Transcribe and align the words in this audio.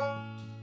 Right, 0.00 0.59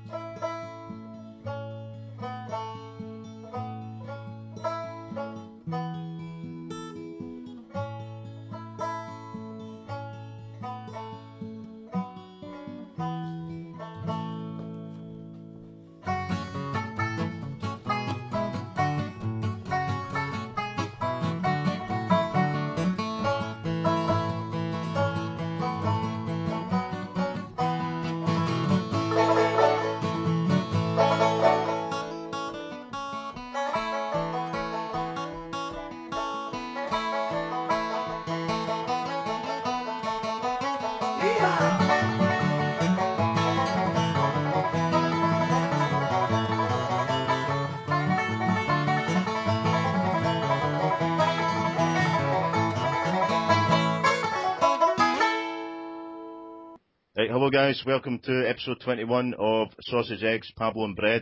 hello 57.37 57.51
guys, 57.51 57.83
welcome 57.85 58.17
to 58.17 58.49
episode 58.49 58.79
21 58.83 59.35
of 59.37 59.67
Sausage, 59.81 60.23
Eggs, 60.23 60.51
Pablo 60.55 60.85
and 60.85 60.95
Bread, 60.95 61.21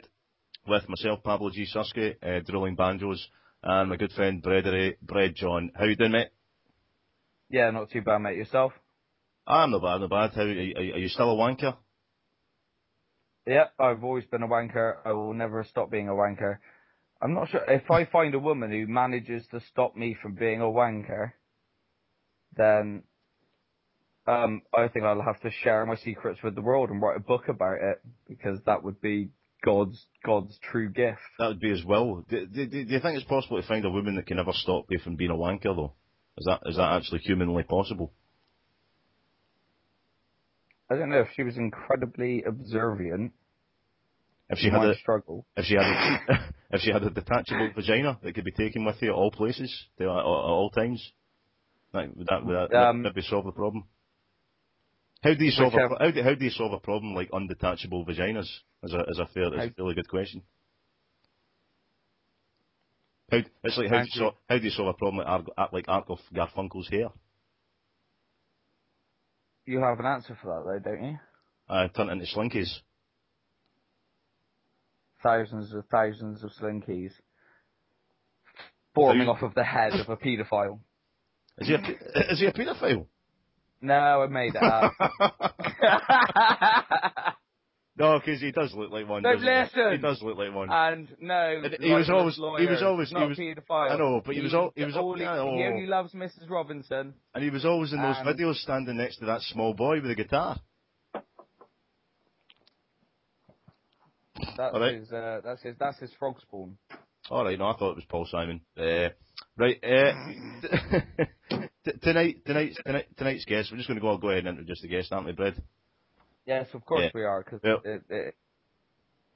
with 0.66 0.88
myself, 0.88 1.22
Pablo 1.26 1.50
G. 1.50 1.68
Susky, 1.76 2.16
uh, 2.24 2.40
drilling 2.48 2.78
banjos, 2.78 3.28
and 3.62 3.90
my 3.90 3.98
good 3.98 4.14
friend 4.14 4.42
Breadery, 4.42 4.94
Bread 5.02 5.34
John. 5.36 5.72
How 5.76 5.84
you 5.84 5.98
doing, 5.98 6.14
mate? 6.14 6.30
Yeah, 7.50 7.70
not 7.72 7.90
too 7.90 8.02
bad, 8.02 8.20
mate. 8.20 8.38
Yourself? 8.38 8.72
I'm 9.46 9.72
not 9.72 9.82
bad, 9.82 9.98
not 9.98 10.10
bad. 10.10 10.32
How, 10.34 10.44
are, 10.44 10.46
are 10.46 11.00
you 11.00 11.10
still 11.10 11.34
a 11.34 11.36
wanker? 11.36 11.76
Yeah, 13.46 13.66
I've 13.78 14.06
always 14.06 14.24
been 14.24 14.42
a 14.42 14.48
wanker. 14.48 14.96
I 15.04 15.12
will 15.12 15.34
never 15.34 15.66
stop 15.66 15.92
being 15.92 16.08
a 16.08 16.14
wanker. 16.14 16.60
I'm 17.22 17.34
not 17.34 17.50
sure 17.50 17.66
if 17.68 17.92
I 17.92 18.06
find 18.06 18.34
a 18.36 18.40
woman 18.40 18.72
who 18.72 18.88
manages 18.88 19.46
to 19.52 19.60
stop 19.70 19.98
me 19.98 20.16
from 20.22 20.36
being 20.36 20.62
a 20.62 20.64
wanker, 20.64 21.34
then 22.56 23.04
um, 24.28 24.62
I 24.76 24.88
think 24.88 25.06
I'll 25.06 25.22
have 25.22 25.40
to 25.42 25.52
share 25.64 25.86
my 25.86 25.96
secrets 25.96 26.40
with 26.44 26.56
the 26.56 26.62
world 26.62 26.90
and 26.90 27.02
write 27.02 27.18
a 27.18 27.22
book 27.22 27.48
about 27.48 27.78
it 27.82 28.02
because 28.28 28.60
that 28.66 28.84
would 28.84 29.00
be 29.02 29.30
God's 29.64 30.04
God's 30.24 30.58
true 30.72 30.90
gift. 30.90 31.20
That 31.40 31.48
would 31.48 31.60
be 31.60 31.70
his 31.70 31.84
will. 31.84 32.26
Do, 32.30 32.46
do, 32.46 32.66
do 32.68 32.78
you 32.78 33.00
think 33.00 33.18
it's 33.18 33.26
possible 33.26 33.62
to 33.62 33.68
find 33.68 33.86
a 33.86 33.90
woman 33.90 34.16
that 34.16 34.28
can 34.28 34.38
never 34.38 34.54
stop 34.54 34.86
you 34.90 35.00
from 35.00 35.16
being 35.16 35.32
a 35.32 35.36
wanker, 35.36 35.76
though? 35.76 35.94
Is 36.38 36.46
that 36.46 36.62
is 36.66 36.76
that 36.78 36.94
actually 36.94 37.20
humanly 37.20 37.64
possible? 37.64 38.12
I 40.90 40.96
don't 40.96 41.10
know 41.10 41.22
if 41.22 41.30
she 41.36 41.44
was 41.44 41.58
incredibly 41.58 42.44
observant. 42.44 43.34
If 44.50 44.60
she 44.60 44.70
had 44.70 44.84
a 44.84 44.96
struggle, 44.96 45.46
if 45.58 45.66
she 45.66 45.74
had 45.76 45.86
a, 45.86 46.54
if 46.72 46.82
she 46.82 46.92
had 46.92 47.04
a 47.04 47.10
detachable 47.10 47.72
vagina 47.76 48.20
that 48.22 48.36
could 48.36 48.44
be 48.44 48.52
taken 48.52 48.86
with 48.86 48.98
you 49.02 49.10
at 49.10 49.16
all 49.16 49.32
places, 49.32 49.74
at 50.00 50.06
all 50.06 50.70
times, 50.70 51.12
would 51.94 52.28
that 52.30 52.46
would 52.46 52.70
that, 52.70 52.78
um, 52.78 53.02
maybe 53.02 53.22
solve 53.22 53.46
the 53.46 53.52
problem? 53.52 53.86
How 55.26 55.34
do 55.34 55.44
you 55.44 55.50
solve 55.50 55.74
a, 55.74 56.04
how 56.04 56.12
do, 56.12 56.22
how 56.22 56.36
do 56.36 56.46
you 56.46 56.52
solve 56.52 56.74
a 56.74 56.80
problem 56.80 57.16
like 57.16 57.32
undetachable 57.32 58.08
vaginas? 58.08 58.48
Is 58.84 58.94
a 58.94 59.04
is 59.10 59.18
a 59.18 59.26
fair 59.34 59.48
is 59.56 59.72
a 59.72 59.74
fairly 59.74 59.96
good 59.96 60.08
question. 60.08 60.44
How 63.32 63.40
it's 63.64 63.76
like 63.76 63.90
how 63.90 64.04
do 64.04 64.04
you, 64.04 64.12
solve, 64.12 64.36
how 64.48 64.58
do 64.60 64.64
you 64.64 64.70
solve 64.70 64.90
a 64.90 64.94
problem 64.94 65.26
like 65.26 65.48
Ar, 65.58 65.70
like 65.74 65.88
Garfunkel's 65.88 66.90
hair? 66.90 67.08
You 69.66 69.80
have 69.80 70.00
an 70.00 70.06
answer 70.06 70.38
for 70.40 70.54
that 70.54 70.84
though, 70.84 70.92
don't 70.92 71.04
you? 71.04 71.18
Uh, 71.68 71.88
turn 71.88 72.10
it 72.10 72.12
into 72.12 72.26
slinkies. 72.26 72.72
Thousands 75.24 75.74
of 75.74 75.86
thousands 75.92 76.44
of 76.44 76.52
slinkies 76.62 77.14
forming 78.94 79.28
off 79.28 79.42
of 79.42 79.56
the 79.56 79.64
head 79.64 79.94
of 79.94 80.08
a 80.08 80.18
paedophile. 80.18 80.78
Is 81.58 81.68
he 81.68 81.74
a, 81.74 82.32
is 82.32 82.40
he 82.40 82.46
a 82.46 82.54
paedophile? 82.54 83.08
No, 83.82 84.24
I 84.24 84.28
made 84.28 84.54
that 84.54 84.64
up. 84.64 84.94
no, 87.98 88.20
because 88.20 88.42
he 88.42 88.52
does 88.52 88.74
look 88.74 88.92
like 88.92 89.08
one. 89.08 89.22
No, 89.22 89.32
listen. 89.32 89.90
He? 89.90 89.92
he 89.92 89.98
does 89.98 90.22
look 90.22 90.38
like 90.38 90.54
one. 90.54 90.70
And 90.72 91.08
no, 91.20 91.62
and 91.64 91.78
he 91.80 91.94
was 91.94 92.10
always, 92.10 92.38
lawyers, 92.38 92.62
he 92.62 92.72
was 92.72 92.82
always, 92.82 93.10
he 93.10 93.16
was, 93.16 93.38
paedophile. 93.38 93.92
I 93.92 93.98
know, 93.98 94.22
but 94.26 94.34
he, 94.34 94.40
he 94.40 94.44
was 94.44 94.54
all, 94.54 94.72
he 94.76 94.86
was 94.86 94.96
only, 94.96 95.26
all, 95.26 95.58
he 95.58 95.66
only 95.66 95.86
loves 95.86 96.14
Mrs. 96.14 96.50
Robinson. 96.50 97.14
And 97.34 97.44
he 97.44 97.50
was 97.50 97.66
always 97.66 97.94
in 97.94 98.02
those 98.02 98.16
videos 98.18 98.56
standing 98.56 98.98
next 98.98 99.18
to 99.18 99.26
that 99.26 99.42
small 99.42 99.74
boy 99.74 100.02
with 100.02 100.12
a 100.12 100.16
guitar. 100.16 100.58
That's 104.58 104.74
right. 104.74 104.96
his, 104.96 105.12
uh, 105.12 105.42
that's 105.44 105.62
his, 105.62 105.76
that's 105.80 106.00
his 106.00 106.12
frog 106.20 106.40
spawn. 106.42 106.78
All 107.30 107.44
right, 107.44 107.58
no, 107.58 107.68
I 107.68 107.78
thought 107.78 107.92
it 107.92 107.96
was 107.96 108.06
Paul 108.08 108.28
Simon. 108.30 108.62
Uh, 108.78 109.10
right, 109.58 109.80
uh, 109.84 111.24
tonight, 112.02 112.46
tonight's, 112.46 112.78
tonight, 112.86 113.06
tonight's 113.18 113.46
guest, 113.46 113.70
we're 113.72 113.78
just 113.78 113.88
going 113.88 114.00
to 114.00 114.02
go, 114.02 114.18
go 114.18 114.30
ahead 114.30 114.46
and 114.46 114.58
introduce 114.58 114.82
the 114.82 114.88
guest, 114.88 115.12
aren't 115.12 115.26
we, 115.26 115.32
Brad? 115.32 115.62
Yes, 116.46 116.68
of 116.74 116.86
course 116.86 117.04
yeah. 117.04 117.10
we 117.14 117.24
are. 117.24 117.44
Cause 117.44 117.60
well, 117.64 117.82
it, 117.84 118.04
it, 118.10 118.36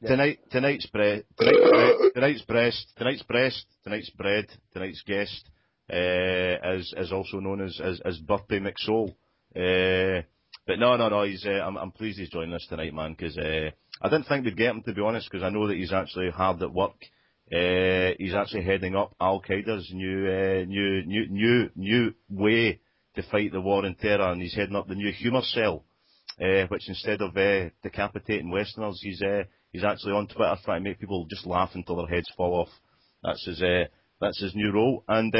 yeah. 0.02 0.10
Tonight, 0.10 0.40
tonight's 0.52 0.86
bread, 0.88 1.26
tonight's, 1.38 2.14
tonight's 2.14 2.42
breast, 2.44 2.94
tonight's 2.98 3.24
breast, 3.24 3.66
tonight's 3.84 4.10
bread, 4.12 4.46
tonight's 4.74 5.02
guest, 5.06 5.50
uh, 5.92 6.76
is, 6.76 6.94
is 6.98 7.12
also 7.12 7.40
known 7.40 7.62
as, 7.62 7.80
as, 7.84 8.00
as 8.06 8.18
Birthday 8.20 8.60
McSoul. 8.60 9.10
Uh, 9.56 10.22
but 10.66 10.80
no, 10.80 10.96
no, 10.96 11.10
no, 11.10 11.24
he's, 11.24 11.46
uh, 11.46 11.50
I'm, 11.50 11.78
I'm 11.78 11.92
pleased 11.92 12.20
he's 12.20 12.30
joining 12.30 12.54
us 12.54 12.66
tonight, 12.70 12.94
man, 12.94 13.14
because, 13.14 13.38
uh, 13.38 13.72
I 14.02 14.08
didn't 14.08 14.28
think 14.28 14.46
we'd 14.46 14.56
get 14.56 14.70
him, 14.70 14.84
to 14.84 14.94
be 14.94 15.02
honest, 15.02 15.30
because 15.30 15.44
I 15.44 15.50
know 15.50 15.68
that 15.68 15.76
he's 15.76 15.92
actually 15.92 16.30
hard 16.30 16.62
at 16.62 16.74
work. 16.74 16.96
Uh, 17.52 18.14
he's 18.20 18.36
actually 18.36 18.64
heading 18.64 18.96
up 18.96 19.16
Al 19.20 19.42
Qaeda's 19.42 19.90
new, 19.92 20.28
uh, 20.28 20.66
new, 20.66 21.04
new, 21.04 21.28
new, 21.30 21.70
new 21.76 22.14
way 22.30 22.80
to 23.16 23.24
fight 23.24 23.52
the 23.52 23.60
war 23.60 23.84
on 23.84 23.96
terror, 23.96 24.32
and 24.32 24.42
he's 24.42 24.54
heading 24.54 24.76
up 24.76 24.88
the 24.88 24.94
new 24.94 25.12
humour 25.12 25.42
cell, 25.42 25.84
uh, 26.40 26.68
which 26.68 26.88
instead 26.88 27.22
of 27.22 27.36
uh, 27.36 27.70
decapitating 27.82 28.52
Westerners, 28.52 29.00
he's 29.02 29.20
uh, 29.24 29.44
he's 29.72 29.84
actually 29.84 30.14
on 30.14 30.28
Twitter 30.28 30.56
trying 30.64 30.84
to 30.84 30.90
make 30.92 31.00
people 31.00 31.26
just 31.28 31.48
laugh 31.48 31.72
until 31.74 31.96
their 31.96 32.06
heads 32.06 32.32
fall 32.38 32.54
off. 32.54 32.70
That's 33.24 33.44
his 33.44 33.64
uh, 33.64 33.86
that's 34.22 34.40
his 34.40 34.54
new 34.54 34.72
role, 34.72 35.04
and 35.08 35.34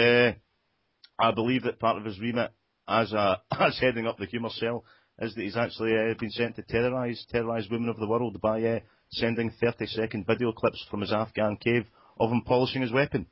I 1.20 1.32
believe 1.32 1.64
that 1.64 1.80
part 1.80 1.98
of 1.98 2.06
his 2.06 2.20
remit 2.20 2.52
as 2.88 3.14
a, 3.14 3.40
as 3.52 3.78
heading 3.80 4.08
up 4.08 4.18
the 4.18 4.26
humour 4.26 4.50
cell 4.50 4.84
is 5.20 5.36
that 5.36 5.44
he's 5.44 5.58
actually 5.58 5.92
been 6.20 6.32
sent 6.32 6.56
to 6.56 6.64
terrorise 6.64 7.24
terrorise 7.32 7.70
women 7.70 7.90
of 7.90 7.98
the 7.98 8.08
world 8.08 8.42
by 8.42 8.82
sending 9.12 9.52
30 9.62 9.86
second 9.86 10.26
video 10.26 10.52
clips 10.52 10.84
from 10.90 11.02
his 11.02 11.12
Afghan 11.12 11.56
cave 11.58 11.86
of 12.20 12.32
him 12.32 12.42
polishing 12.46 12.82
his 12.82 12.92
weapon. 12.92 13.28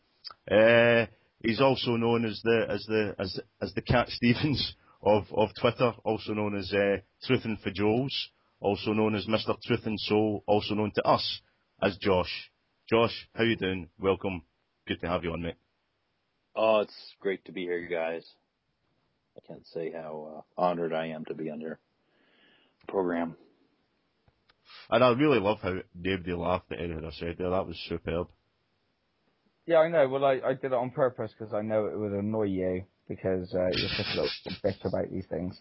Uh, 0.49 1.05
he's 1.41 1.61
also 1.61 1.91
known 1.91 2.25
as 2.25 2.41
the 2.43 2.65
as 2.69 2.85
the 2.87 3.15
as 3.19 3.39
as 3.61 3.73
the 3.73 3.81
Cat 3.81 4.09
Stevens 4.09 4.75
of 5.01 5.25
of 5.31 5.49
Twitter, 5.59 5.93
also 6.03 6.33
known 6.33 6.55
as 6.57 6.71
uh, 6.73 6.97
Truth 7.25 7.45
and 7.45 7.59
for 7.59 7.71
Joes, 7.71 8.29
also 8.59 8.93
known 8.93 9.15
as 9.15 9.25
Mr. 9.25 9.55
Truth 9.61 9.85
and 9.85 9.99
Soul, 9.99 10.43
also 10.47 10.73
known 10.73 10.91
to 10.95 11.03
us 11.05 11.41
as 11.81 11.97
Josh. 11.97 12.51
Josh, 12.89 13.27
how 13.33 13.43
you 13.43 13.55
doing? 13.55 13.89
Welcome. 13.99 14.43
Good 14.87 15.01
to 15.01 15.07
have 15.07 15.23
you 15.23 15.33
on, 15.33 15.41
mate. 15.41 15.55
Oh, 16.55 16.79
it's 16.79 17.15
great 17.19 17.43
to 17.45 17.51
be 17.51 17.63
here, 17.63 17.85
guys. 17.87 18.25
I 19.35 19.45
can't 19.45 19.67
say 19.67 19.91
how 19.91 20.43
uh, 20.57 20.61
honored 20.61 20.93
I 20.93 21.07
am 21.07 21.25
to 21.25 21.35
be 21.35 21.49
on 21.51 21.61
your 21.61 21.79
program. 22.87 23.35
And 24.89 25.03
I 25.03 25.11
really 25.11 25.39
love 25.39 25.59
how 25.61 25.75
nobody 25.93 26.33
laughed 26.33 26.71
at 26.71 26.79
anything 26.79 27.05
I 27.05 27.11
said 27.11 27.35
there. 27.37 27.49
That 27.49 27.67
was 27.67 27.77
superb. 27.87 28.29
Yeah, 29.67 29.79
I 29.79 29.89
know. 29.89 30.07
Well, 30.07 30.23
I, 30.23 30.39
I 30.43 30.53
did 30.53 30.71
it 30.71 30.73
on 30.73 30.91
purpose 30.91 31.31
because 31.37 31.53
I 31.53 31.61
know 31.61 31.87
it 31.87 31.99
would 31.99 32.13
annoy 32.13 32.43
you 32.43 32.85
because 33.09 33.53
uh, 33.53 33.67
you're 33.73 33.89
such 33.89 34.05
a 34.13 34.21
little 34.21 34.29
bitch 34.63 34.85
about 34.85 35.11
these 35.11 35.25
things. 35.29 35.59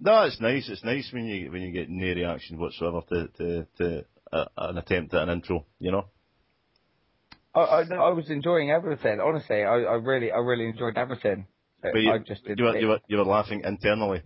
No, 0.00 0.22
it's 0.24 0.40
nice. 0.40 0.68
It's 0.68 0.84
nice 0.84 1.08
when 1.12 1.24
you 1.24 1.52
when 1.52 1.62
you 1.62 1.70
get 1.70 1.88
no 1.88 2.04
reaction 2.04 2.58
whatsoever 2.58 3.02
to 3.10 3.28
to, 3.28 3.66
to 3.78 4.04
uh, 4.32 4.44
an 4.58 4.78
attempt 4.78 5.14
at 5.14 5.22
an 5.22 5.30
intro. 5.30 5.64
You 5.78 5.92
know. 5.92 6.06
I, 7.54 7.60
I, 7.60 7.82
I 7.82 8.10
was 8.10 8.28
enjoying 8.30 8.72
everything. 8.72 9.20
Honestly, 9.20 9.62
I, 9.62 9.76
I 9.76 9.94
really 9.94 10.32
I 10.32 10.38
really 10.38 10.66
enjoyed 10.66 10.98
everything. 10.98 11.46
But 11.80 11.94
you, 11.96 12.10
I 12.10 12.18
just 12.18 12.44
did 12.44 12.58
you, 12.58 12.64
were, 12.64 12.76
you 12.76 12.88
were 12.88 13.00
you 13.06 13.16
were 13.18 13.24
laughing 13.24 13.62
internally. 13.64 14.22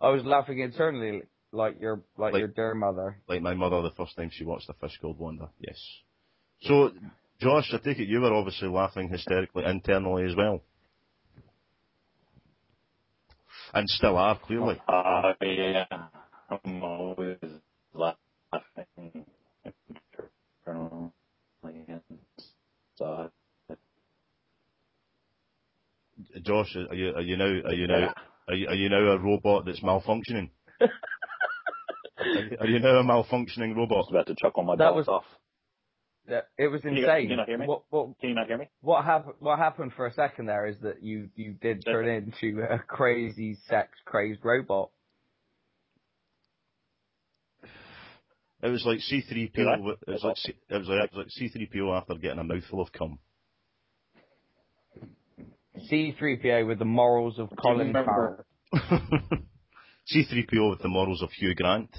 I 0.00 0.08
was 0.08 0.24
laughing 0.24 0.60
internally, 0.60 1.22
like 1.52 1.78
your 1.80 2.02
like, 2.16 2.32
like 2.32 2.40
your 2.40 2.48
dear 2.48 2.74
mother. 2.74 3.18
Like 3.28 3.42
my 3.42 3.52
mother 3.52 3.82
the 3.82 3.90
first 3.90 4.16
time 4.16 4.30
she 4.32 4.44
watched 4.44 4.68
The 4.68 4.74
Fish 4.74 4.98
Called 5.02 5.18
Wanda. 5.18 5.50
Yes. 5.60 5.78
So 6.62 6.92
Josh, 7.40 7.70
I 7.72 7.78
take 7.78 7.98
it 7.98 8.08
you 8.08 8.20
were 8.20 8.32
obviously 8.32 8.68
laughing 8.68 9.08
hysterically 9.08 9.64
internally 9.64 10.24
as 10.24 10.34
well. 10.36 10.62
And 13.74 13.88
still 13.88 14.16
are, 14.16 14.38
clearly. 14.38 14.80
Uh, 14.88 15.32
yeah, 15.42 15.84
I'm 16.50 16.82
always 16.82 17.38
laughing 17.92 19.26
internally. 20.66 21.12
Josh, 26.42 26.76
are 26.76 26.94
you 26.94 27.14
are 27.14 27.20
you 27.20 27.36
now 27.36 27.44
are 27.44 27.74
you 27.74 27.86
now 27.86 28.14
are 28.48 28.54
you, 28.54 28.68
are 28.68 28.74
you 28.74 28.88
now 28.88 29.12
a 29.12 29.18
robot 29.18 29.66
that's 29.66 29.80
malfunctioning? 29.80 30.50
are, 30.80 32.26
you, 32.26 32.56
are 32.60 32.66
you 32.66 32.78
now 32.78 32.98
a 32.98 33.04
malfunctioning 33.04 33.76
robot? 33.76 33.96
I 33.96 34.00
was 34.00 34.08
about 34.10 34.26
to 34.28 34.34
chuckle 34.36 34.62
my 34.62 34.76
that 34.76 34.94
was 34.94 35.08
off. 35.08 35.24
Yeah, 36.28 36.40
It 36.58 36.68
was 36.68 36.80
Can 36.82 36.96
you- 36.96 37.04
insane. 37.04 37.22
can 37.22 37.30
you 37.30 37.36
not 37.36 37.48
hear 37.48 37.58
me? 37.58 37.66
What 37.66 37.82
what 37.90 38.18
Can 38.20 38.30
you 38.30 38.34
not 38.34 38.46
hear 38.48 38.58
me? 38.58 38.68
what 38.80 39.04
happened? 39.04 39.34
What 39.38 39.58
happened 39.58 39.92
for 39.94 40.06
a 40.06 40.12
second 40.12 40.46
there 40.46 40.66
is 40.66 40.78
that 40.80 41.02
you 41.02 41.30
you 41.36 41.52
did 41.52 41.84
turn 41.84 42.08
into 42.08 42.62
a 42.68 42.78
crazy 42.80 43.54
sex 43.68 43.90
crazed 44.04 44.40
robot. 44.44 44.90
It 48.62 48.68
was 48.68 48.84
like 48.84 49.00
C 49.00 49.20
three 49.20 49.48
Did 49.54 49.68
I? 49.68 49.76
PO. 49.76 49.90
It 49.90 50.10
was 50.10 50.24
like 50.24 50.36
C- 50.38 50.54
it 50.68 50.76
was 50.78 50.88
like 50.88 51.04
it 51.04 51.10
was 51.14 51.24
like 51.26 51.30
C 51.30 51.48
three 51.48 51.66
PO 51.72 51.92
after 51.94 52.14
getting 52.14 52.38
a 52.40 52.44
mouthful 52.44 52.80
of 52.80 52.90
cum. 52.92 53.18
C3PO 55.90 56.66
with 56.66 56.78
the 56.78 56.86
morals 56.86 57.38
of 57.38 57.50
Colin 57.62 57.92
Farrell. 57.92 58.44
C 60.06 60.24
three 60.24 60.46
PO 60.50 60.70
with 60.70 60.80
the 60.80 60.88
morals 60.88 61.22
of 61.22 61.30
Hugh 61.32 61.54
Grant 61.54 61.90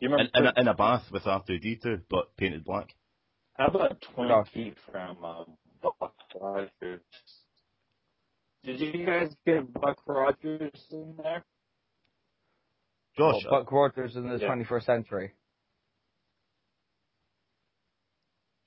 You 0.00 0.08
in, 0.08 0.12
remember? 0.12 0.30
in, 0.34 0.46
a, 0.46 0.60
in 0.62 0.68
a 0.68 0.74
bath 0.74 1.04
with 1.12 1.26
R 1.26 1.42
two 1.46 1.58
D 1.58 1.78
two, 1.82 2.00
but 2.10 2.36
painted 2.36 2.64
black. 2.64 2.94
How 3.54 3.66
about 3.66 4.02
20 4.14 4.50
feet 4.54 4.76
from 4.90 5.18
uh, 5.22 5.44
Buck 5.82 6.14
Rogers? 6.40 7.00
Did 8.64 8.80
you 8.80 9.04
guys 9.04 9.30
get 9.46 9.72
Buck 9.72 9.98
Rogers 10.06 10.82
in 10.90 11.14
there? 11.22 11.44
Josh, 13.18 13.44
What, 13.44 13.66
Buck 13.66 13.72
Rogers 13.72 14.16
in 14.16 14.28
the 14.28 14.38
Yeah. 14.38 14.48
21st 14.48 14.84
century. 14.84 15.32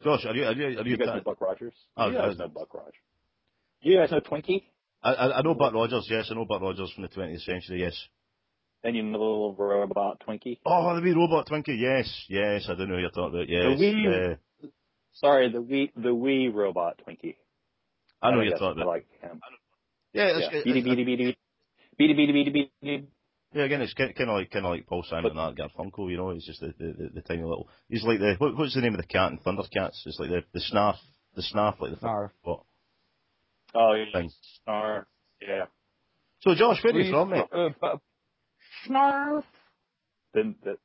Josh, 0.03 0.25
are 0.25 0.35
you 0.35 0.43
are 0.45 0.51
you 0.53 0.65
are 0.65 0.69
you? 0.85 0.91
You 0.91 0.97
guys 0.97 1.07
know 1.07 1.21
Buck 1.23 1.41
Rogers? 1.41 1.73
Oh, 1.95 2.09
you 2.09 2.17
guys 2.17 2.35
I- 2.39 2.43
know 2.43 2.49
Buck 2.49 2.73
Rogers. 2.73 2.93
You 3.81 3.97
guys 3.97 4.11
know 4.11 4.19
Twiki? 4.19 4.63
I, 5.01 5.13
I 5.13 5.37
I 5.39 5.41
know 5.41 5.53
Buck 5.55 5.73
Rogers. 5.73 6.07
Yes, 6.09 6.27
I 6.29 6.35
know 6.35 6.45
Buck 6.45 6.61
Rogers 6.61 6.91
from 6.93 7.03
the 7.03 7.07
twentieth 7.09 7.41
century. 7.41 7.81
Yes. 7.81 7.97
And 8.85 8.95
you 8.97 9.03
know 9.03 9.11
the 9.17 9.17
little 9.23 9.55
robot 9.55 10.21
Twiki? 10.27 10.59
Oh, 10.65 10.93
the 10.95 11.01
wee 11.01 11.11
robot 11.13 11.47
Twiki. 11.47 11.79
Yes, 11.79 12.25
yes. 12.27 12.65
I 12.67 12.75
don't 12.75 12.89
know 12.89 12.95
who 12.95 13.01
you're 13.01 13.11
talking 13.11 13.35
about. 13.39 13.49
Yes. 13.49 13.79
wee- 13.79 14.07
uh, 14.07 14.67
Sorry, 15.13 15.51
the 15.51 15.61
wee 15.61 15.91
the 15.95 16.13
wee 16.13 16.47
robot 16.49 16.99
Twinkie. 17.07 17.35
I 18.21 18.31
know 18.31 18.37
who 18.39 18.43
guess 18.43 18.59
you're 18.59 18.59
talking 18.59 18.79
I 18.79 18.83
about. 18.83 18.87
like 18.87 19.07
him. 19.21 19.41
Yeah, 20.11 20.23
Yeah. 20.27 20.37
it's, 20.37 20.47
it's, 20.55 20.63
Beady 20.65 20.81
beady 20.81 21.03
beady 21.05 21.37
beady 21.97 22.13
beady 22.13 22.31
beady 22.33 22.49
beady. 22.81 23.07
yeah. 23.53 23.63
Again, 23.63 23.81
it's 23.81 23.93
kind 23.93 24.11
of 24.19 24.27
like 24.29 24.49
kind 24.51 24.65
of 24.65 24.71
like 24.71 24.87
Paul 24.87 25.03
Simon 25.07 25.31
and 25.31 25.39
Art 25.39 25.55
Garfunkel. 25.55 26.09
You 26.09 26.17
know, 26.17 26.31
he's 26.31 26.45
just 26.45 26.59
the, 26.61 26.73
the, 26.79 26.93
the, 26.93 27.09
the 27.15 27.21
tiny 27.21 27.43
little. 27.43 27.69
He's 27.89 28.03
like 28.03 28.19
the 28.19 28.35
what, 28.39 28.57
what's 28.57 28.73
the 28.73 28.81
name 28.81 28.95
of 28.95 29.01
the 29.01 29.07
cat 29.07 29.31
in 29.31 29.37
Thundercats? 29.37 30.05
It's 30.05 30.17
like 30.19 30.29
the 30.29 30.43
the 30.51 30.59
snarf, 30.73 30.97
the 31.35 31.43
snarf, 31.43 31.79
like 31.79 31.91
the 31.91 31.97
Snarf. 32.05 32.31
What? 32.41 32.63
Oh, 33.75 33.93
yeah. 33.93 34.05
Thing. 34.19 34.31
Star. 34.61 35.07
Yeah. 35.41 35.65
So, 36.41 36.53
Josh, 36.55 36.83
where 36.83 36.93
are 36.93 36.99
you 36.99 37.11
from, 37.11 37.29
mate? 37.29 37.45
uh, 37.51 37.69
but- 37.79 37.99
Snarf. 38.87 39.43
Then 40.33 40.55
the, 40.63 40.77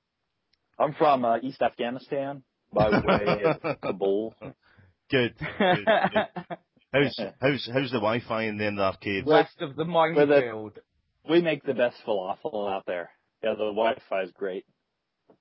I'm 0.78 0.94
from 0.94 1.24
uh, 1.24 1.38
East 1.42 1.62
Afghanistan 1.62 2.42
by 2.72 2.90
the 2.90 3.02
way 3.06 3.44
of 3.44 3.80
Kabul. 3.80 4.34
Good. 5.10 5.34
good, 5.38 5.86
good. 5.86 6.46
How's 6.92 7.18
how's 7.40 7.70
how's 7.72 7.90
the 7.90 7.98
Wi-Fi 7.98 8.44
in 8.44 8.58
the, 8.58 8.70
the 8.70 8.82
arcade? 8.82 9.24
West 9.26 9.60
of 9.60 9.76
the 9.76 9.84
minefield. 9.84 10.78
We 11.28 11.42
make 11.42 11.62
the 11.64 11.74
best 11.74 11.96
falafel 12.06 12.70
out 12.70 12.84
there. 12.86 13.10
Yeah, 13.42 13.52
the 13.52 13.66
Wi-Fi 13.72 14.22
is 14.22 14.30
great 14.32 14.64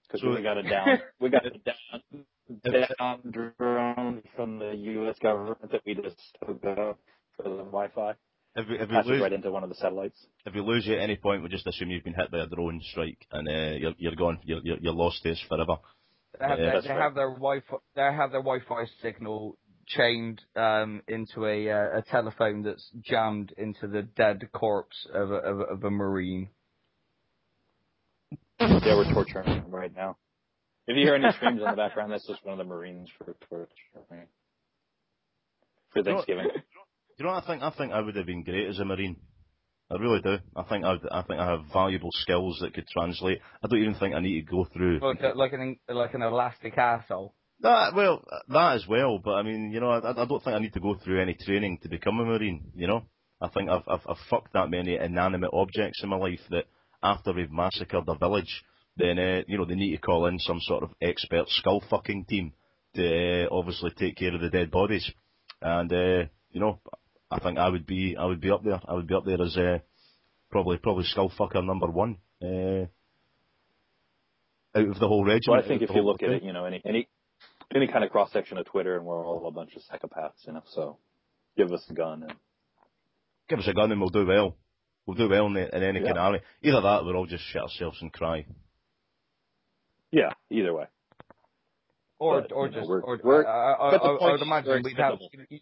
because 0.07 0.21
So- 0.21 0.35
we 0.35 0.41
got 0.43 0.57
a 0.57 0.63
down, 0.69 0.99
we 1.19 1.29
got 1.29 1.45
a 1.45 1.51
down, 1.51 2.89
down 2.99 3.21
drone 3.57 4.23
from 4.35 4.59
the 4.59 4.73
U.S. 4.75 5.17
government 5.21 5.71
that 5.71 5.81
we 5.85 5.95
just 5.95 6.19
took 6.45 6.63
up 6.65 6.99
for 7.35 7.43
the 7.43 7.63
Wi-Fi. 7.63 8.13
If 8.57 8.67
we, 8.67 8.75
if 8.79 8.89
we 8.89 8.95
Passes 8.95 9.11
lose 9.11 9.21
right 9.21 9.33
into 9.33 9.51
one 9.51 9.63
of 9.63 9.69
the 9.69 9.75
satellites. 9.75 10.25
if 10.47 10.53
we 10.55 10.61
lose 10.61 10.85
you 10.87 10.95
at 10.95 11.01
any 11.01 11.15
point, 11.15 11.43
we 11.43 11.49
just 11.49 11.67
assume 11.67 11.91
you've 11.91 12.03
been 12.03 12.15
hit 12.15 12.31
by 12.31 12.39
a 12.39 12.47
drone 12.47 12.81
strike 12.91 13.23
and 13.31 13.47
uh, 13.47 13.77
you're 13.77 13.93
you're 13.99 14.15
gone. 14.15 14.39
You're 14.43 14.61
you're, 14.63 14.77
you're 14.81 14.93
lost 14.93 15.21
to 15.23 15.31
us 15.31 15.39
forever. 15.47 15.77
They 16.39 16.45
have, 16.47 16.59
Yeah, 16.59 16.65
they, 16.81 16.87
they 16.87 16.93
right. 16.93 17.01
have 17.03 17.13
their 17.13 17.29
Wi-Fi. 17.29 17.77
They 17.95 18.01
have 18.01 18.31
their 18.31 18.41
Wi-Fi 18.41 18.85
signal 19.03 19.59
chained 19.85 20.41
um, 20.55 21.03
into 21.07 21.45
a 21.45 21.69
uh, 21.69 21.99
a 21.99 22.01
telephone 22.09 22.63
that's 22.63 22.89
jammed 23.03 23.53
into 23.57 23.87
the 23.87 24.01
dead 24.01 24.49
corpse 24.53 25.07
of 25.13 25.29
a, 25.31 25.35
of, 25.35 25.59
of 25.61 25.83
a 25.83 25.91
marine. 25.91 26.49
Yeah, 28.59 28.95
we're 28.97 29.13
torturing 29.13 29.47
him 29.47 29.65
right 29.69 29.95
now. 29.95 30.17
If 30.87 30.97
you 30.97 31.03
hear 31.03 31.13
any 31.15 31.31
screams 31.33 31.61
in 31.61 31.69
the 31.69 31.75
background, 31.75 32.11
that's 32.11 32.25
just 32.25 32.43
one 32.43 32.53
of 32.53 32.57
the 32.57 32.63
Marines 32.73 33.09
for 33.19 33.35
torturing. 33.49 34.27
For 35.93 36.01
Thanksgiving. 36.01 36.47
You 37.17 37.25
know 37.25 37.31
what 37.31 37.43
I 37.43 37.47
think? 37.47 37.63
I 37.63 37.71
think 37.71 37.91
I 37.93 38.01
would 38.01 38.15
have 38.15 38.27
been 38.27 38.43
great 38.43 38.67
as 38.67 38.77
a 38.79 38.85
marine. 38.85 39.17
I 39.89 39.95
really 39.95 40.21
do. 40.21 40.37
I 40.55 40.63
think 40.63 40.83
I 40.85 40.95
I 41.11 41.23
think 41.23 41.39
I 41.39 41.49
have 41.49 41.61
valuable 41.73 42.09
skills 42.11 42.59
that 42.61 42.73
could 42.73 42.87
translate. 42.87 43.39
I 43.63 43.67
don't 43.67 43.79
even 43.81 43.95
think 43.95 44.13
I 44.13 44.19
need 44.19 44.41
to 44.45 44.51
go 44.51 44.65
through 44.71 44.99
Like, 45.01 45.21
a, 45.21 45.29
like 45.35 45.53
an 45.53 45.77
like 45.87 46.13
an 46.13 46.21
elastic 46.21 46.77
asshole. 46.77 47.33
that. 47.61 47.95
Well, 47.95 48.23
that 48.49 48.75
as 48.75 48.85
well. 48.87 49.17
But 49.17 49.35
I 49.35 49.43
mean, 49.43 49.71
you 49.71 49.79
know, 49.79 49.89
I, 49.89 50.11
I 50.11 50.25
don't 50.25 50.43
think 50.43 50.55
I 50.55 50.59
need 50.59 50.73
to 50.73 50.79
go 50.79 50.95
through 51.03 51.21
any 51.21 51.33
training 51.35 51.79
to 51.83 51.89
become 51.89 52.19
a 52.19 52.25
marine. 52.25 52.71
You 52.75 52.87
know, 52.87 53.03
I 53.41 53.47
think 53.47 53.69
I've 53.69 53.83
I've, 53.87 54.05
I've 54.07 54.27
fucked 54.29 54.53
that 54.53 54.69
many 54.69 54.95
inanimate 54.97 55.51
objects 55.53 56.01
in 56.03 56.09
my 56.09 56.17
life 56.17 56.41
that 56.51 56.65
after 57.01 57.33
we've 57.33 57.51
massacred 57.51 58.03
a 58.07 58.15
village, 58.15 58.63
then 58.97 59.17
uh, 59.17 59.41
you 59.47 59.57
know 59.57 59.65
they 59.65 59.75
need 59.75 59.95
to 59.95 60.01
call 60.01 60.27
in 60.27 60.37
some 60.37 60.59
sort 60.61 60.83
of 60.83 60.91
expert 61.01 61.47
skull 61.47 61.81
fucking 61.89 62.25
team 62.25 62.53
to 62.95 63.45
uh, 63.45 63.47
obviously 63.51 63.89
take 63.97 64.17
care 64.17 64.35
of 64.35 64.41
the 64.41 64.49
dead 64.49 64.69
bodies. 64.69 65.09
And 65.61 65.91
uh, 65.91 66.25
you 66.51 66.59
know, 66.59 66.79
I 67.29 67.39
think 67.39 67.57
I 67.57 67.69
would 67.69 67.85
be 67.85 68.15
I 68.17 68.25
would 68.25 68.39
be 68.41 68.51
up 68.51 68.63
there. 68.63 68.79
I 68.87 68.93
would 68.93 69.07
be 69.07 69.15
up 69.15 69.25
there 69.25 69.41
as 69.41 69.57
uh, 69.57 69.79
probably 70.49 70.77
probably 70.77 71.03
skull 71.05 71.29
fucker 71.37 71.63
number 71.65 71.87
one. 71.87 72.17
Uh, 72.41 72.85
out 74.77 74.87
of 74.87 74.99
the 74.99 75.07
whole 75.07 75.25
regiment. 75.25 75.47
Well, 75.49 75.59
I 75.63 75.67
think 75.67 75.81
if 75.81 75.89
you 75.89 75.95
whole 75.95 76.05
look 76.05 76.23
at 76.23 76.29
it, 76.29 76.43
you 76.43 76.53
know, 76.53 76.65
any 76.65 76.81
any 76.85 77.07
any 77.75 77.87
kind 77.87 78.03
of 78.03 78.11
cross 78.11 78.31
section 78.31 78.57
of 78.57 78.65
Twitter, 78.65 78.95
and 78.97 79.05
we're 79.05 79.25
all 79.25 79.47
a 79.47 79.51
bunch 79.51 79.71
of 79.75 79.81
psychopaths, 79.83 80.45
you 80.45 80.53
know. 80.53 80.61
So 80.73 80.97
give 81.57 81.71
us 81.71 81.83
a 81.89 81.93
gun, 81.93 82.23
and 82.23 82.33
give 83.49 83.59
us 83.59 83.67
a 83.67 83.73
gun 83.73 83.91
and 83.91 83.99
we'll 83.99 84.09
do 84.09 84.25
well. 84.25 84.55
We'll 85.05 85.17
do 85.17 85.29
well 85.29 85.47
in, 85.47 85.53
the, 85.53 85.75
in 85.75 85.83
any 85.83 85.99
Yeah. 85.99 86.05
kind 86.07 86.17
of 86.17 86.23
army. 86.25 86.39
Either 86.63 86.81
that, 86.81 86.99
or 87.01 87.05
we'll 87.05 87.15
all 87.15 87.25
just 87.25 87.43
shit 87.45 87.61
ourselves 87.61 87.97
and 88.01 88.11
cry. 88.11 88.45
yeah, 90.11 90.31
either 90.49 90.73
way. 90.73 90.85
Or 92.19 92.41
But, 92.41 92.51
or 92.51 92.65
you 92.67 92.71
know, 92.73 92.77
just 92.79 92.89
we're- 92.89 93.03
or 93.05 93.19
we're- 93.23 93.45
I, 93.45 93.73
I, 93.73 93.91
but 93.91 93.97
the 94.03 94.09
I, 94.09 94.15
I 94.15 94.17
point 94.17 94.31
would 94.33 94.41
imagine 94.41 94.69
we're 94.69 94.81
we'd 94.81 94.97
have 94.97 95.13
expendable. 95.13 95.57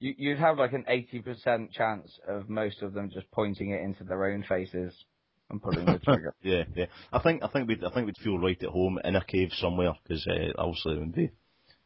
You, 0.00 0.14
you'd 0.16 0.38
have 0.38 0.58
like 0.58 0.72
an 0.72 0.84
eighty 0.88 1.20
percent 1.20 1.72
chance 1.72 2.18
of 2.28 2.48
most 2.48 2.82
of 2.82 2.92
them 2.92 3.10
just 3.12 3.30
pointing 3.30 3.70
it 3.70 3.82
into 3.82 4.04
their 4.04 4.24
own 4.26 4.44
faces 4.48 4.94
and 5.50 5.62
pulling 5.62 5.86
the 5.86 5.98
trigger. 6.04 6.34
Yeah, 6.42 6.64
yeah. 6.74 6.86
I 7.12 7.18
think 7.20 7.42
I 7.42 7.48
think 7.48 7.68
we'd 7.68 7.84
I 7.84 7.90
think 7.90 8.06
we'd 8.06 8.18
feel 8.18 8.38
right 8.38 8.62
at 8.62 8.68
home 8.68 8.98
in 9.02 9.16
a 9.16 9.24
cave 9.24 9.50
somewhere 9.54 9.92
because 10.02 10.26
uh, 10.26 10.52
obviously 10.58 10.98
we'd 10.98 11.14
be 11.14 11.30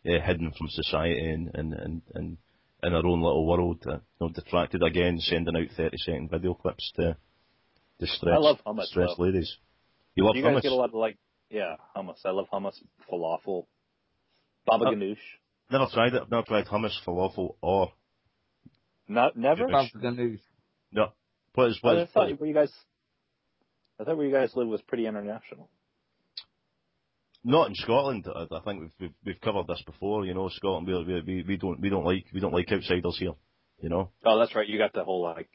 uh, 0.07 0.21
hidden 0.25 0.52
from 0.57 0.69
society 0.69 1.31
and 1.31 1.50
and 1.54 1.73
and, 1.75 2.02
and 2.14 2.37
in 2.83 2.92
our 2.95 3.07
own 3.07 3.23
little 3.23 3.47
world. 3.47 3.83
Uh, 3.87 3.92
you 3.92 4.00
know, 4.21 4.28
detracted 4.31 4.83
again, 4.83 5.19
sending 5.21 5.57
out 5.57 5.69
thirty 5.76 5.97
second 5.99 6.31
video 6.31 6.54
clips 6.54 6.92
to 6.97 7.16
distress 7.99 8.35
I 8.35 8.38
love 8.38 8.59
hummus, 8.66 8.83
distressed 8.83 9.14
though. 9.19 9.25
ladies. 9.25 9.57
You 10.16 10.26
love 10.26 10.37
you 10.37 10.42
guys 10.42 10.57
hummus? 10.57 10.62
get 10.62 10.73
a 10.73 10.75
lot 10.75 10.90
of 10.90 10.95
like, 10.95 11.16
yeah, 11.49 11.76
hummus. 11.97 12.19
I 12.26 12.31
love 12.31 12.47
hummus, 12.52 12.75
falafel, 13.11 13.66
baba 14.66 14.87
Uh, 14.87 14.90
ganoush. 14.90 15.16
Never 15.71 15.87
tried 15.92 16.12
it. 16.14 16.23
I've 16.23 16.31
never 16.31 16.42
tried 16.42 16.66
hummus, 16.66 16.92
falafel, 17.07 17.54
or 17.62 17.92
Not 19.12 19.37
never. 19.37 19.66
Ganoush. 19.66 19.92
The 20.00 20.11
news. 20.11 20.40
no. 20.92 21.12
What 21.54 21.69
is 21.69 21.78
what 21.83 21.99
I 21.99 22.02
is, 22.02 22.09
thought 22.11 22.40
where 22.40 22.49
you 22.49 22.54
guys. 22.54 22.73
I 24.00 24.04
thought 24.04 24.16
where 24.16 24.26
you 24.26 24.33
guys 24.33 24.52
live 24.57 24.69
was 24.69 24.81
pretty 24.83 25.07
international. 25.07 25.69
Not 27.45 27.69
in 27.69 27.75
Scotland. 27.75 28.26
I, 28.35 28.47
I 28.54 28.61
think 28.61 28.81
we've, 28.81 28.92
we've 29.00 29.14
we've 29.26 29.40
covered 29.40 29.66
this 29.66 29.83
before. 29.85 30.25
You 30.25 30.35
know, 30.35 30.49
Scotland. 30.49 30.87
We, 30.87 31.23
we 31.26 31.45
we 31.47 31.57
don't 31.57 31.81
we 31.81 31.90
don't 31.90 32.04
like 32.04 32.25
we 32.33 32.40
don't 32.40 32.54
like 32.54 32.73
outsiders 32.73 33.19
here. 33.19 33.35
You 33.81 33.88
know, 33.88 34.11
Oh, 34.25 34.38
that's 34.38 34.54
right. 34.54 34.69
You 34.69 34.78
got 34.78 34.92
the 34.92 35.02
whole 35.04 35.23
like, 35.23 35.49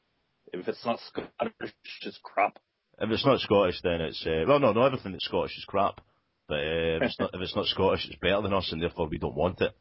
if 0.51 0.67
it's 0.67 0.85
not 0.85 0.99
Scottish, 1.07 1.73
it's 2.01 2.19
crap. 2.21 2.59
if 2.99 3.09
it's 3.09 3.25
not 3.25 3.39
Scottish, 3.39 3.79
then 3.81 4.01
it's 4.01 4.23
uh, 4.27 4.43
well, 4.47 4.59
no, 4.59 4.73
no. 4.73 4.83
Everything 4.83 5.13
that's 5.13 5.25
Scottish 5.25 5.57
is 5.57 5.65
crap. 5.65 6.01
But 6.47 6.59
uh, 6.59 6.97
if 6.97 7.03
it's 7.03 7.19
not 7.19 7.33
if 7.33 7.41
it's 7.41 7.55
not 7.55 7.65
Scottish, 7.67 8.05
it's 8.05 8.19
better 8.19 8.41
than 8.41 8.53
us, 8.53 8.69
and 8.71 8.81
therefore 8.81 9.07
we 9.07 9.17
don't 9.17 9.35
want 9.35 9.61
it. 9.61 9.71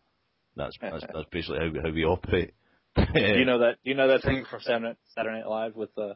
That's 0.56 0.76
that's, 0.80 1.04
that's 1.12 1.28
basically 1.30 1.58
how 1.58 1.70
we, 1.70 1.80
how 1.80 1.90
we 1.92 2.04
operate. 2.04 2.54
Do 2.96 3.20
you 3.20 3.44
know 3.44 3.58
that? 3.58 3.76
Do 3.84 3.90
you 3.90 3.96
know 3.96 4.08
that 4.08 4.22
thing 4.22 4.44
from 4.48 4.60
Saturday 4.60 4.96
Saturday 5.14 5.38
Night 5.38 5.48
Live 5.48 5.76
with 5.76 5.90
uh, 5.98 6.14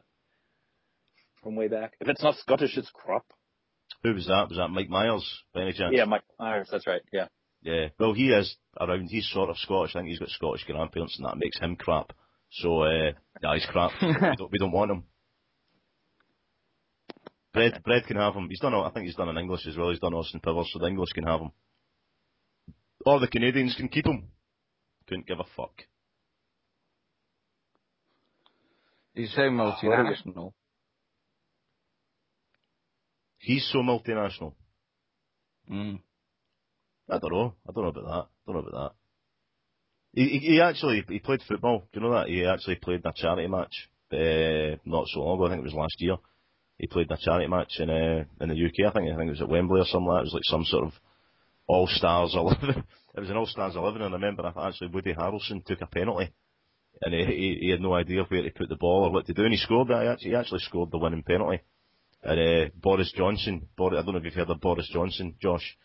from 1.43 1.55
way 1.55 1.67
back? 1.67 1.93
If 1.99 2.07
it's 2.07 2.23
not 2.23 2.35
Scottish, 2.37 2.77
it's 2.77 2.91
crap. 2.93 3.25
Who 4.03 4.13
was 4.13 4.27
that? 4.27 4.49
Was 4.49 4.57
that 4.57 4.69
Mike 4.69 4.89
Myers 4.89 5.27
by 5.53 5.61
any 5.61 5.73
chance? 5.73 5.93
Yeah, 5.95 6.05
Mike 6.05 6.23
Myers. 6.39 6.69
That's 6.71 6.87
right. 6.87 7.01
Yeah. 7.13 7.27
Yeah. 7.61 7.89
Well, 7.99 8.13
he 8.13 8.29
is 8.29 8.55
around. 8.79 9.07
He's 9.07 9.29
sort 9.31 9.49
of 9.49 9.57
Scottish. 9.57 9.95
I 9.95 9.99
think 9.99 10.09
he's 10.09 10.19
got 10.19 10.29
Scottish 10.29 10.63
grandparents, 10.65 11.17
and 11.17 11.27
that 11.27 11.37
makes 11.37 11.59
him 11.59 11.75
crap. 11.75 12.13
So, 12.53 12.83
uh, 12.83 13.11
yeah, 13.41 13.53
he's 13.53 13.65
crap. 13.67 13.91
we, 14.01 14.13
don't, 14.37 14.51
we 14.51 14.57
don't 14.57 14.71
want 14.71 14.91
him. 14.91 15.03
Bread, 17.53 17.81
bread 17.83 18.05
can 18.05 18.17
have 18.17 18.33
him. 18.33 18.47
He's 18.49 18.59
done. 18.59 18.73
I 18.73 18.89
think 18.89 19.05
he's 19.05 19.15
done 19.15 19.29
in 19.29 19.37
English 19.37 19.67
as 19.67 19.77
well. 19.77 19.89
He's 19.89 19.99
done 19.99 20.13
Austin 20.13 20.39
Powers, 20.39 20.69
so 20.71 20.79
the 20.79 20.87
English 20.87 21.11
can 21.13 21.25
have 21.25 21.41
him. 21.41 21.51
Or 23.05 23.19
the 23.19 23.27
Canadians 23.27 23.75
can 23.75 23.89
keep 23.89 24.05
him. 24.05 24.29
Couldn't 25.07 25.27
give 25.27 25.39
a 25.39 25.45
fuck. 25.55 25.73
He's 29.13 29.33
so 29.33 29.41
multinational. 29.41 30.53
He's 33.39 33.67
so 33.71 33.79
multinational. 33.79 34.53
Mm. 35.69 35.99
I 37.09 37.17
don't 37.17 37.31
know. 37.31 37.55
I 37.67 37.71
don't 37.73 37.83
know 37.83 37.89
about 37.89 38.05
that. 38.05 38.11
I 38.11 38.51
don't 38.51 38.55
know 38.55 38.69
about 38.69 38.93
that. 38.93 38.95
He, 40.13 40.27
he, 40.27 40.39
he 40.39 40.61
actually 40.61 41.03
he 41.07 41.19
played 41.19 41.41
football. 41.47 41.87
Do 41.91 41.99
you 41.99 42.01
know 42.01 42.13
that? 42.13 42.27
He 42.27 42.45
actually 42.45 42.75
played 42.75 43.01
in 43.03 43.09
a 43.09 43.13
charity 43.13 43.47
match 43.47 43.89
uh, 44.11 44.77
not 44.85 45.07
so 45.07 45.21
long 45.21 45.37
ago. 45.37 45.45
I 45.45 45.49
think 45.49 45.61
it 45.61 45.65
was 45.65 45.73
last 45.73 45.95
year. 45.99 46.17
He 46.77 46.87
played 46.87 47.07
in 47.07 47.13
a 47.13 47.17
charity 47.17 47.47
match 47.47 47.79
in 47.79 47.89
uh, 47.89 48.23
in 48.41 48.49
the 48.49 48.65
UK. 48.65 48.89
I 48.89 48.93
think 48.93 49.11
I 49.11 49.15
think 49.15 49.27
it 49.27 49.37
was 49.37 49.41
at 49.41 49.49
Wembley 49.49 49.81
or 49.81 49.85
something 49.85 50.07
like 50.07 50.17
that. 50.17 50.21
It 50.21 50.31
was 50.31 50.33
like 50.33 50.43
some 50.45 50.65
sort 50.65 50.85
of 50.85 50.93
All 51.67 51.87
Stars 51.87 52.33
eleven. 52.35 52.83
it 53.15 53.19
was 53.19 53.29
an 53.29 53.37
All 53.37 53.45
Stars 53.45 53.75
eleven, 53.75 54.01
and 54.01 54.13
I 54.13 54.17
remember 54.17 54.51
actually 54.59 54.89
Woody 54.89 55.13
Harrelson 55.13 55.65
took 55.65 55.81
a 55.81 55.87
penalty, 55.87 56.31
and 57.01 57.13
he, 57.13 57.57
he 57.61 57.69
had 57.69 57.81
no 57.81 57.93
idea 57.93 58.23
where 58.23 58.43
to 58.43 58.49
put 58.51 58.69
the 58.69 58.75
ball 58.75 59.05
or 59.05 59.11
what 59.11 59.25
to 59.27 59.33
do, 59.33 59.43
and 59.43 59.53
he 59.53 59.57
scored. 59.57 59.87
He 59.87 59.93
actually, 59.93 60.31
he 60.31 60.35
actually 60.35 60.59
scored 60.59 60.91
the 60.91 60.97
winning 60.97 61.23
penalty. 61.23 61.61
And 62.23 62.39
uh, 62.39 62.69
Boris 62.75 63.11
Johnson, 63.15 63.67
Boris, 63.75 63.97
I 63.99 64.03
don't 64.03 64.13
know 64.13 64.19
if 64.19 64.25
you've 64.25 64.33
heard 64.33 64.49
of 64.49 64.61
Boris 64.61 64.89
Johnson, 64.93 65.35
Josh, 65.41 65.77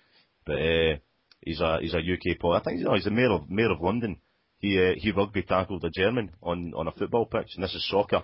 but 0.44 0.56
uh, 0.56 0.96
he's 1.40 1.60
a 1.60 1.78
he's 1.80 1.94
a 1.94 1.98
UK 1.98 2.38
player. 2.38 2.60
I 2.60 2.62
think 2.62 2.80
know, 2.80 2.94
he's 2.94 3.04
the 3.04 3.10
mayor 3.10 3.32
of 3.32 3.48
mayor 3.48 3.72
of 3.72 3.80
London. 3.80 4.18
He 4.58 4.78
uh, 4.78 4.92
he 4.96 5.12
rugby 5.12 5.42
tackled 5.42 5.84
a 5.84 5.90
German 5.90 6.30
on 6.42 6.72
on 6.76 6.88
a 6.88 6.92
football 6.92 7.26
pitch, 7.26 7.52
and 7.54 7.64
this 7.64 7.74
is 7.74 7.88
soccer. 7.88 8.22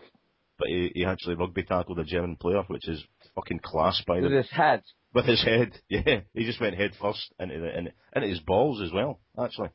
But 0.59 0.69
he, 0.69 0.93
he 0.95 1.05
actually 1.07 1.37
rugby 1.37 1.63
tackled 1.63 1.99
a 1.99 2.05
German 2.05 2.37
player, 2.37 2.63
which 2.69 2.87
is 2.87 3.03
fucking 3.35 3.61
class 3.61 4.03
by 4.07 4.17
the 4.21 4.29
With 4.29 4.33
his 4.37 4.51
head. 4.51 4.83
with 5.15 5.25
his 5.25 5.43
head. 5.43 5.73
Yeah, 5.89 6.21
he 6.35 6.45
just 6.45 6.61
went 6.61 6.77
head 6.77 6.93
first 7.01 7.33
into 7.41 7.59
the 7.59 7.79
in, 7.79 7.89
into 8.15 8.29
his 8.29 8.41
balls 8.41 8.83
as 8.83 8.93
well. 8.93 9.21
Actually, 9.43 9.71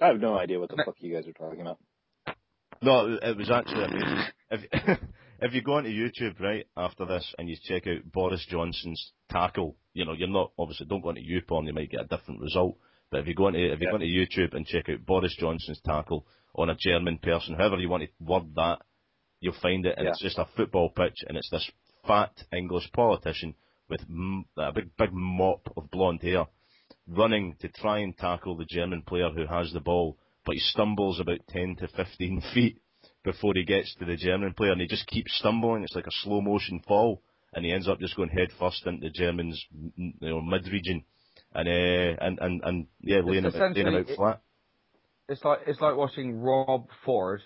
I 0.00 0.06
have 0.08 0.20
no 0.20 0.36
idea 0.38 0.58
what 0.60 0.70
the 0.70 0.82
fuck 0.84 0.96
you 0.98 1.14
guys 1.14 1.26
are 1.26 1.32
talking 1.32 1.60
about. 1.60 1.78
no, 2.82 3.18
it 3.22 3.36
was 3.36 3.50
actually 3.50 3.84
amazing. 3.84 4.24
If 4.50 4.98
if 5.40 5.54
you 5.54 5.62
go 5.62 5.74
onto 5.74 5.90
YouTube 5.90 6.38
right 6.40 6.66
after 6.76 7.06
this 7.06 7.34
and 7.38 7.48
you 7.48 7.56
check 7.62 7.86
out 7.86 8.10
Boris 8.12 8.44
Johnson's 8.48 9.12
tackle, 9.30 9.76
you 9.92 10.04
know 10.04 10.12
you're 10.12 10.28
not 10.28 10.52
obviously 10.58 10.86
don't 10.86 11.00
go 11.02 11.10
into 11.10 11.22
YouPorn, 11.22 11.66
you 11.66 11.72
might 11.72 11.90
get 11.90 12.00
a 12.02 12.16
different 12.16 12.40
result. 12.40 12.76
But 13.10 13.20
if 13.20 13.28
you 13.28 13.34
go 13.34 13.48
into 13.48 13.72
if 13.72 13.80
you 13.80 13.86
Yeah. 13.86 13.90
go 13.96 14.02
into 14.02 14.06
YouTube 14.06 14.54
and 14.54 14.66
check 14.66 14.88
out 14.88 15.06
Boris 15.06 15.34
Johnson's 15.38 15.80
tackle 15.84 16.26
on 16.54 16.70
a 16.70 16.76
German 16.76 17.18
person, 17.18 17.54
however 17.54 17.78
you 17.78 17.88
want 17.88 18.02
to 18.04 18.08
word 18.20 18.54
that, 18.56 18.80
you'll 19.40 19.54
find 19.62 19.86
it, 19.86 19.94
and 19.96 20.04
Yeah. 20.06 20.10
it's 20.10 20.20
just 20.22 20.38
a 20.38 20.44
football 20.56 20.90
pitch, 20.90 21.16
and 21.28 21.36
it's 21.36 21.50
this 21.50 21.70
fat 22.06 22.32
English 22.52 22.90
politician 22.92 23.54
with 23.88 24.00
a 24.56 24.72
big 24.72 24.96
big 24.96 25.12
mop 25.12 25.72
of 25.76 25.90
blonde 25.90 26.22
hair 26.22 26.46
running 27.08 27.56
to 27.60 27.68
try 27.68 27.98
and 27.98 28.16
tackle 28.16 28.56
the 28.56 28.64
German 28.64 29.02
player 29.02 29.30
who 29.30 29.46
has 29.46 29.72
the 29.72 29.80
ball, 29.80 30.16
but 30.44 30.54
he 30.54 30.60
stumbles 30.60 31.20
about 31.20 31.40
10 31.48 31.76
to 31.80 31.88
15 31.88 32.42
feet 32.54 32.80
before 33.22 33.52
he 33.54 33.64
gets 33.64 33.94
to 33.96 34.04
the 34.04 34.16
German 34.16 34.54
player, 34.54 34.72
and 34.72 34.80
he 34.80 34.86
just 34.86 35.06
keeps 35.06 35.36
stumbling. 35.38 35.82
It's 35.82 35.94
like 35.94 36.06
a 36.06 36.22
slow 36.22 36.40
motion 36.40 36.80
fall, 36.86 37.22
and 37.54 37.64
he 37.64 37.72
ends 37.72 37.88
up 37.88 38.00
just 38.00 38.16
going 38.16 38.28
head 38.28 38.48
first 38.58 38.86
into 38.86 39.06
the 39.06 39.10
German's 39.10 39.62
you 39.96 40.12
know, 40.20 40.40
mid 40.40 40.66
region, 40.70 41.04
and 41.54 41.68
uh, 41.68 42.24
and 42.24 42.38
and 42.40 42.60
and 42.64 42.86
yeah, 43.00 43.20
laying 43.24 43.44
him, 43.44 43.52
laying 43.52 43.86
him 43.86 43.94
out 43.94 44.06
flat. 44.16 44.40
It's 45.28 45.42
like 45.42 45.60
it's 45.66 45.80
like 45.80 45.96
watching 45.96 46.40
Rob 46.40 46.88
Ford 47.04 47.40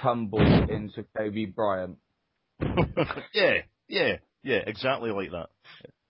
tumble 0.00 0.40
into 0.40 1.04
Kobe 1.16 1.46
Bryant. 1.46 1.98
yeah, 3.34 3.58
yeah, 3.88 4.16
yeah, 4.42 4.60
exactly 4.66 5.10
like 5.10 5.30
that. 5.30 5.48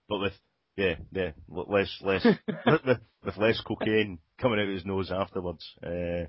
But 0.07 0.19
with 0.19 0.33
yeah, 0.77 0.95
yeah, 1.11 1.31
l- 1.55 1.65
less 1.69 1.89
less 2.01 2.23
with, 2.25 2.37
with, 2.85 2.97
with 3.25 3.37
less 3.37 3.61
cocaine 3.61 4.19
coming 4.39 4.59
out 4.59 4.67
of 4.67 4.73
his 4.73 4.85
nose 4.85 5.11
afterwards. 5.11 5.65
Uh, 5.85 6.25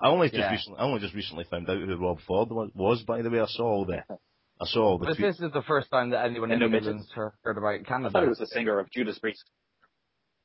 I 0.00 0.08
only 0.08 0.28
just 0.28 0.38
Yeah. 0.38 0.50
recently, 0.52 0.78
I 0.78 0.84
only 0.84 1.00
just 1.00 1.14
recently 1.14 1.44
found 1.50 1.68
out 1.68 1.78
who 1.78 1.96
Rob 1.96 2.20
Ford 2.26 2.50
was, 2.50 2.70
was. 2.74 3.02
By 3.02 3.22
the 3.22 3.30
way, 3.30 3.40
I 3.40 3.46
saw 3.46 3.64
all 3.64 3.84
the, 3.84 3.98
I 4.60 4.64
saw 4.66 4.82
all 4.84 4.98
the 4.98 5.06
But 5.06 5.16
tweets. 5.16 5.20
this 5.36 5.40
is 5.40 5.52
the 5.52 5.62
first 5.62 5.90
time 5.90 6.10
that 6.10 6.24
anyone 6.24 6.50
in 6.50 6.54
And 6.54 6.60
no 6.60 6.66
the 6.66 6.70
midgets. 6.70 6.86
Midlands 6.86 7.12
heard 7.14 7.32
heard 7.42 7.58
about 7.58 7.68
I 7.68 7.78
thought 7.78 7.82
it 7.82 7.86
Canada. 8.12 8.28
was 8.28 8.38
the 8.38 8.46
singer 8.46 8.78
of 8.78 8.90
Judas 8.90 9.18
Priest. 9.18 9.44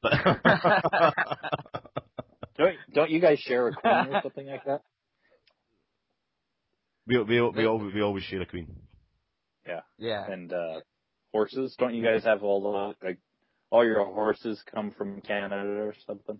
But 0.01 0.13
Don't 2.58 2.75
don't 2.94 3.10
you 3.10 3.20
guys 3.20 3.39
share 3.39 3.68
a 3.68 3.74
queen 3.74 3.94
or 4.13 4.22
something 4.22 4.46
like 4.48 4.63
that? 4.65 4.82
we 7.08 7.18
we 7.24 7.42
we 7.42 7.65
always 7.65 7.94
we 7.94 8.01
always 8.01 8.24
share 8.24 8.42
a 8.42 8.46
queen. 8.46 8.68
Yeah. 9.68 9.82
Yeah. 9.98 10.25
And 10.32 10.51
uh 10.53 10.82
horses? 11.34 11.75
Don't 11.78 11.94
you 11.94 12.04
guys 12.04 12.24
have 12.24 12.44
all 12.44 12.62
the 12.62 13.06
like 13.06 13.18
all 13.70 13.84
your 13.84 14.06
horses 14.06 14.63
come 14.74 14.92
from 14.92 15.20
Canada 15.22 15.56
or 15.56 15.96
something? 16.08 16.38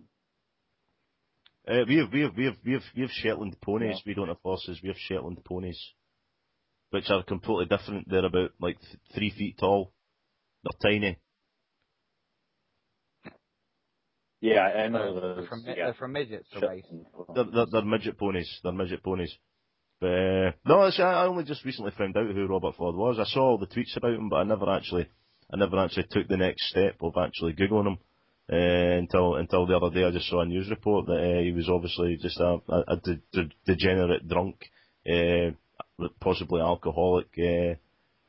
Uh, 1.66 1.84
we 1.88 1.96
have 1.96 2.12
we 2.12 2.20
have 2.22 2.36
we 2.36 2.44
have 2.44 2.56
we 2.64 2.72
have 2.72 2.82
we 2.94 3.02
have 3.02 3.10
Shetland 3.10 3.56
ponies. 3.60 3.96
Yeah. 3.96 4.02
We 4.10 4.14
don't 4.14 4.28
have 4.28 4.40
horses. 4.42 4.80
We 4.82 4.88
have 4.88 4.98
Shetland 4.98 5.42
ponies, 5.44 5.80
which 6.90 7.10
are 7.10 7.22
completely 7.22 7.66
different. 7.66 8.08
They're 8.08 8.24
about 8.24 8.50
like 8.60 8.78
th- 8.80 8.98
three 9.14 9.30
feet 9.30 9.56
tall. 9.58 9.92
They're 10.62 10.90
tiny. 10.92 11.18
Yeah, 14.40 14.60
I 14.60 14.88
know 14.88 15.18
They're 15.18 15.34
those. 15.36 15.48
from, 15.48 15.64
yeah. 15.66 15.74
they're 15.76 15.94
from 15.94 16.12
midgets, 16.12 16.46
the 16.52 16.68
race. 16.68 16.84
They're, 17.34 17.44
they're, 17.44 17.66
they're 17.72 17.82
midget 17.82 18.18
ponies. 18.18 18.60
They're 18.62 18.72
midget 18.72 19.02
ponies. 19.02 19.34
Uh, 20.04 20.52
no, 20.66 20.82
it's, 20.86 21.00
I 21.00 21.24
only 21.26 21.44
just 21.44 21.64
recently 21.64 21.92
found 21.96 22.16
out 22.16 22.26
who 22.34 22.46
Robert 22.46 22.76
Ford 22.76 22.94
was. 22.96 23.18
I 23.18 23.24
saw 23.24 23.40
all 23.42 23.58
the 23.58 23.66
tweets 23.66 23.96
about 23.96 24.14
him, 24.14 24.28
but 24.28 24.36
I 24.36 24.44
never 24.44 24.70
actually, 24.70 25.08
I 25.52 25.56
never 25.56 25.78
actually 25.78 26.06
took 26.10 26.28
the 26.28 26.36
next 26.36 26.68
step 26.68 26.96
of 27.00 27.14
actually 27.16 27.54
googling 27.54 27.86
him. 27.88 27.98
Uh, 28.52 28.98
until 28.98 29.36
until 29.36 29.64
the 29.66 29.74
other 29.74 29.88
day, 29.88 30.04
I 30.04 30.10
just 30.10 30.28
saw 30.28 30.42
a 30.42 30.44
news 30.44 30.68
report 30.68 31.06
that 31.06 31.14
uh, 31.38 31.42
he 31.42 31.52
was 31.52 31.70
obviously 31.70 32.18
just 32.20 32.38
a, 32.38 32.58
a, 32.68 32.84
a 32.88 32.96
de- 32.98 33.22
de- 33.32 33.50
degenerate 33.64 34.28
drunk, 34.28 34.56
uh, 35.10 35.52
possibly 36.20 36.60
alcoholic, 36.60 37.28
uh, 37.38 37.42
I 37.42 37.76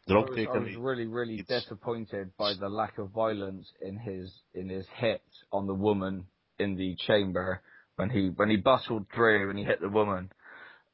drug 0.07 0.29
was, 0.29 0.47
I 0.53 0.57
was 0.57 0.75
really, 0.77 1.05
really 1.07 1.39
It's- 1.39 1.63
disappointed 1.63 2.31
by 2.37 2.53
the 2.53 2.69
lack 2.69 2.97
of 2.97 3.09
violence 3.09 3.69
in 3.81 3.97
his 3.97 4.31
in 4.53 4.69
his 4.69 4.85
hit 4.95 5.23
on 5.51 5.67
the 5.67 5.73
woman 5.73 6.27
in 6.59 6.77
the 6.77 6.95
chamber 7.07 7.61
when 7.97 8.09
he 8.09 8.29
when 8.29 8.49
he 8.49 8.57
bustled 8.57 9.07
through 9.13 9.49
and 9.49 9.59
he 9.59 9.65
hit 9.65 9.81
the 9.81 9.89
woman, 9.89 10.31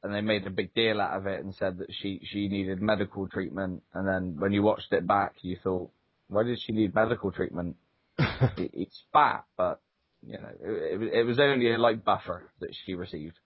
and 0.03 0.13
they 0.13 0.22
made 0.22 0.48
a 0.48 0.50
big 0.51 0.74
deal 0.74 1.00
out 1.01 1.17
of 1.17 1.27
it 1.27 1.43
and 1.43 1.53
said 1.55 1.77
that 1.79 1.88
she 1.91 2.22
she 2.31 2.48
needed 2.48 2.81
medical 2.81 3.27
treatment, 3.27 3.84
and 3.93 4.08
then 4.08 4.36
when 4.39 4.51
you 4.51 4.63
watched 4.63 4.91
it 4.93 5.05
back, 5.08 5.36
you 5.41 5.58
thought, 5.63 5.91
why 6.27 6.43
did 6.43 6.60
she 6.60 6.72
need 6.74 6.96
medical 6.96 7.31
treatment? 7.31 7.75
He- 8.58 8.70
He's 8.74 9.03
fat, 9.13 9.46
but 9.58 9.79
you 10.25 10.38
know, 10.38 10.50
it, 10.62 11.01
it, 11.01 11.13
it 11.20 11.24
was 11.24 11.39
only 11.39 11.72
a 11.74 11.77
light 11.77 12.03
buffer 12.05 12.50
that 12.60 12.70
she 12.86 12.93
received. 12.96 13.38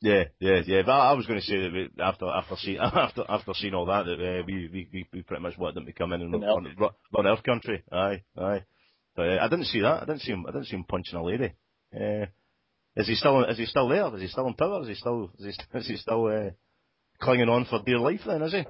Yeah, 0.00 0.24
yeah, 0.40 0.60
yeah. 0.66 0.82
But 0.84 0.92
I 0.92 1.12
was 1.12 1.26
going 1.26 1.38
to 1.40 1.46
say 1.46 1.60
that 1.62 1.72
we, 1.72 1.88
after 2.02 2.26
after 2.26 2.56
seeing 2.56 2.78
after 2.82 3.24
after 3.28 3.52
seeing 3.54 3.74
all 3.74 3.86
that, 3.86 4.04
that 4.06 4.14
uh, 4.20 4.42
we, 4.46 4.68
we 4.72 4.88
we 4.92 5.08
we 5.12 5.22
pretty 5.22 5.42
much 5.42 5.56
wanted 5.56 5.76
them 5.76 5.86
to 5.86 5.92
come 5.92 6.12
in 6.12 6.22
and 6.22 6.34
An 6.34 6.40
run, 6.40 6.74
run, 6.78 6.90
run 7.14 7.26
Earth 7.26 7.42
Country. 7.44 7.82
Aye, 7.92 8.22
aye. 8.36 8.64
But 9.14 9.28
uh, 9.28 9.38
I 9.42 9.48
didn't 9.48 9.66
see 9.66 9.80
that. 9.80 10.02
I 10.02 10.04
didn't 10.06 10.20
see 10.22 10.32
him. 10.32 10.44
I 10.48 10.50
didn't 10.50 10.66
see 10.66 10.76
him 10.76 10.84
punching 10.84 11.16
a 11.16 11.22
lady. 11.22 11.52
Uh, 11.94 12.26
is 12.96 13.06
he 13.08 13.14
still? 13.14 13.44
Is 13.44 13.58
he 13.58 13.66
still 13.66 13.88
there? 13.88 14.14
Is 14.16 14.22
he 14.22 14.28
still 14.28 14.46
in 14.46 14.54
power? 14.54 14.82
Is 14.82 14.88
he 14.88 14.94
still? 14.94 15.30
Is 15.38 15.56
he, 15.56 15.66
is 15.78 15.86
he 15.88 15.96
still 15.96 16.26
uh, 16.26 16.50
clinging 17.20 17.48
on 17.48 17.64
for 17.66 17.80
dear 17.84 17.98
life? 17.98 18.20
Then 18.26 18.42
is 18.42 18.52
he? 18.52 18.64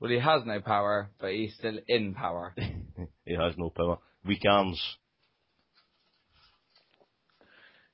Well, 0.00 0.10
he 0.10 0.18
has 0.20 0.42
no 0.46 0.60
power, 0.60 1.10
but 1.20 1.32
he's 1.32 1.54
still 1.54 1.76
in 1.88 2.14
power. 2.14 2.54
he 3.26 3.34
has 3.34 3.54
no 3.56 3.70
power. 3.70 3.98
Weak 4.24 4.42
arms. 4.48 4.80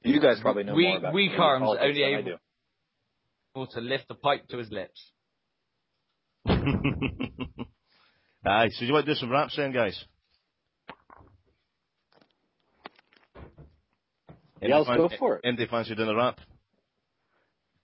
You 0.02 0.20
guys 0.20 0.38
probably 0.42 0.64
know 0.64 0.74
We- 0.74 0.88
more 0.88 0.98
about 0.98 1.14
weak 1.14 1.30
Canadian 1.30 1.62
arms 1.62 1.78
only 1.80 1.94
than 1.94 2.02
I 2.02 2.18
able- 2.18 2.22
do. 2.30 2.36
Able 3.56 3.66
to 3.68 3.80
lift 3.80 4.08
the 4.08 4.14
pipe 4.14 4.46
to 4.48 4.58
his 4.58 4.70
lips. 4.70 5.00
Aye. 6.46 8.68
So 8.72 8.84
you 8.84 8.92
want 8.92 9.06
to 9.06 9.14
do 9.14 9.18
some 9.18 9.30
raps 9.30 9.56
then, 9.56 9.72
guys? 9.72 9.98
Yeah, 14.64 14.78
let's 14.78 14.88
go 14.96 15.10
for 15.18 15.36
it. 15.36 15.44
Andy 15.44 15.66
fancy 15.66 15.94
doing 15.94 16.08
a 16.08 16.14
rap? 16.14 16.40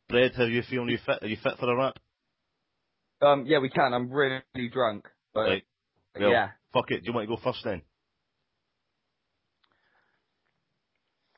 Bread, 0.08 0.32
how 0.36 0.44
you 0.44 0.62
feeling? 0.68 0.88
Are 0.88 0.92
you 0.92 0.98
fit? 1.04 1.18
Are 1.22 1.28
you 1.28 1.36
fit 1.42 1.58
for 1.58 1.70
a 1.70 1.76
rap? 1.76 1.98
Um, 3.22 3.44
yeah, 3.46 3.58
we 3.58 3.68
can. 3.68 3.92
I'm 3.92 4.10
really 4.10 4.42
drunk, 4.72 5.06
but 5.34 5.40
Right. 5.46 5.62
Well, 6.18 6.30
yeah. 6.30 6.48
Fuck 6.72 6.90
it. 6.90 7.00
Do 7.00 7.06
you 7.06 7.12
want 7.12 7.28
to 7.28 7.36
go 7.36 7.42
first 7.42 7.60
then? 7.64 7.82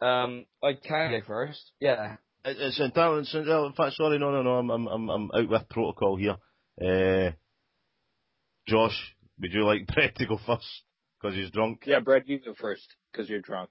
Um, 0.00 0.46
I 0.62 0.72
can 0.74 1.10
go 1.10 1.20
first. 1.26 1.72
Yeah. 1.80 2.16
It- 2.44 2.56
It's 2.60 2.80
entirely. 2.80 3.20
It's, 3.22 3.34
well, 3.34 3.66
in 3.66 3.72
fact, 3.72 3.96
sorry, 3.96 4.18
no, 4.18 4.30
no, 4.32 4.42
no. 4.42 4.58
I'm, 4.58 4.70
I'm, 4.70 4.88
I'm, 4.88 5.10
I'm 5.10 5.30
out 5.34 5.48
with 5.48 5.68
protocol 5.68 6.16
here. 6.16 6.36
Uh, 6.80 7.32
Josh, 8.66 8.96
would 9.40 9.52
you 9.52 9.64
like 9.64 9.86
Brett 9.94 10.16
to 10.16 10.26
go 10.26 10.38
first 10.46 10.66
because 11.20 11.36
he's 11.36 11.50
drunk? 11.50 11.82
Yeah, 11.86 12.00
Brad, 12.00 12.22
you 12.26 12.40
go 12.40 12.54
first 12.58 12.86
because 13.12 13.28
you're 13.28 13.40
drunk. 13.40 13.70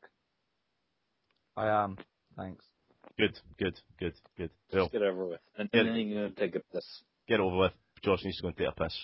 I 1.57 1.67
am. 1.67 1.97
Thanks. 2.37 2.65
Good, 3.17 3.37
good, 3.59 3.79
good, 3.99 4.13
good. 4.37 4.49
Well, 4.73 4.85
Just 4.85 4.93
get 4.93 5.01
over 5.03 5.25
with, 5.25 5.39
and, 5.57 5.69
Yeah. 5.73 5.83
then 5.83 5.95
you're 5.95 6.29
gonna 6.29 6.35
take 6.39 6.55
a 6.55 6.61
piss. 6.73 6.85
get 7.27 7.39
over 7.39 7.57
with. 7.57 7.73
Josh 8.03 8.23
needs 8.23 8.37
to 8.37 8.43
go 8.43 8.47
and 8.49 8.57
take 8.57 8.67
a 8.69 8.71
piss. 8.71 8.95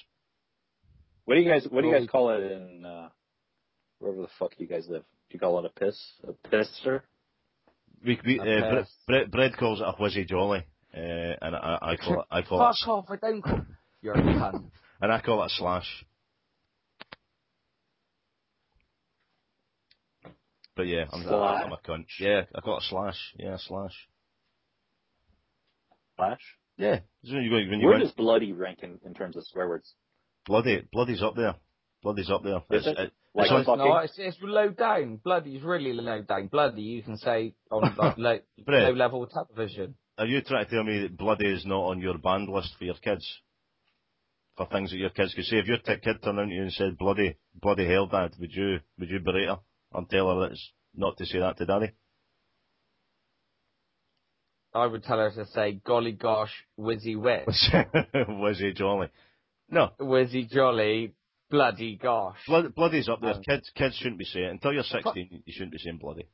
What 1.25 1.35
do 1.35 1.41
you 1.41 1.49
guys 1.49 1.67
What 1.69 1.81
do 1.81 1.87
you 1.87 1.93
guys 1.93 2.07
call 2.09 2.29
it 2.31 2.51
in 2.51 2.85
uh, 2.85 3.09
wherever 3.99 4.21
the 4.21 4.27
fuck 4.39 4.53
you 4.59 4.67
guys 4.67 4.87
live? 4.87 5.03
Do 5.29 5.33
you 5.33 5.39
call 5.39 5.59
it 5.59 5.65
a 5.65 5.79
piss? 5.79 5.99
A 6.27 6.33
pisser? 6.47 7.01
We, 8.03 8.19
we, 8.25 8.39
A 8.39 8.41
uh, 8.41 8.45
pair. 8.45 8.87
Bre- 9.07 9.13
Bre- 9.25 9.29
Bread 9.31 9.57
calls 9.57 9.81
it 9.81 9.87
a 9.87 9.93
whizzy 10.01 10.25
jolly, 10.27 10.59
uh, 10.95 10.97
and 10.99 11.55
I, 11.55 11.77
I 11.81 11.95
call 11.97 12.21
it, 12.21 12.25
I 12.31 12.41
call 12.43 12.61
it, 12.69 12.75
Fuck 12.79 12.87
off! 12.87 13.05
I 13.09 13.15
don't 13.17 13.41
call. 13.41 13.59
You're 14.01 14.13
a 14.13 14.21
cunt. 14.21 14.63
and 15.01 15.11
I 15.11 15.19
call 15.21 15.43
it 15.43 15.47
a 15.47 15.49
slash. 15.49 16.05
But 20.77 20.87
yeah, 20.87 21.05
I'm, 21.11 21.23
Slash. 21.23 21.63
I'm 21.65 21.71
a 21.73 21.77
cunt. 21.77 22.05
Yeah, 22.19 22.43
I 22.55 22.59
got 22.63 22.77
a 22.77 22.85
slash. 22.87 23.17
Yeah, 23.37 23.55
a 23.55 23.59
slash. 23.59 23.93
Flash. 26.15 26.41
Yeah, 26.77 26.99
so 27.23 27.33
when 27.33 27.43
you, 27.43 27.49
go- 27.49 27.55
when 27.71 27.79
you 27.79 27.87
Where 27.87 27.95
went, 27.97 28.03
does 28.03 28.11
bloody 28.13 28.53
rank 28.53 28.79
in, 28.83 28.99
in 29.03 29.13
terms 29.15 29.35
of 29.35 29.43
swear 29.47 29.67
words? 29.67 29.93
bloody, 30.45 30.87
bloody's 30.93 31.23
up 31.23 31.35
there. 31.35 31.55
Bloody's 32.03 32.29
up 32.29 32.43
there. 32.43 32.57
Is 32.69 32.85
It's- 32.85 32.87
it? 32.87 32.99
it- 33.07 33.13
Like 33.33 33.51
it's 33.51 33.67
on- 33.67 33.81
It's. 34.03 34.11
It's, 34.19 34.35
it's 34.35 34.37
low 34.41 34.69
down. 34.69 35.17
Bloody's 35.23 35.63
really 35.63 35.93
low 35.93 36.21
down. 36.21 36.47
Bloody, 36.47 36.81
you 36.83 37.01
can 37.03 37.17
say 37.17 37.53
on 37.71 37.81
like, 37.97 38.17
low, 38.17 38.39
Brett. 38.65 38.83
low 38.83 38.91
level 38.93 39.27
television. 39.27 39.95
Are 40.19 40.25
you 40.27 40.41
trying 40.41 40.65
to 40.65 40.71
tell 40.71 40.83
me 40.83 41.01
that 41.01 41.17
bloody 41.17 41.51
is 41.51 41.65
not 41.65 41.81
on 41.85 41.99
your 42.01 42.17
banned 42.19 42.49
list 42.49 42.75
for 42.77 42.85
your 42.85 42.95
kids? 42.95 43.27
For 44.55 44.65
things 44.67 44.89
that 44.91 44.97
your 44.97 45.11
kids 45.11 45.35
could 45.35 45.45
say. 45.45 45.57
If 45.57 45.67
your 45.67 45.77
t- 45.77 46.01
kid 46.03 46.17
turned 46.23 46.39
around 46.39 46.49
to 46.49 46.55
you 46.55 46.63
and 46.63 46.73
said 46.73 46.97
bloody, 46.97 47.37
bloody 47.61 47.87
hell, 47.87 48.07
dad, 48.07 48.31
would 48.39 48.51
you, 48.51 48.79
would 48.97 49.09
you 49.09 49.19
berate 49.19 49.47
her 49.49 49.59
and 49.93 50.09
tell 50.09 50.29
her 50.33 50.41
that 50.41 50.51
it's 50.53 50.71
not 50.95 51.17
to 51.17 51.25
say 51.25 51.39
that 51.39 51.57
to 51.57 51.65
daddy? 51.65 51.91
I 54.73 54.85
would 54.85 55.03
tell 55.03 55.17
her 55.17 55.31
to 55.31 55.45
say, 55.47 55.79
golly 55.85 56.11
gosh, 56.11 56.51
whizzy 56.79 57.19
wit. 57.19 57.45
Was 58.27 58.59
he 58.59 58.73
jolly? 58.73 59.07
No, 59.69 59.89
Whizzy 59.99 60.49
jolly, 60.49 61.13
bloody 61.49 61.95
gosh. 62.01 62.37
blood, 62.47 62.73
bloody's 62.75 63.09
up 63.09 63.19
there. 63.21 63.33
Um, 63.33 63.41
kids, 63.43 63.69
kids 63.75 63.95
shouldn't 63.97 64.19
be 64.19 64.25
saying 64.25 64.45
it. 64.45 64.51
Until 64.51 64.73
you're 64.73 64.83
16, 64.83 65.43
you 65.45 65.53
shouldn't 65.53 65.71
be 65.71 65.77
saying 65.77 65.97
bloody. 65.97 66.27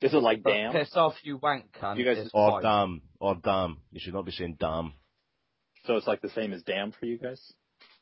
Is 0.00 0.14
it 0.14 0.16
like 0.18 0.42
But 0.42 0.52
damn? 0.52 0.72
piss 0.72 0.90
off, 0.96 1.14
you 1.24 1.36
wank 1.38 1.66
cunt. 1.80 1.98
You 1.98 2.04
guys- 2.04 2.18
it's 2.18 2.30
Or 2.32 2.52
fine. 2.52 2.62
damn, 2.62 3.02
or 3.20 3.34
damn. 3.36 3.78
You 3.92 4.00
should 4.00 4.14
not 4.14 4.24
be 4.24 4.32
saying 4.32 4.56
damn. 4.58 4.92
So 5.84 5.96
it's 5.96 6.06
like 6.06 6.20
the 6.20 6.30
same 6.30 6.52
as 6.52 6.62
damn 6.62 6.92
for 6.92 7.06
you 7.06 7.18
guys? 7.18 7.52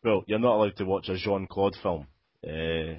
Well, 0.04 0.22
you're 0.26 0.38
not 0.38 0.56
allowed 0.56 0.76
to 0.76 0.84
watch 0.84 1.08
a 1.08 1.16
Jean 1.16 1.46
Claude 1.46 1.76
film, 1.82 2.06
uh, 2.46 2.98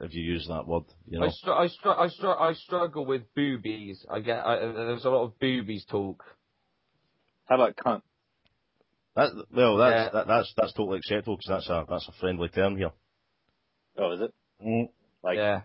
if 0.00 0.12
you 0.14 0.22
use 0.22 0.46
that 0.48 0.66
word, 0.66 0.84
you 1.06 1.18
know. 1.20 1.26
I, 1.26 1.30
str- 1.30 1.50
I, 1.52 1.68
str- 1.68 1.88
I, 1.90 2.08
str- 2.08 2.26
I 2.40 2.52
struggle 2.54 3.06
with 3.06 3.22
boobies. 3.34 4.04
I 4.10 4.20
get 4.20 4.38
I, 4.44 4.58
there's 4.58 5.04
a 5.04 5.10
lot 5.10 5.24
of 5.24 5.38
boobies 5.38 5.84
talk. 5.88 6.22
How 7.46 7.56
about 7.56 7.76
cunt? 7.76 8.02
That, 9.16 9.30
well, 9.54 9.76
that's, 9.76 9.92
Yeah. 9.94 10.08
that, 10.12 10.26
that's, 10.26 10.52
that's 10.56 10.72
totally 10.72 10.98
acceptable 10.98 11.36
because 11.36 11.48
that's 11.66 11.68
a, 11.68 11.84
that's 11.88 12.08
a 12.08 12.12
friendly 12.20 12.48
term 12.48 12.76
here. 12.76 12.90
Oh, 13.96 14.12
is 14.12 14.20
it? 14.22 14.34
Mm. 14.66 14.88
Like 15.22 15.36
yeah. 15.36 15.60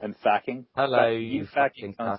and 0.00 0.14
facking? 0.22 0.66
Hello, 0.76 0.96
Fac- 0.98 1.20
you, 1.20 1.46
fucking 1.46 1.54
fucking 1.54 1.94
cunt. 1.94 2.12
cunt. 2.14 2.18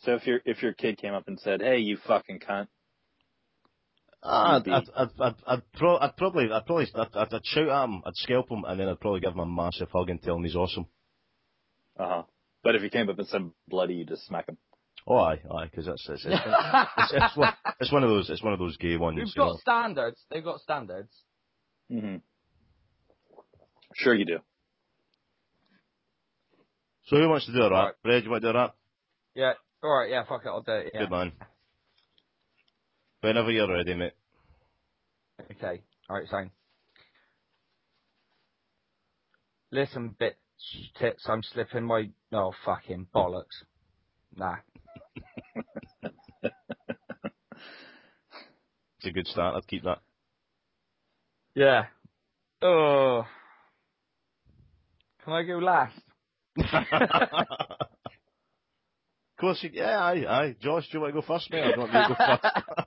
So 0.00 0.14
if 0.14 0.26
your 0.26 0.40
if 0.44 0.62
your 0.62 0.74
kid 0.74 0.98
came 0.98 1.14
up 1.14 1.26
and 1.28 1.40
said, 1.40 1.60
"Hey, 1.62 1.78
you 1.78 1.96
fucking 2.06 2.40
cunt," 2.40 2.68
Ah, 4.24 4.56
I'd, 4.56 4.68
I'd, 4.68 4.88
I'd, 4.96 5.08
I'd, 5.20 5.34
I'd, 5.46 5.72
pro- 5.74 5.98
I'd 5.98 6.16
probably, 6.16 6.50
I'd 6.50 6.64
probably, 6.66 6.86
I'd, 6.94 7.14
I'd, 7.14 7.34
I'd 7.34 7.44
shout 7.46 7.68
at 7.68 7.84
him, 7.84 8.02
I'd 8.06 8.16
scalp 8.16 8.50
him, 8.50 8.64
and 8.66 8.80
then 8.80 8.88
I'd 8.88 9.00
probably 9.00 9.20
give 9.20 9.32
him 9.34 9.40
a 9.40 9.46
massive 9.46 9.88
hug 9.92 10.08
and 10.08 10.22
tell 10.22 10.36
him 10.36 10.44
he's 10.44 10.56
awesome. 10.56 10.86
uh 11.98 12.08
huh. 12.08 12.22
But 12.62 12.74
if 12.74 12.82
he 12.82 12.88
came 12.88 13.10
up 13.10 13.18
and 13.18 13.28
said 13.28 13.50
bloody, 13.68 13.94
you 13.94 14.06
just 14.06 14.26
smack 14.26 14.48
him. 14.48 14.56
Oh, 15.06 15.16
aye, 15.18 15.42
aye, 15.50 15.66
because 15.66 15.86
it's, 15.86 16.08
it's, 16.08 16.24
it's, 16.24 16.40
it's, 16.96 17.12
it's, 17.12 17.36
one, 17.36 17.52
it's 17.78 17.92
one 17.92 18.02
of 18.04 18.08
those, 18.08 18.30
it's 18.30 18.42
one 18.42 18.54
of 18.54 18.58
those 18.58 18.78
gay 18.78 18.96
ones. 18.96 19.16
We've 19.18 19.26
you 19.26 19.32
know. 19.36 19.50
got 19.52 19.60
standards. 19.60 20.24
They've 20.30 20.42
got 20.42 20.60
standards. 20.60 21.12
Mm-hmm. 21.92 22.16
Sure, 23.96 24.14
you 24.14 24.24
do. 24.24 24.38
So 27.06 27.16
who 27.16 27.28
wants 27.28 27.44
to 27.46 27.52
do 27.52 27.58
a 27.60 27.64
rap? 27.70 27.72
Alright. 27.78 27.94
Brad, 28.02 28.24
you 28.24 28.30
want 28.30 28.42
to 28.42 28.52
do 28.52 28.56
a 28.56 28.60
rap? 28.62 28.74
Yeah. 29.34 29.52
All 29.82 29.90
right. 29.90 30.10
Yeah. 30.10 30.24
Fuck 30.24 30.42
it. 30.46 30.48
I'll 30.48 30.62
do 30.62 30.72
it. 30.72 30.92
Yeah. 30.94 31.00
Good 31.00 31.10
man. 31.10 31.32
Whenever 33.24 33.50
you're 33.50 33.72
ready, 33.72 33.94
mate. 33.94 34.12
Okay. 35.52 35.82
All 36.10 36.16
right, 36.16 36.28
fine. 36.30 36.50
Listen, 39.72 40.14
bitch 40.20 40.34
tits, 41.00 41.24
I'm 41.26 41.42
slipping 41.42 41.84
my 41.84 42.10
oh 42.32 42.52
fucking 42.66 43.06
bollocks. 43.14 43.64
Nah. 44.36 44.56
It's 48.98 49.06
a 49.06 49.10
good 49.10 49.26
start. 49.26 49.54
I'd 49.56 49.66
keep 49.66 49.84
that. 49.84 50.00
Yeah. 51.54 51.86
Oh. 52.60 53.26
Can 55.24 55.32
I 55.32 55.42
go 55.44 55.58
last? 55.58 55.98
of 56.58 57.46
course, 59.40 59.62
you, 59.62 59.70
yeah, 59.72 59.98
aye, 59.98 60.24
aye. 60.28 60.56
Josh, 60.60 60.88
do 60.90 60.98
you 60.98 61.00
want 61.00 61.14
to 61.14 61.20
go 61.20 61.26
first, 61.26 61.50
mate? 61.50 61.60
Or 61.60 61.72
do 61.72 61.72
you 61.72 61.80
want 61.80 61.92
me 61.92 62.02
to 62.02 62.08
go 62.08 62.14
first? 62.26 62.83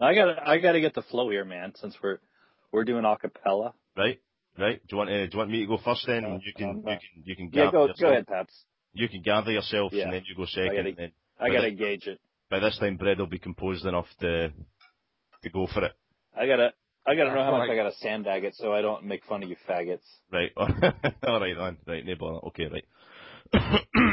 I 0.00 0.14
gotta 0.14 0.36
I 0.46 0.58
gotta 0.58 0.80
get 0.80 0.94
the 0.94 1.02
flow 1.02 1.30
here, 1.30 1.44
man. 1.44 1.72
Since 1.76 1.96
we're 2.02 2.18
we're 2.72 2.84
doing 2.84 3.04
acapella. 3.04 3.72
right, 3.96 4.20
right. 4.58 4.80
Do 4.86 4.88
you 4.92 4.98
want 4.98 5.08
to, 5.10 5.26
do 5.26 5.32
you 5.32 5.38
want 5.38 5.50
me 5.50 5.60
to 5.60 5.66
go 5.66 5.78
first 5.82 6.04
then? 6.06 6.24
Uh, 6.24 6.28
and 6.28 6.42
you 6.44 6.52
can, 6.54 6.68
um, 6.70 6.76
you 6.78 6.84
can, 6.84 6.98
you 7.24 7.36
can 7.36 7.44
Yeah, 7.52 7.64
gather 7.66 7.70
go 7.72 7.82
yourself. 7.86 8.00
go 8.00 8.10
ahead, 8.10 8.26
Paps. 8.26 8.64
You 8.92 9.08
can 9.08 9.22
gather 9.22 9.50
yourself, 9.52 9.92
Yeah. 9.92 10.04
and 10.04 10.12
then 10.12 10.22
you 10.26 10.34
go 10.34 10.44
second. 10.46 10.74
gotta- 10.76 10.88
and 10.88 10.96
then 10.96 11.12
I 11.40 11.48
gotta 11.48 11.70
that- 11.70 11.78
gauge 11.78 12.06
it. 12.06 12.20
by 12.50 12.58
this 12.60 12.76
time, 12.78 12.96
Brad 12.96 13.18
will 13.18 13.26
be 13.26 13.38
composed 13.38 13.86
enough 13.86 14.06
to 14.20 14.52
to 15.42 15.50
go 15.50 15.66
for 15.66 15.84
it. 15.84 15.92
I 16.36 16.46
gotta 16.46 16.72
I 17.06 17.14
gotta 17.14 17.32
know 17.34 17.44
how 17.44 17.52
much 17.52 17.68
Right. 17.68 17.70
I 17.70 17.76
gotta 17.76 17.94
sandbag 17.96 18.44
it 18.44 18.54
so 18.56 18.72
I 18.74 18.82
don't 18.82 19.04
make 19.04 19.24
fun 19.24 19.42
of 19.42 19.48
you 19.48 19.56
faggots. 19.68 20.06
Right. 20.32 20.50
All 20.56 21.40
right 21.40 21.56
then. 21.56 21.76
Right, 21.86 22.04
no 22.04 22.14
bother. 22.16 22.46
Okay, 22.48 22.66
right. 22.66 22.84
right. 23.54 23.86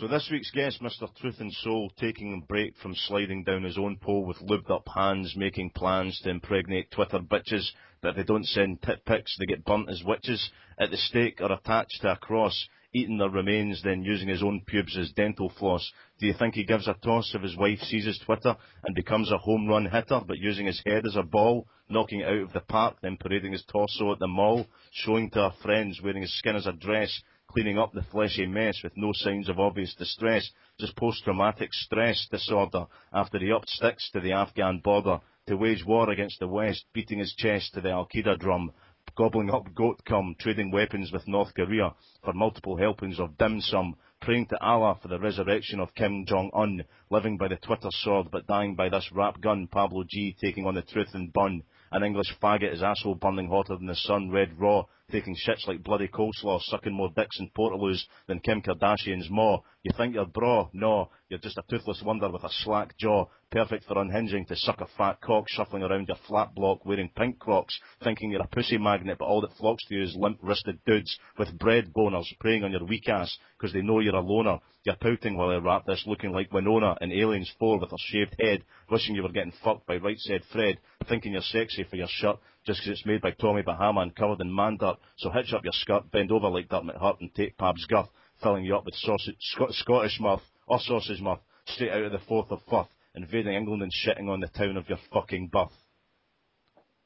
So 0.00 0.06
this 0.06 0.28
week's 0.30 0.52
guest, 0.52 0.80
Mr. 0.80 1.12
Truth 1.16 1.40
and 1.40 1.52
Soul, 1.52 1.90
taking 1.98 2.32
a 2.32 2.46
break 2.46 2.76
from 2.76 2.94
sliding 2.94 3.42
down 3.42 3.64
his 3.64 3.76
own 3.76 3.96
pole 3.96 4.24
with 4.24 4.38
lubed 4.38 4.70
up 4.70 4.86
hands, 4.94 5.34
making 5.36 5.70
plans 5.70 6.20
to 6.20 6.30
impregnate 6.30 6.92
Twitter 6.92 7.18
bitches 7.18 7.68
that 8.00 8.10
if 8.10 8.16
they 8.16 8.22
don't 8.22 8.46
send 8.46 8.80
tit 8.80 9.04
pics, 9.04 9.36
they 9.36 9.46
get 9.46 9.64
burnt 9.64 9.90
as 9.90 10.04
witches 10.04 10.52
at 10.78 10.92
the 10.92 10.96
stake 10.96 11.40
or 11.40 11.50
attached 11.50 12.00
to 12.02 12.12
a 12.12 12.16
cross, 12.16 12.68
eating 12.94 13.18
their 13.18 13.28
remains, 13.28 13.82
then 13.82 14.04
using 14.04 14.28
his 14.28 14.40
own 14.40 14.62
pubes 14.64 14.96
as 14.96 15.10
dental 15.10 15.50
floss. 15.58 15.92
Do 16.20 16.28
you 16.28 16.34
think 16.34 16.54
he 16.54 16.62
gives 16.62 16.86
a 16.86 16.94
toss 16.94 17.34
if 17.34 17.42
his 17.42 17.56
wife 17.56 17.80
sees 17.80 18.06
his 18.06 18.20
Twitter 18.20 18.54
and 18.84 18.94
becomes 18.94 19.32
a 19.32 19.38
home 19.38 19.66
run 19.66 19.86
hitter, 19.86 20.20
but 20.24 20.38
using 20.38 20.66
his 20.66 20.80
head 20.86 21.06
as 21.06 21.16
a 21.16 21.24
ball, 21.24 21.66
knocking 21.88 22.20
it 22.20 22.28
out 22.28 22.42
of 22.42 22.52
the 22.52 22.60
park, 22.60 22.98
then 23.02 23.16
parading 23.16 23.50
his 23.50 23.64
torso 23.64 24.12
at 24.12 24.20
the 24.20 24.28
mall, 24.28 24.64
showing 24.92 25.28
to 25.30 25.40
her 25.40 25.54
friends, 25.60 26.00
wearing 26.00 26.22
his 26.22 26.38
skin 26.38 26.54
as 26.54 26.68
a 26.68 26.72
dress, 26.72 27.20
cleaning 27.52 27.78
up 27.78 27.92
the 27.92 28.02
fleshy 28.02 28.46
mess 28.46 28.82
with 28.84 28.92
no 28.96 29.10
signs 29.14 29.48
of 29.48 29.58
obvious 29.58 29.94
distress, 29.94 30.50
just 30.78 30.94
post-traumatic 30.96 31.72
stress 31.72 32.26
disorder 32.30 32.86
after 33.12 33.38
he 33.38 33.50
upped 33.50 33.68
sticks 33.70 34.10
to 34.10 34.20
the 34.20 34.32
Afghan 34.32 34.78
border 34.78 35.18
to 35.46 35.56
wage 35.56 35.82
war 35.86 36.10
against 36.10 36.38
the 36.40 36.46
West, 36.46 36.84
beating 36.92 37.18
his 37.18 37.34
chest 37.34 37.72
to 37.72 37.80
the 37.80 37.90
Al-Qaeda 37.90 38.38
drum, 38.38 38.70
gobbling 39.16 39.50
up 39.50 39.74
goat 39.74 39.98
cum, 40.04 40.36
trading 40.38 40.70
weapons 40.70 41.10
with 41.10 41.26
North 41.26 41.54
Korea 41.54 41.94
for 42.22 42.34
multiple 42.34 42.76
helpings 42.76 43.18
of 43.18 43.38
dim 43.38 43.62
sum, 43.62 43.96
praying 44.20 44.46
to 44.48 44.60
Allah 44.62 44.98
for 45.00 45.08
the 45.08 45.18
resurrection 45.18 45.80
of 45.80 45.94
Kim 45.94 46.26
Jong-un, 46.26 46.84
living 47.08 47.38
by 47.38 47.48
the 47.48 47.56
Twitter 47.56 47.88
sword 47.90 48.30
but 48.30 48.46
dying 48.46 48.74
by 48.74 48.90
this 48.90 49.10
rap 49.10 49.40
gun, 49.40 49.66
Pablo 49.68 50.04
G 50.06 50.36
taking 50.38 50.66
on 50.66 50.74
the 50.74 50.82
truth 50.82 51.14
and 51.14 51.32
bun, 51.32 51.62
an 51.92 52.04
English 52.04 52.36
faggot, 52.42 52.72
his 52.72 52.82
asshole 52.82 53.14
burning 53.14 53.48
hotter 53.48 53.76
than 53.76 53.86
the 53.86 53.94
sun, 53.94 54.30
red 54.30 54.60
raw, 54.60 54.84
taking 55.10 55.34
shits 55.34 55.66
like 55.66 55.82
bloody 55.82 56.08
coleslaw, 56.08 56.60
sucking 56.60 56.92
more 56.92 57.10
dicks 57.16 57.38
and 57.38 57.52
portaloos 57.54 58.02
than 58.26 58.40
Kim 58.40 58.60
Kardashian's 58.60 59.28
maw. 59.30 59.60
You 59.82 59.92
think 59.96 60.14
you're 60.14 60.26
bra? 60.26 60.68
No, 60.72 61.10
you're 61.28 61.38
just 61.38 61.56
a 61.56 61.62
toothless 61.68 62.02
wonder 62.04 62.30
with 62.30 62.44
a 62.44 62.50
slack 62.50 62.96
jaw, 62.98 63.26
perfect 63.50 63.84
for 63.84 63.98
unhinging 63.98 64.44
to 64.46 64.56
suck 64.56 64.80
a 64.80 64.86
fat 64.98 65.20
cock 65.22 65.46
shuffling 65.48 65.82
around 65.82 66.08
your 66.08 66.18
flat 66.26 66.54
block 66.54 66.84
wearing 66.84 67.10
pink 67.16 67.38
crocs, 67.38 67.78
thinking 68.04 68.30
you're 68.30 68.42
a 68.42 68.48
pussy 68.48 68.76
magnet, 68.76 69.16
but 69.18 69.24
all 69.24 69.40
that 69.40 69.56
flocks 69.58 69.84
to 69.86 69.94
you 69.94 70.02
is 70.02 70.16
limp-wristed 70.16 70.78
dudes 70.84 71.18
with 71.38 71.58
bread 71.58 71.92
boners 71.94 72.26
preying 72.40 72.64
on 72.64 72.72
your 72.72 72.84
weak 72.84 73.08
ass 73.08 73.38
because 73.56 73.72
they 73.72 73.82
know 73.82 74.00
you're 74.00 74.14
a 74.14 74.20
loner. 74.20 74.58
You're 74.84 74.96
pouting 74.96 75.36
while 75.36 75.50
I 75.50 75.56
rap 75.56 75.84
this, 75.86 76.04
looking 76.06 76.32
like 76.32 76.52
Winona 76.52 76.96
in 77.00 77.12
Aliens 77.12 77.50
4 77.58 77.78
with 77.80 77.90
her 77.90 77.96
shaved 77.98 78.36
head, 78.38 78.64
wishing 78.90 79.14
you 79.14 79.22
were 79.22 79.32
getting 79.32 79.52
fucked 79.64 79.86
by 79.86 79.96
right 79.96 80.18
said 80.18 80.42
Fred, 80.52 80.78
thinking 81.08 81.32
you're 81.32 81.42
sexy 81.42 81.84
for 81.84 81.96
your 81.96 82.08
shirt 82.08 82.38
just 82.68 82.80
'cause 82.80 82.88
it's 82.90 83.06
made 83.06 83.20
by 83.22 83.32
Tommy 83.32 83.62
Bahama 83.62 84.02
and 84.02 84.14
covered 84.14 84.40
in 84.40 84.54
man 84.54 84.76
dirt. 84.76 84.96
So 85.16 85.30
hitch 85.30 85.52
up 85.52 85.64
your 85.64 85.72
skirt, 85.72 86.10
bend 86.12 86.30
over 86.30 86.48
like 86.48 86.68
Dermot 86.68 86.96
Hurt 86.96 87.20
and 87.20 87.34
take 87.34 87.56
Pab's 87.58 87.84
girth, 87.86 88.08
filling 88.42 88.64
you 88.64 88.76
up 88.76 88.84
with 88.84 88.94
sausage, 88.94 89.36
Scot- 89.40 89.72
Scottish 89.72 90.20
mirth, 90.20 90.42
or 90.66 90.78
sausage 90.78 91.20
mirth, 91.20 91.40
straight 91.66 91.90
out 91.90 92.02
of 92.04 92.12
the 92.12 92.18
fourth 92.20 92.50
of 92.52 92.62
Firth, 92.70 92.88
invading 93.14 93.54
England 93.54 93.82
and 93.82 93.90
shitting 93.92 94.28
on 94.28 94.40
the 94.40 94.48
town 94.48 94.76
of 94.76 94.88
your 94.88 94.98
fucking 95.12 95.48
birth. 95.48 95.72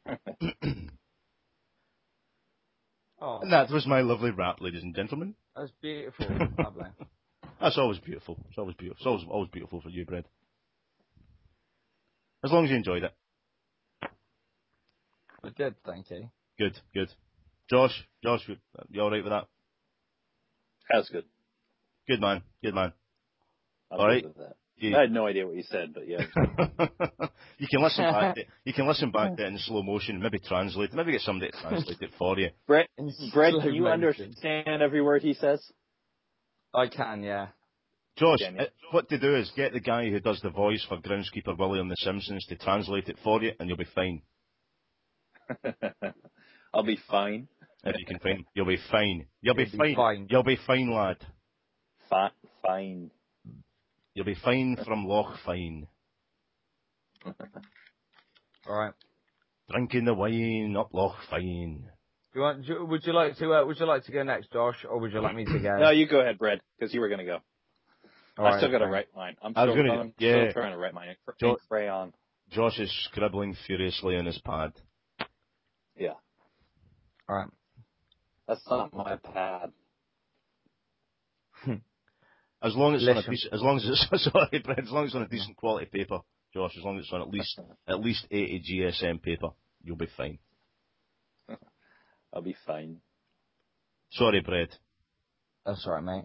Oh, 3.24 3.38
And 3.40 3.52
that 3.52 3.70
was 3.70 3.86
my 3.86 4.00
lovely 4.00 4.32
rap, 4.32 4.60
ladies 4.60 4.82
and 4.82 4.96
gentlemen. 4.96 5.36
that's 5.54 5.70
beautiful. 5.80 6.26
That's 7.60 7.78
always 7.78 8.00
beautiful. 8.00 8.36
It's 8.48 8.58
always 8.58 8.74
beautiful. 8.74 8.96
It's 8.98 9.06
always, 9.06 9.24
always 9.30 9.50
beautiful 9.50 9.80
for 9.80 9.88
you, 9.90 10.04
Brad. 10.04 10.24
As 12.42 12.50
long 12.50 12.64
as 12.64 12.70
you 12.72 12.76
enjoyed 12.76 13.04
it. 13.04 13.14
I 15.44 15.48
did, 15.56 15.74
thank 15.84 16.10
you. 16.10 16.28
Good, 16.58 16.78
good. 16.94 17.08
Josh, 17.68 17.92
Josh, 18.22 18.40
you, 18.46 18.56
you 18.90 19.00
alright 19.00 19.24
with 19.24 19.32
that? 19.32 19.46
That's 20.92 21.08
good. 21.08 21.24
Good 22.08 22.20
man. 22.20 22.42
Good 22.62 22.74
man. 22.74 22.92
I'm 23.90 24.00
All 24.00 24.08
good 24.08 24.24
with 24.24 24.36
that. 24.36 24.56
I 24.96 25.02
had 25.02 25.12
no 25.12 25.26
idea 25.26 25.46
what 25.46 25.54
you 25.54 25.62
said, 25.62 25.94
but 25.94 26.08
yeah. 26.08 26.22
you 27.58 27.68
can 27.70 27.82
listen 27.82 28.04
back. 28.04 28.34
To, 28.36 28.42
you 28.64 28.72
can 28.72 28.88
listen 28.88 29.10
back 29.12 29.36
to 29.36 29.44
it 29.44 29.46
in 29.46 29.58
slow 29.58 29.82
motion. 29.82 30.20
Maybe 30.20 30.40
translate. 30.40 30.92
Maybe 30.92 31.12
get 31.12 31.20
somebody 31.20 31.52
to 31.52 31.60
translate 31.60 31.98
it 32.00 32.10
for 32.18 32.36
you. 32.38 32.50
Brett, 32.66 32.88
Brett, 33.32 33.52
slow 33.52 33.60
can 33.60 33.74
you 33.74 33.82
motion. 33.82 34.24
understand 34.24 34.82
every 34.82 35.00
word 35.00 35.22
he 35.22 35.34
says? 35.34 35.64
I 36.74 36.88
can, 36.88 37.22
yeah. 37.22 37.48
Josh, 38.16 38.40
Can 38.40 38.56
you? 38.56 38.62
uh, 38.62 38.66
what 38.90 39.08
to 39.10 39.18
do 39.18 39.36
is 39.36 39.52
get 39.56 39.72
the 39.72 39.80
guy 39.80 40.10
who 40.10 40.20
does 40.20 40.40
the 40.42 40.50
voice 40.50 40.84
for 40.88 40.98
groundskeeper 40.98 41.56
Willie 41.56 41.80
on 41.80 41.88
The 41.88 41.96
Simpsons 41.98 42.44
to 42.46 42.56
translate 42.56 43.08
it 43.08 43.18
for 43.22 43.42
you, 43.42 43.52
and 43.60 43.68
you'll 43.68 43.78
be 43.78 43.86
fine. 43.94 44.22
I'll 46.74 46.82
be 46.84 46.98
fine. 47.10 47.48
If 47.84 47.96
you 47.98 48.06
can 48.06 48.18
find, 48.20 48.44
you'll 48.54 48.66
be 48.66 48.78
fine. 48.90 49.26
You'll 49.40 49.54
be 49.54 49.64
You'll 49.64 49.72
be 49.72 49.78
fine. 49.78 49.96
fine. 49.96 50.26
You'll 50.30 50.42
be 50.44 50.58
fine, 50.66 50.90
lad. 50.92 51.16
Fi- 52.08 52.30
fine. 52.64 53.10
You'll 54.14 54.26
be 54.26 54.36
fine 54.36 54.76
from 54.84 55.06
Loch 55.06 55.38
Fyne. 55.44 55.86
All 58.66 58.76
right. 58.76 58.92
Drinking 59.70 60.04
the 60.04 60.14
wine 60.14 60.76
up 60.78 60.90
Loch 60.92 61.16
Fyne. 61.30 61.88
Do 62.32 62.38
you 62.38 62.40
want? 62.42 62.66
do- 62.66 62.84
Would 62.84 63.04
you 63.06 63.12
like 63.12 63.36
to? 63.38 63.52
Uh, 63.52 63.64
would 63.66 63.78
you 63.78 63.86
like 63.86 64.04
to 64.04 64.12
go 64.12 64.22
next, 64.22 64.52
Josh, 64.52 64.84
or 64.88 64.98
would 65.00 65.12
you 65.12 65.20
like 65.20 65.34
me 65.34 65.44
to 65.44 65.58
go? 65.58 65.76
No, 65.78 65.90
you 65.90 66.06
go 66.06 66.20
ahead, 66.20 66.38
Brad, 66.38 66.60
because 66.78 66.92
you 66.94 67.00
were 67.00 67.08
gonna 67.08 67.24
go. 67.24 67.38
All 68.38 68.46
I 68.46 68.50
right, 68.50 68.58
still 68.58 68.70
got 68.70 68.78
to 68.78 68.84
fine. 68.84 68.92
write 68.92 69.08
mine. 69.14 69.36
I'm 69.42 69.52
was 69.54 69.64
still, 69.70 69.76
gonna- 69.76 70.00
I'm 70.00 70.14
yeah. 70.18 70.50
still 70.50 70.52
trying 70.62 70.72
to 70.72 70.78
write 70.78 70.94
mine 70.94 71.16
Jo- 71.40 71.50
in 71.50 71.56
crayon. 71.68 72.12
Josh 72.50 72.78
is 72.78 72.90
scribbling 73.10 73.56
furiously 73.66 74.16
on 74.16 74.26
his 74.26 74.38
pad. 74.38 74.72
Yeah, 75.96 76.14
All 77.28 77.36
right. 77.36 77.50
that's 78.48 78.62
not 78.70 78.94
my 78.94 79.16
pad. 79.16 79.72
Hmm. 81.64 81.74
As 82.62 82.74
long 82.76 82.94
as 82.94 83.02
it's 83.02 83.10
on 83.10 83.18
a 83.18 83.22
Listen. 83.22 83.30
decent, 83.30 83.54
as 83.54 83.60
long 83.62 83.76
as 83.78 83.84
it's 83.86 84.24
sorry, 84.32 84.60
Brett, 84.64 84.80
as 84.80 84.90
long 84.90 85.04
as 85.04 85.08
it's 85.10 85.16
on 85.16 85.22
a 85.22 85.28
decent 85.28 85.56
quality 85.56 85.86
paper, 85.86 86.20
Josh, 86.54 86.72
as 86.78 86.84
long 86.84 86.98
as 86.98 87.04
it's 87.04 87.12
on 87.12 87.22
at 87.22 87.28
least 87.30 87.60
at 87.88 88.00
least 88.00 88.26
80 88.30 88.62
GSM 88.70 89.22
paper, 89.22 89.50
you'll 89.82 89.96
be 89.96 90.08
fine. 90.16 90.38
I'll 92.32 92.42
be 92.42 92.56
fine. 92.66 93.00
Sorry, 94.12 94.40
Brett. 94.40 94.70
That's 95.66 95.86
all 95.86 95.94
right, 95.94 96.04
mate. 96.04 96.24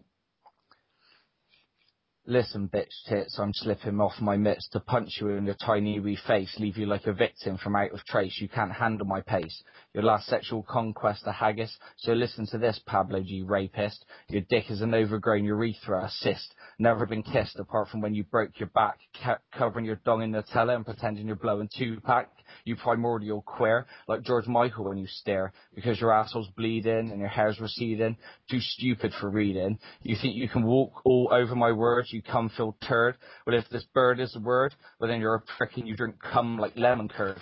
Listen, 2.29 2.67
bitch 2.67 2.91
tits, 3.07 3.39
I'm 3.39 3.53
slipping 3.53 4.01
off 4.01 4.19
my 4.19 4.35
mitts 4.35 4.67
to 4.73 4.81
punch 4.81 5.11
you 5.21 5.29
in 5.29 5.45
your 5.45 5.55
tiny 5.55 5.97
wee 6.01 6.19
face, 6.27 6.53
leave 6.59 6.77
you 6.77 6.85
like 6.85 7.07
a 7.07 7.13
victim 7.13 7.57
from 7.57 7.77
out 7.77 7.93
of 7.93 8.03
trace. 8.03 8.37
You 8.41 8.49
can't 8.49 8.73
handle 8.73 9.07
my 9.07 9.21
pace. 9.21 9.63
Your 9.93 10.03
last 10.03 10.27
sexual 10.27 10.61
conquest, 10.61 11.23
a 11.25 11.31
haggis. 11.31 11.73
So 11.95 12.11
listen 12.11 12.45
to 12.47 12.57
this, 12.57 12.81
Pablo 12.85 13.21
G. 13.21 13.43
Rapist. 13.47 14.03
Your 14.27 14.41
dick 14.41 14.69
is 14.69 14.81
an 14.81 14.93
overgrown 14.93 15.45
urethra, 15.45 16.03
a 16.03 16.09
cyst. 16.09 16.53
Never 16.77 17.05
been 17.05 17.23
kissed 17.23 17.57
apart 17.59 17.87
from 17.87 18.01
when 18.01 18.13
you 18.13 18.25
broke 18.25 18.59
your 18.59 18.69
back, 18.75 18.99
covering 19.57 19.85
your 19.85 20.01
dong 20.03 20.21
in 20.21 20.33
Nutella 20.33 20.75
and 20.75 20.85
pretending 20.85 21.27
you're 21.27 21.37
blowing 21.37 21.69
Tupac. 21.77 22.27
You 22.63 22.77
primordial 22.77 23.41
queer, 23.41 23.87
like 24.07 24.23
George 24.23 24.47
Michael 24.47 24.85
when 24.85 24.97
you 24.97 25.07
stare, 25.07 25.51
because 25.75 25.99
your 25.99 26.13
asshole's 26.13 26.47
bleeding 26.55 27.11
and 27.11 27.19
your 27.19 27.27
hair's 27.27 27.59
receding. 27.59 28.15
Too 28.49 28.61
stupid 28.61 29.11
for 29.19 29.29
reading. 29.29 29.79
You 30.01 30.15
think 30.21 30.35
you 30.35 30.47
can 30.47 30.63
walk 30.63 31.01
all 31.03 31.29
over 31.31 31.55
my 31.55 31.73
words, 31.73 32.13
cum 32.21 32.49
filled 32.55 32.75
turd. 32.81 33.15
Well, 33.45 33.57
if 33.57 33.69
this 33.69 33.85
bird 33.93 34.19
is 34.19 34.35
a 34.35 34.39
word, 34.39 34.73
well 34.99 35.09
then 35.09 35.21
you're 35.21 35.35
a 35.35 35.41
prick 35.57 35.77
and 35.77 35.87
you 35.87 35.95
drink 35.95 36.15
cum 36.19 36.57
like 36.57 36.73
lemon 36.75 37.09
curd. 37.09 37.39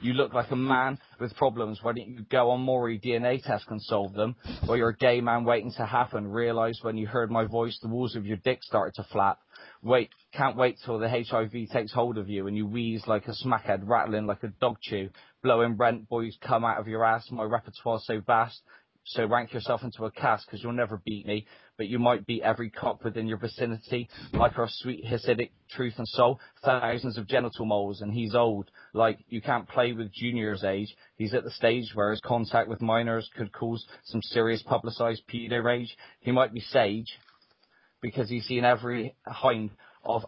You 0.00 0.12
look 0.12 0.32
like 0.32 0.50
a 0.50 0.56
man 0.56 0.98
with 1.18 1.34
problems. 1.34 1.80
Why 1.82 1.92
don't 1.92 2.08
you 2.08 2.22
go 2.30 2.50
on 2.50 2.60
Maury 2.60 3.00
DNA 3.00 3.42
test 3.42 3.64
and 3.68 3.82
solve 3.82 4.12
them? 4.12 4.36
Or 4.68 4.76
you're 4.76 4.90
a 4.90 4.96
gay 4.96 5.20
man 5.20 5.44
waiting 5.44 5.72
to 5.76 5.84
happen. 5.84 6.26
Realize 6.28 6.78
when 6.82 6.96
you 6.96 7.06
heard 7.06 7.30
my 7.30 7.46
voice, 7.46 7.76
the 7.82 7.88
walls 7.88 8.14
of 8.14 8.24
your 8.24 8.36
dick 8.36 8.62
started 8.62 8.94
to 8.94 9.08
flap. 9.10 9.38
Wait, 9.82 10.10
can't 10.32 10.56
wait 10.56 10.76
till 10.84 10.98
the 10.98 11.08
HIV 11.08 11.70
takes 11.72 11.92
hold 11.92 12.16
of 12.16 12.28
you 12.28 12.46
and 12.46 12.56
you 12.56 12.66
wheeze 12.66 13.06
like 13.08 13.26
a 13.26 13.34
smackhead, 13.44 13.80
rattling 13.88 14.26
like 14.26 14.44
a 14.44 14.48
dog 14.60 14.76
chew. 14.80 15.10
Blowing 15.42 15.76
rent 15.76 16.08
boys 16.08 16.36
come 16.40 16.64
out 16.64 16.78
of 16.78 16.86
your 16.86 17.04
ass. 17.04 17.26
My 17.30 17.44
repertoire's 17.44 18.06
so 18.06 18.20
vast. 18.24 18.60
So 19.08 19.24
rank 19.24 19.54
yourself 19.54 19.82
into 19.82 20.04
a 20.04 20.10
cast 20.10 20.46
because 20.46 20.62
you'll 20.62 20.72
never 20.74 21.00
beat 21.02 21.26
me, 21.26 21.46
but 21.78 21.88
you 21.88 21.98
might 21.98 22.26
beat 22.26 22.42
every 22.42 22.68
cop 22.68 23.04
within 23.04 23.26
your 23.26 23.38
vicinity. 23.38 24.06
Like 24.34 24.58
our 24.58 24.68
sweet 24.68 25.02
Hasidic 25.02 25.50
truth 25.70 25.94
and 25.96 26.06
soul, 26.06 26.38
thousands 26.62 27.16
of 27.16 27.26
genital 27.26 27.64
moles, 27.64 28.02
and 28.02 28.12
he's 28.12 28.34
old. 28.34 28.70
Like 28.92 29.20
you 29.28 29.40
can't 29.40 29.66
play 29.66 29.94
with 29.94 30.12
juniors' 30.12 30.62
age. 30.62 30.94
He's 31.16 31.32
at 31.32 31.44
the 31.44 31.50
stage 31.50 31.90
where 31.94 32.10
his 32.10 32.20
contact 32.20 32.68
with 32.68 32.82
minors 32.82 33.30
could 33.34 33.50
cause 33.50 33.86
some 34.04 34.20
serious 34.20 34.62
publicised 34.62 35.22
pedo 35.26 35.64
rage. 35.64 35.96
He 36.20 36.30
might 36.30 36.52
be 36.52 36.60
sage 36.60 37.18
because 38.02 38.28
he's 38.28 38.44
seen 38.44 38.64
every 38.64 39.16
hind 39.26 39.70
of 40.04 40.26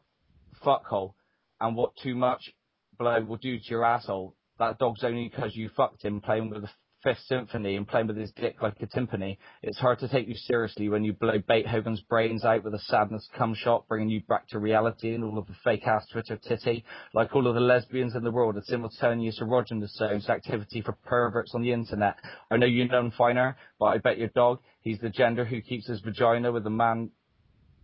fuckhole 0.64 1.12
and 1.60 1.76
what 1.76 1.92
too 2.02 2.14
much 2.14 2.50
blow 2.98 3.22
will 3.22 3.36
do 3.36 3.58
to 3.58 3.64
your 3.68 3.84
asshole. 3.84 4.34
That 4.58 4.78
dog's 4.78 5.04
only 5.04 5.28
because 5.28 5.54
you 5.54 5.68
fucked 5.76 6.02
him 6.02 6.22
playing 6.22 6.48
with 6.48 6.62
the 6.62 6.70
Fifth 7.02 7.20
Symphony 7.26 7.76
and 7.76 7.88
playing 7.88 8.08
with 8.08 8.16
his 8.16 8.30
dick 8.32 8.60
like 8.60 8.74
a 8.80 8.86
timpani. 8.86 9.38
It's 9.62 9.78
hard 9.78 10.00
to 10.00 10.08
take 10.08 10.28
you 10.28 10.34
seriously 10.34 10.90
when 10.90 11.02
you 11.02 11.14
blow 11.14 11.38
Beethoven's 11.48 12.02
brains 12.02 12.44
out 12.44 12.62
with 12.62 12.74
a 12.74 12.78
sadness 12.78 13.26
cum 13.36 13.54
shot, 13.54 13.88
bringing 13.88 14.10
you 14.10 14.20
back 14.28 14.48
to 14.48 14.58
reality 14.58 15.14
and 15.14 15.24
all 15.24 15.38
of 15.38 15.46
the 15.46 15.54
fake 15.64 15.86
ass 15.86 16.06
Twitter 16.12 16.36
titty. 16.36 16.84
Like 17.14 17.34
all 17.34 17.46
of 17.46 17.54
the 17.54 17.60
lesbians 17.60 18.14
in 18.14 18.22
the 18.22 18.30
world, 18.30 18.58
a 18.58 18.64
simultaneous 18.64 19.40
erogenous 19.40 19.96
zones 19.96 20.28
activity 20.28 20.82
for 20.82 20.92
perverts 20.92 21.54
on 21.54 21.62
the 21.62 21.72
internet. 21.72 22.16
I 22.50 22.58
know 22.58 22.66
you 22.66 22.86
know 22.86 23.10
finer, 23.16 23.56
but 23.78 23.86
I 23.86 23.98
bet 23.98 24.18
your 24.18 24.28
dog, 24.28 24.58
he's 24.82 24.98
the 24.98 25.08
gender 25.08 25.44
who 25.44 25.62
keeps 25.62 25.86
his 25.86 26.00
vagina 26.00 26.52
with 26.52 26.66
a 26.66 26.70
man, 26.70 27.10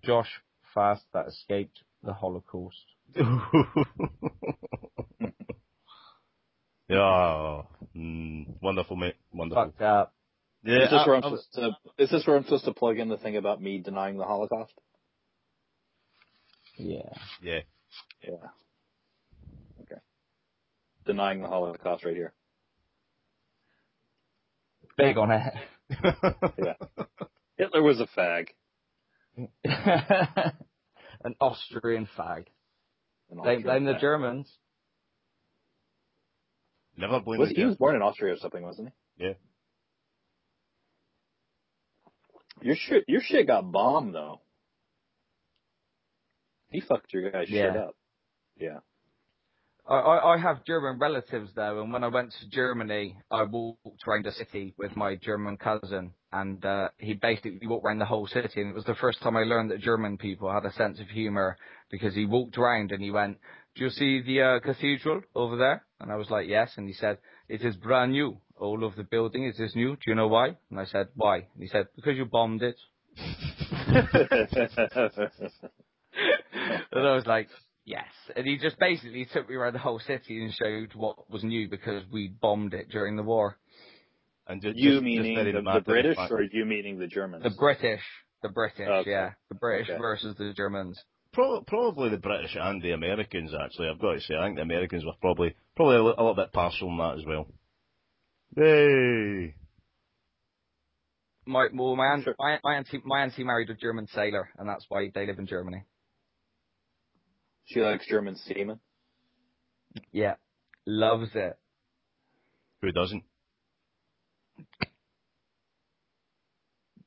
Josh 0.05 0.31
Fast, 0.75 1.05
that 1.15 1.29
escaped 1.29 1.79
the 2.03 2.13
Holocaust. 2.13 2.85
yeah, 6.89 7.63
mm, 7.97 8.47
wonderful, 8.63 8.97
mate. 8.97 9.15
Wonderful. 9.33 9.65
Fucked 9.67 9.83
up. 9.83 10.13
Yeah, 10.65 10.85
is 10.85 10.91
this 10.91 11.01
I- 11.03 11.07
where 11.07 11.17
I'm 11.17 11.25
I- 11.25 11.29
supposed 11.29 11.53
to? 11.55 11.71
Is 11.99 12.11
this 12.11 12.27
where 12.27 12.37
I'm 12.37 12.45
supposed 12.45 12.65
to 12.65 12.73
plug 12.75 12.99
in 12.99 13.09
the 13.09 13.17
thing 13.19 13.37
about 13.37 13.61
me 13.63 13.79
denying 13.79 14.17
the 14.19 14.25
Holocaust? 14.25 14.73
Yeah. 16.79 17.01
yeah. 17.43 17.61
Yeah. 18.23 18.35
Okay. 19.83 20.01
Denying 21.07 21.41
the 21.41 21.49
Holocaust 21.49 22.05
right 22.05 22.15
here. 22.15 22.33
Big 24.97 25.17
on 25.17 25.31
it. 25.31 25.53
Yeah. 26.59 26.75
Hitler 27.57 27.83
was 27.83 28.01
a 28.01 28.07
fag. 28.19 28.49
An 31.25 31.35
Austrian 31.41 32.09
fag. 32.19 32.47
An 33.31 33.39
Blame, 33.39 33.59
Austrian 33.59 33.63
blame 33.63 33.85
the 33.85 33.93
fag. 33.95 34.01
Germans. 34.01 34.53
Never 36.97 37.21
blame 37.21 37.41
Was, 37.41 37.51
the 37.51 37.55
he 37.55 37.65
was 37.65 37.77
born 37.77 37.97
in 37.97 38.03
Austria 38.03 38.35
or 38.35 38.37
something, 38.39 38.63
wasn't 38.63 38.93
he? 39.19 39.25
Yeah. 39.25 39.33
Your 42.63 42.77
shit, 42.77 43.05
your 43.07 43.21
shit 43.23 43.47
got 43.47 43.71
bombed 43.71 44.15
though. 44.15 44.41
He 46.71 46.81
fucked 46.81 47.13
your 47.13 47.31
guy's 47.31 47.49
shit 47.49 47.77
up. 47.77 47.95
Yeah. 48.59 48.79
I, 49.89 49.95
I, 49.95 50.35
I 50.35 50.39
have 50.39 50.65
German 50.65 50.99
relatives 50.99 51.51
though, 51.55 51.81
and 51.83 51.93
when 51.93 52.03
I 52.03 52.09
went 52.09 52.33
to 52.33 52.49
Germany, 52.49 53.19
I 53.31 53.45
walked 53.45 54.07
around 54.07 54.25
the 54.25 54.33
city 54.33 54.75
with 54.77 54.97
my 54.97 55.15
German 55.15 55.59
cousin, 55.59 56.13
and 56.33 56.65
uh, 56.65 56.89
he 56.99 57.15
basically 57.15 57.67
walked 57.67 57.85
around 57.85 58.01
the 58.01 58.05
whole 58.05 58.27
city, 58.27 58.63
and 58.63 58.71
it 58.71 58.75
was 58.75 58.85
the 58.85 58.97
first 58.97 59.23
time 59.23 59.37
I 59.37 59.43
learned 59.43 59.71
that 59.71 59.81
German 59.81 60.19
people 60.19 60.53
had 60.53 60.65
a 60.65 60.73
sense 60.73 60.99
of 60.99 61.07
humour 61.09 61.57
because 61.91 62.15
he 62.15 62.27
walked 62.27 62.59
around 62.59 62.91
and 62.91 63.03
he 63.03 63.13
went, 63.13 63.39
"Do 63.77 63.85
you 63.85 63.91
see 63.91 64.23
the 64.23 64.43
uh, 64.43 64.61
cathedral 64.61 65.23
over 65.35 65.57
there?" 65.57 65.85
And 66.01 66.11
I 66.11 66.17
was 66.17 66.31
like, 66.31 66.49
"Yes," 66.49 66.73
and 66.77 66.89
he 66.89 66.95
said, 66.95 67.19
"It 67.49 67.63
is 67.63 67.77
brand 67.77 68.13
new. 68.13 68.39
All 68.59 68.85
of 68.85 68.97
the 68.97 69.05
building 69.05 69.45
is 69.45 69.61
is 69.61 69.77
new. 69.77 69.97
Do 69.97 70.03
you 70.07 70.15
know 70.15 70.29
why?" 70.29 70.57
And 70.71 70.81
I 70.81 70.87
said, 70.87 71.09
"Why?" 71.15 71.37
And 71.37 71.61
he 71.61 71.69
said, 71.69 71.89
"Because 71.95 72.17
you 72.17 72.25
bombed 72.25 72.63
it." 72.63 72.77
and 76.93 77.07
I 77.07 77.15
was 77.15 77.27
like, 77.27 77.49
yes. 77.85 78.05
And 78.35 78.47
he 78.47 78.59
just 78.59 78.79
basically 78.79 79.27
took 79.33 79.49
me 79.49 79.57
around 79.57 79.75
the 79.75 79.79
whole 79.79 79.99
city 80.01 80.43
and 80.43 80.53
showed 80.53 80.95
what 80.95 81.31
was 81.31 81.45
new 81.45 81.69
because 81.69 82.03
we 82.13 82.29
bombed 82.29 82.75
it 82.75 82.89
during 82.91 83.17
the 83.17 83.23
war. 83.23 83.59
And 84.47 84.63
ju- 84.63 84.73
you 84.75 84.93
just- 84.93 85.05
meaning 85.05 85.37
just 85.37 85.55
the, 85.55 85.73
the 85.75 85.81
British 85.81 86.19
or 86.31 86.43
you 86.43 86.65
meaning 86.65 86.99
the 86.99 87.07
Germans? 87.07 87.43
The 87.43 87.51
British, 87.51 88.03
the 88.43 88.49
British, 88.49 88.89
Okay. 88.89 89.11
yeah, 89.11 89.31
the 89.49 89.57
British 89.57 89.91
Okay. 89.91 89.99
versus 90.01 90.37
the 90.37 90.53
Germans. 90.57 91.03
Pro- 91.37 91.61
probably 91.61 92.09
the 92.09 92.17
British 92.17 92.57
and 92.59 92.81
the 92.81 92.93
Americans. 92.93 93.53
Actually, 93.55 93.89
I've 93.91 94.01
got 94.01 94.15
to 94.15 94.21
say, 94.21 94.35
I 94.37 94.47
think 94.47 94.57
the 94.57 94.63
Americans 94.63 95.05
were 95.05 95.13
probably 95.21 95.55
probably 95.77 95.97
a, 95.97 96.03
li- 96.03 96.15
a 96.17 96.23
little 96.23 96.35
bit 96.35 96.51
partial 96.51 96.89
in 96.89 96.97
that 96.97 97.19
as 97.19 97.27
well. 97.27 97.47
Hey, 98.57 99.55
My 101.45 101.69
well, 101.75 101.95
my 101.95 102.07
aunt, 102.07 102.27
my, 102.39 102.59
my 102.65 102.77
auntie, 102.77 103.03
my 103.05 103.23
auntie 103.23 103.45
married 103.45 103.69
a 103.69 103.75
German 103.75 104.07
sailor, 104.15 104.49
and 104.57 104.67
that's 104.67 104.87
why 104.89 105.11
they 105.15 105.27
live 105.27 105.39
in 105.39 105.47
Germany. 105.47 105.85
She 107.67 107.81
likes 107.81 108.09
German 108.09 108.37
semen. 108.37 108.81
Yeah, 110.13 110.37
loves 110.87 111.29
it. 111.35 111.59
who 112.81 112.93
doesn't? 112.93 113.25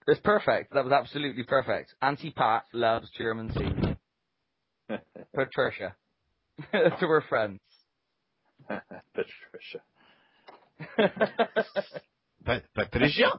It's 0.06 0.20
perfect. 0.22 0.74
That 0.76 0.84
was 0.84 0.94
absolutely 0.94 1.44
perfect. 1.44 1.96
Auntie 2.00 2.32
Pat 2.32 2.66
loves 2.74 3.10
German 3.18 3.50
tea. 3.50 3.79
Patricia. 5.46 5.96
to 6.72 7.08
her 7.08 7.24
friends. 7.30 7.60
Patricia. 8.68 9.82
Pa- 12.46 12.62
Patricia? 12.76 13.32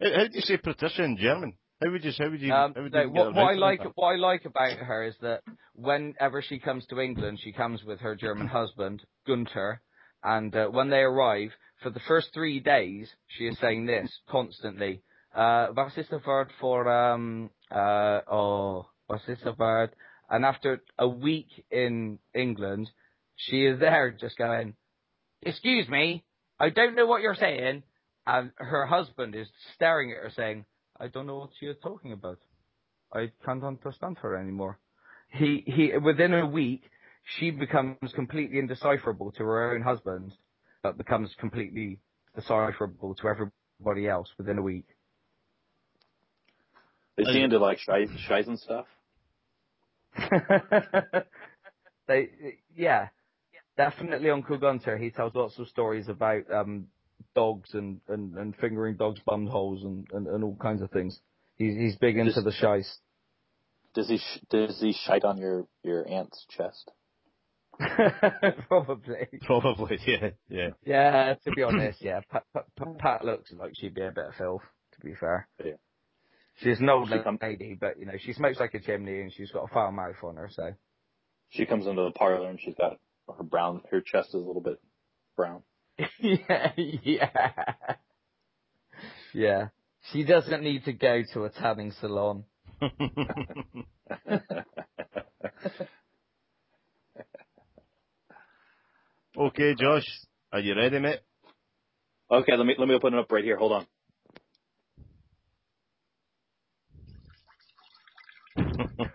how, 0.00 0.12
how 0.16 0.24
do 0.24 0.30
you 0.32 0.40
say 0.40 0.56
Patricia 0.56 1.04
in 1.04 1.16
German? 1.16 1.54
How 1.82 1.90
would 1.90 2.04
you? 2.04 2.12
How 2.16 2.30
would 2.30 2.40
you? 2.40 2.52
Um, 2.52 2.74
how 2.74 2.82
would 2.82 2.92
you 2.94 3.00
get 3.00 3.10
what, 3.10 3.34
what 3.34 3.42
I 3.42 3.52
like, 3.52 3.58
like 3.58 3.82
that? 3.82 3.92
what 3.94 4.06
I 4.08 4.16
like 4.16 4.44
about 4.44 4.78
her 4.78 5.04
is 5.04 5.16
that 5.22 5.42
whenever 5.74 6.42
she 6.42 6.58
comes 6.58 6.86
to 6.86 7.00
England, 7.00 7.40
she 7.42 7.52
comes 7.52 7.82
with 7.82 8.00
her 8.00 8.14
German 8.14 8.46
husband 8.58 9.02
Gunter, 9.26 9.80
and 10.22 10.54
uh, 10.54 10.68
when 10.68 10.90
they 10.90 11.00
arrive, 11.00 11.50
for 11.82 11.90
the 11.90 12.00
first 12.06 12.28
three 12.32 12.60
days, 12.60 13.10
she 13.26 13.46
is 13.46 13.58
saying 13.58 13.86
this 13.86 14.10
constantly. 14.28 15.02
Uh, 15.34 15.68
was 15.74 15.96
ist 15.96 16.10
das 16.10 16.24
Wort 16.26 16.50
for 16.60 16.86
um 16.88 17.50
uh 17.70 18.20
oh 18.30 18.86
was 19.08 19.22
ist 19.28 19.44
das 19.44 19.58
Wort? 19.58 19.94
And 20.32 20.46
after 20.46 20.82
a 20.98 21.06
week 21.06 21.48
in 21.70 22.18
England, 22.34 22.90
she 23.36 23.66
is 23.66 23.78
there 23.78 24.10
just 24.18 24.38
going, 24.38 24.74
"Excuse 25.42 25.86
me, 25.90 26.24
I 26.58 26.70
don't 26.70 26.94
know 26.94 27.04
what 27.04 27.20
you're 27.20 27.34
saying," 27.34 27.82
and 28.26 28.50
her 28.56 28.86
husband 28.86 29.34
is 29.34 29.46
staring 29.74 30.10
at 30.10 30.22
her 30.22 30.30
saying, 30.30 30.64
"I 30.98 31.08
don't 31.08 31.26
know 31.26 31.40
what 31.40 31.50
you're 31.60 31.74
talking 31.74 32.12
about." 32.12 32.38
I 33.12 33.30
can't 33.44 33.62
understand 33.62 34.16
her 34.22 34.34
anymore. 34.34 34.78
He 35.28 35.64
he 35.66 35.98
within 35.98 36.32
a 36.32 36.46
week 36.46 36.90
she 37.36 37.50
becomes 37.50 38.12
completely 38.14 38.58
indecipherable 38.58 39.32
to 39.32 39.44
her 39.44 39.74
own 39.74 39.82
husband, 39.82 40.32
but 40.82 40.96
becomes 40.96 41.34
completely 41.34 42.00
decipherable 42.34 43.14
to 43.16 43.28
everybody 43.28 44.08
else 44.08 44.30
within 44.38 44.56
a 44.56 44.62
week. 44.62 44.88
Is 47.18 47.28
he 47.28 47.42
into 47.42 47.58
like 47.58 47.78
shies, 47.80 48.08
shies 48.26 48.48
and 48.48 48.58
stuff? 48.58 48.86
they 52.08 52.28
yeah. 52.76 53.08
Definitely 53.76 54.28
Uncle 54.30 54.58
Gunter, 54.58 54.98
he 54.98 55.10
tells 55.10 55.34
lots 55.34 55.58
of 55.58 55.66
stories 55.68 56.08
about 56.08 56.50
um 56.52 56.86
dogs 57.34 57.70
and, 57.72 58.00
and, 58.08 58.36
and 58.36 58.54
fingering 58.56 58.96
dogs' 58.96 59.20
bum 59.24 59.46
holes 59.46 59.82
and, 59.82 60.06
and, 60.12 60.26
and 60.26 60.44
all 60.44 60.56
kinds 60.60 60.82
of 60.82 60.90
things. 60.90 61.18
He's 61.56 61.74
he's 61.76 61.96
big 61.96 62.18
into 62.18 62.32
Just- 62.32 62.44
the 62.44 62.52
shice. 62.52 62.92
Does 63.94 64.08
he 64.08 64.18
sh- 64.18 64.40
does 64.50 64.80
he 64.80 64.92
shite 65.06 65.24
on 65.24 65.36
your 65.38 65.66
your 65.82 66.08
aunt's 66.08 66.46
chest? 66.50 66.90
Probably. 68.68 69.28
Probably, 69.42 69.98
yeah, 70.06 70.30
yeah. 70.48 70.68
Yeah, 70.84 71.34
to 71.44 71.50
be 71.52 71.62
honest, 71.62 72.00
yeah. 72.02 72.20
Pat, 72.30 72.44
Pat, 72.54 72.64
Pat, 72.76 72.98
Pat 72.98 73.24
looks 73.24 73.52
like 73.52 73.72
she'd 73.74 73.94
be 73.94 74.02
a 74.02 74.10
bit 74.10 74.26
of 74.26 74.34
filth, 74.34 74.62
to 74.94 75.06
be 75.06 75.14
fair. 75.14 75.48
Yeah. 75.64 75.72
She's 76.56 76.80
an 76.80 76.88
old 76.88 77.08
She 77.08 77.18
come- 77.18 77.38
lady, 77.40 77.74
but, 77.80 77.98
you 77.98 78.06
know, 78.06 78.16
she 78.18 78.32
smokes 78.32 78.60
like 78.60 78.74
a 78.74 78.80
chimney 78.80 79.20
and 79.22 79.32
she's 79.32 79.50
got 79.50 79.64
a 79.64 79.68
foul 79.68 79.90
mouth 79.92 80.16
on 80.22 80.36
her, 80.36 80.48
so. 80.52 80.74
She 81.50 81.66
comes 81.66 81.86
into 81.86 82.02
the 82.02 82.12
parlor 82.12 82.48
and 82.48 82.60
she's 82.60 82.74
got 82.74 82.98
her 83.36 83.42
brown. 83.44 83.82
Her 83.90 84.00
chest 84.00 84.28
is 84.28 84.34
a 84.34 84.38
little 84.38 84.62
bit 84.62 84.80
brown. 85.36 85.62
yeah, 86.20 86.72
yeah. 86.76 87.84
Yeah. 89.34 89.68
She 90.12 90.24
doesn't 90.24 90.62
need 90.62 90.84
to 90.84 90.92
go 90.92 91.22
to 91.34 91.44
a 91.44 91.50
tanning 91.50 91.92
salon. 92.00 92.44
okay, 99.38 99.74
Josh, 99.74 100.06
are 100.52 100.60
you 100.60 100.74
ready, 100.74 100.98
mate? 100.98 101.20
okay, 102.30 102.56
let 102.56 102.66
me 102.66 102.74
let 102.78 102.88
me 102.88 102.94
open 102.94 103.14
it 103.14 103.20
up 103.20 103.30
right 103.30 103.44
here. 103.44 103.56
Hold 103.56 103.72
on. 103.72 103.86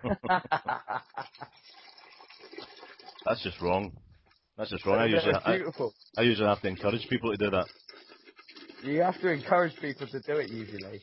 That's 3.25 3.43
just 3.43 3.61
wrong. 3.61 3.91
That's 4.57 4.69
just 4.71 4.85
wrong. 4.85 4.99
I 4.99 5.05
usually, 5.05 5.33
I. 5.33 5.59
I 6.17 6.21
usually 6.21 6.47
have 6.47 6.61
to 6.61 6.67
encourage 6.67 7.07
people 7.09 7.31
to 7.31 7.37
do 7.37 7.49
that. 7.51 7.67
You 8.83 9.01
have 9.01 9.19
to 9.21 9.29
encourage 9.29 9.75
people 9.81 10.07
to 10.07 10.19
do 10.21 10.37
it 10.37 10.49
usually. 10.49 11.01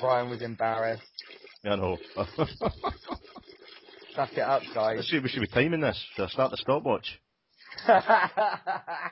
Brian 0.00 0.28
was 0.28 0.42
embarrassed. 0.42 1.02
I 1.64 1.76
know. 1.76 1.96
Suck 4.14 4.32
it 4.34 4.40
up, 4.40 4.62
guys. 4.74 5.10
we 5.12 5.28
should 5.28 5.40
be 5.40 5.46
timing 5.48 5.80
this. 5.80 6.00
Should 6.14 6.24
I 6.24 6.28
start 6.28 6.50
the 6.50 6.56
stopwatch? 6.58 7.20
I 7.88 9.10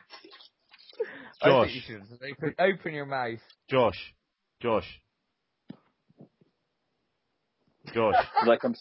Josh. 1.44 1.70
think 2.20 2.38
you 2.40 2.52
open 2.58 2.94
your 2.94 3.06
mouth. 3.06 3.40
Josh, 3.68 4.14
Josh, 4.60 4.86
Josh, 7.94 8.14
Did 8.40 8.48
that 8.48 8.60
come? 8.60 8.74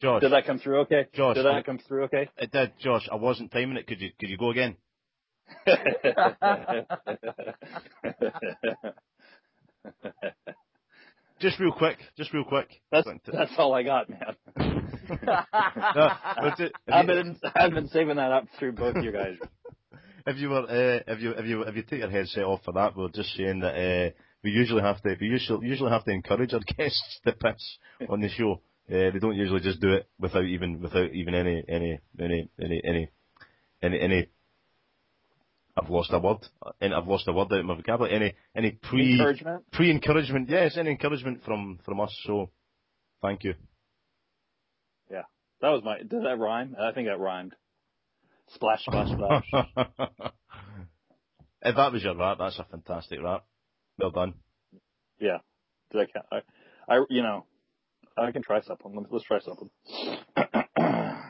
Josh. 0.00 0.20
Did 0.22 0.32
that 0.32 0.46
come 0.46 0.58
through? 0.58 0.80
Okay. 0.80 1.06
Josh, 1.14 1.36
Did 1.36 1.46
I- 1.46 1.54
that 1.54 1.66
come 1.66 1.78
through? 1.78 2.04
Okay. 2.04 2.28
It 2.36 2.50
did, 2.52 2.72
Josh. 2.80 3.08
I 3.10 3.16
wasn't 3.16 3.50
timing 3.52 3.76
it. 3.76 3.86
Could 3.86 4.00
you, 4.00 4.10
could 4.18 4.28
you 4.28 4.36
go 4.36 4.50
again? 4.50 4.76
Just 11.38 11.60
real 11.60 11.72
quick. 11.72 11.98
Just 12.16 12.32
real 12.32 12.44
quick. 12.44 12.68
that's 12.90 13.06
that's 13.30 13.52
all 13.58 13.74
I 13.74 13.82
got, 13.82 14.08
man. 14.08 14.36
No, 15.94 16.10
it- 16.58 16.72
I've 16.88 17.06
been 17.06 17.38
I've 17.54 17.72
been 17.72 17.88
saving 17.88 18.16
that 18.16 18.32
up 18.32 18.46
through 18.58 18.72
both 18.72 18.96
of 18.96 19.04
you 19.04 19.12
guys. 19.12 19.36
if 20.26 20.36
you 20.38 20.48
were, 20.48 20.62
uh, 20.62 21.00
if 21.12 21.20
you, 21.20 21.30
if 21.32 21.46
you, 21.46 21.62
if 21.62 21.76
you 21.76 21.82
take 21.82 22.00
your 22.00 22.10
headset 22.10 22.42
off 22.42 22.62
for 22.64 22.72
that, 22.72 22.96
we're 22.96 23.08
just 23.10 23.32
saying 23.36 23.60
that 23.60 23.74
uh, 23.76 24.10
we 24.46 24.52
usually 24.52 24.82
have 24.82 25.02
to, 25.02 25.16
we 25.20 25.26
usually 25.26 25.66
usually 25.66 25.90
have 25.90 26.04
to 26.04 26.12
encourage 26.12 26.54
our 26.54 26.60
guests 26.76 27.20
to 27.26 27.32
piss 27.32 27.78
on 28.08 28.20
the 28.20 28.28
show. 28.28 28.60
Uh, 28.88 29.10
they 29.10 29.18
don't 29.20 29.34
usually 29.34 29.58
just 29.58 29.80
do 29.80 29.92
it 29.92 30.08
without 30.20 30.44
even 30.44 30.80
without 30.80 31.10
even 31.12 31.34
any 31.34 31.64
any 31.68 31.98
any 32.20 32.48
any 32.62 32.80
any 32.84 33.10
any 33.82 34.00
any. 34.00 34.28
I've 35.76 35.90
lost 35.90 36.10
a 36.12 36.20
word. 36.20 36.38
And 36.80 36.94
I've 36.94 37.08
lost 37.08 37.26
a 37.26 37.32
word 37.32 37.48
out 37.52 37.58
of 37.58 37.64
my 37.66 37.74
vocabulary. 37.74 38.14
Any 38.14 38.34
any 38.54 38.70
pre 38.70 39.14
Encouragement. 39.14 39.64
pre 39.72 39.90
encouragement. 39.90 40.48
Yes, 40.48 40.76
any 40.78 40.92
encouragement 40.92 41.42
from 41.44 41.80
from 41.84 42.00
us. 42.00 42.16
So, 42.24 42.50
thank 43.20 43.42
you. 43.42 43.54
Yeah, 45.10 45.22
that 45.60 45.70
was 45.70 45.82
my. 45.84 45.98
Did 45.98 46.22
that 46.24 46.38
rhyme? 46.38 46.76
I 46.80 46.92
think 46.92 47.08
that 47.08 47.18
rhymed. 47.18 47.56
Splash, 48.54 48.84
splash, 48.84 49.08
splash. 49.08 49.44
if 51.62 51.74
that 51.74 51.92
was 51.92 52.04
your 52.04 52.16
rap, 52.16 52.38
that's 52.38 52.60
a 52.60 52.64
fantastic 52.70 53.18
rap. 53.20 53.44
Well 53.98 54.10
done. 54.10 54.34
yeah. 55.18 55.38
Did 55.92 56.02
I 56.02 56.06
count? 56.12 56.26
I, 56.32 56.94
I, 56.96 57.04
you 57.08 57.22
know, 57.22 57.44
I 58.18 58.32
can 58.32 58.42
try 58.42 58.60
something. 58.62 58.94
Let's, 58.94 59.08
let's 59.10 59.24
try 59.24 59.38
something. 59.40 59.70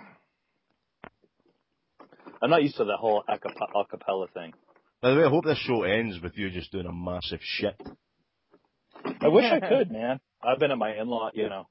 I'm 2.42 2.50
not 2.50 2.62
used 2.62 2.76
to 2.76 2.84
the 2.84 2.96
whole 2.96 3.22
acap- 3.28 3.72
acapella 3.74 4.30
thing. 4.32 4.52
By 5.02 5.10
the 5.10 5.16
way, 5.18 5.24
I 5.24 5.28
hope 5.28 5.44
this 5.44 5.58
show 5.58 5.82
ends 5.84 6.18
with 6.22 6.36
you 6.36 6.50
just 6.50 6.72
doing 6.72 6.86
a 6.86 6.92
massive 6.92 7.40
shit. 7.42 7.80
I 9.20 9.28
wish 9.28 9.44
I 9.44 9.60
could, 9.68 9.90
man. 9.90 10.20
I've 10.42 10.58
been 10.58 10.70
at 10.70 10.78
my 10.78 10.94
in-law, 10.96 11.30
you 11.34 11.48
know, 11.48 11.66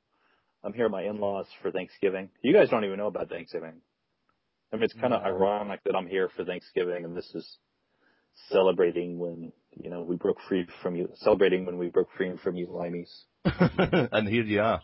I'm 0.64 0.74
here 0.74 0.86
at 0.86 0.92
my 0.92 1.04
in-laws 1.04 1.46
for 1.62 1.72
Thanksgiving. 1.72 2.30
You 2.42 2.54
guys 2.54 2.70
don't 2.70 2.84
even 2.84 2.98
know 2.98 3.08
about 3.08 3.30
Thanksgiving. 3.30 3.82
I 4.74 4.76
mean, 4.78 4.84
it's 4.84 4.94
kind 4.94 5.14
of 5.14 5.22
No. 5.22 5.28
ironic 5.28 5.82
that 5.86 5.96
I'm 5.96 6.08
here 6.08 6.30
for 6.36 6.44
Thanksgiving 6.44 7.06
and 7.06 7.16
this 7.16 7.30
is 7.36 7.58
celebrating 8.50 9.18
when, 9.20 9.52
you 9.76 9.90
know, 9.90 10.02
we 10.02 10.16
broke 10.16 10.38
free 10.48 10.68
from 10.82 10.96
you, 10.96 11.10
celebrating 11.16 11.66
when 11.66 11.78
we 11.78 11.90
broke 11.90 12.10
free 12.18 12.32
from 12.44 12.56
you 12.56 12.68
limeys. 12.68 13.12
and 14.12 14.28
here 14.28 14.44
you 14.44 14.62
are. 14.62 14.82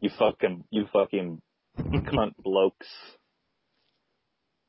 You 0.00 0.10
fucking, 0.18 0.64
you 0.70 0.86
fucking 0.92 1.40
cunt 1.78 2.34
blokes. 2.42 2.88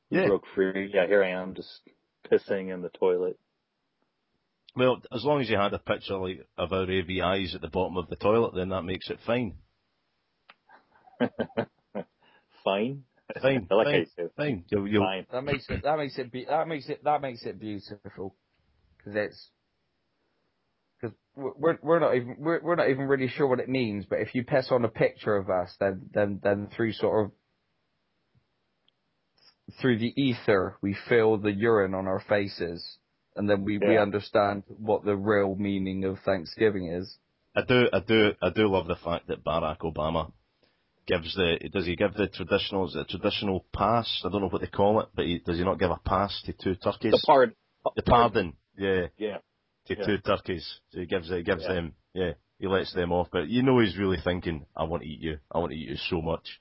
You 0.10 0.19
Yeah. 0.21 0.28
broke 0.28 0.43
free. 0.54 0.91
Yeah, 0.93 1.08
here 1.08 1.23
I 1.23 1.32
am 1.32 1.56
just 1.56 1.82
pissing 2.32 2.73
in 2.73 2.82
the 2.82 2.89
toilet. 2.89 3.39
Well, 4.76 5.02
as 5.12 5.23
long 5.23 5.41
as 5.41 5.49
you 5.49 5.58
had 5.58 5.73
a 5.73 5.80
picture 5.80 6.17
like 6.17 6.47
of 6.58 6.73
our 6.73 6.86
AVIs 6.86 7.54
at 7.54 7.62
the 7.62 7.67
bottom 7.67 7.97
of 7.97 8.10
the 8.10 8.15
toilet, 8.15 8.56
then 8.56 8.69
that 8.69 8.84
makes 8.84 9.10
it 9.10 9.19
fine. 9.26 9.56
Fine. 12.63 13.04
Fine. 13.41 13.67
I 13.71 13.75
like 13.75 13.88
how 13.88 13.91
fine. 13.91 14.29
Fine. 14.38 14.63
You'll, 14.69 14.88
you'll, 14.88 15.03
Fine. 15.03 15.25
That 15.31 15.43
makes 15.43 15.65
it. 15.69 15.83
That 15.83 15.97
makes 15.97 16.17
it. 16.17 16.31
Be, 16.31 16.45
that 16.45 16.67
makes 16.67 16.89
it. 16.89 17.03
That 17.03 17.21
makes 17.21 17.43
it 17.43 17.59
beautiful. 17.59 18.36
Because 18.97 19.13
it's. 19.15 19.49
Because 21.01 21.15
we're 21.36 21.77
we're 21.81 21.99
not 21.99 22.15
even 22.15 22.36
we're 22.39 22.62
we're 22.62 22.75
not 22.75 22.89
even 22.89 23.07
really 23.07 23.27
sure 23.27 23.47
what 23.47 23.59
it 23.59 23.69
means. 23.69 24.05
But 24.09 24.19
if 24.19 24.33
you 24.36 24.43
piss 24.43 24.67
on 24.71 24.86
a 24.86 24.89
picture 24.89 25.36
of 25.36 25.49
us, 25.49 25.73
then 25.79 26.09
then 26.13 26.39
then 26.43 26.67
through 26.75 26.93
sort 26.93 27.25
of 27.25 27.31
through 29.81 29.99
the 29.99 30.13
ether, 30.21 30.77
we 30.81 30.95
feel 31.09 31.38
the 31.38 31.51
urine 31.51 31.93
on 31.93 32.07
our 32.07 32.21
faces, 32.27 32.97
and 33.36 33.49
then 33.49 33.63
we 33.63 33.77
we 33.77 33.97
understand 33.97 34.63
what 34.67 35.03
the 35.03 35.15
real 35.15 35.55
meaning 35.55 36.03
of 36.05 36.19
Thanksgiving 36.19 36.88
is. 36.88 37.17
I 37.55 37.62
do, 37.62 37.88
I 37.93 37.99
do, 37.99 38.31
I 38.41 38.49
do 38.49 38.67
love 38.67 38.88
the 38.88 38.95
fact 38.95 39.27
that 39.27 39.43
Barack 39.43 39.79
Obama 39.79 40.31
gives 41.06 41.36
the, 41.36 41.58
does 41.72 41.86
he 41.86 41.96
give 41.96 42.13
the 42.13 42.28
traditional, 42.28 42.89
a 42.98 43.06
traditional 43.06 43.66
pass? 43.74 44.22
I 44.26 44.30
don't 44.30 44.42
know 44.42 44.48
what 44.50 44.62
they 44.62 44.68
call 44.68 45.02
it, 45.02 45.10
but 45.16 45.26
he, 45.26 45.39
does 45.39 45.58
he 45.58 45.63
not 45.63 45.80
give 45.80 45.92
a 45.92 46.00
pass 46.06 46.42
to 46.46 46.54
two 46.54 46.76
turkeys? 46.76 47.12
The 47.12 47.24
part. 47.26 47.56
The 47.96 48.04
pardon, 48.04 48.54
yeah, 48.78 49.08
Yeah. 49.18 49.38
to 49.88 49.96
Yeah. 49.96 50.06
two 50.06 50.18
turkeys. 50.20 50.80
So 50.92 51.00
he 51.00 51.06
gives, 51.06 51.30
he 51.30 51.44
gives 51.44 51.63
Yeah. 51.63 51.74
them, 51.74 51.94
yeah, 52.13 52.32
he 52.60 52.68
lets 52.68 52.94
them 52.94 53.12
off, 53.12 53.28
but 53.32 53.50
you 53.50 53.62
know 53.63 53.80
he's 53.80 53.98
really 53.98 54.18
thinking, 54.24 54.66
I 54.76 54.84
want 54.84 55.04
to 55.04 55.10
eat 55.10 55.20
you. 55.20 55.39
I 55.52 55.58
want 55.60 55.72
to 55.72 55.78
eat 55.78 55.89
you 55.89 55.98
so 55.98 56.22
much. 56.22 56.60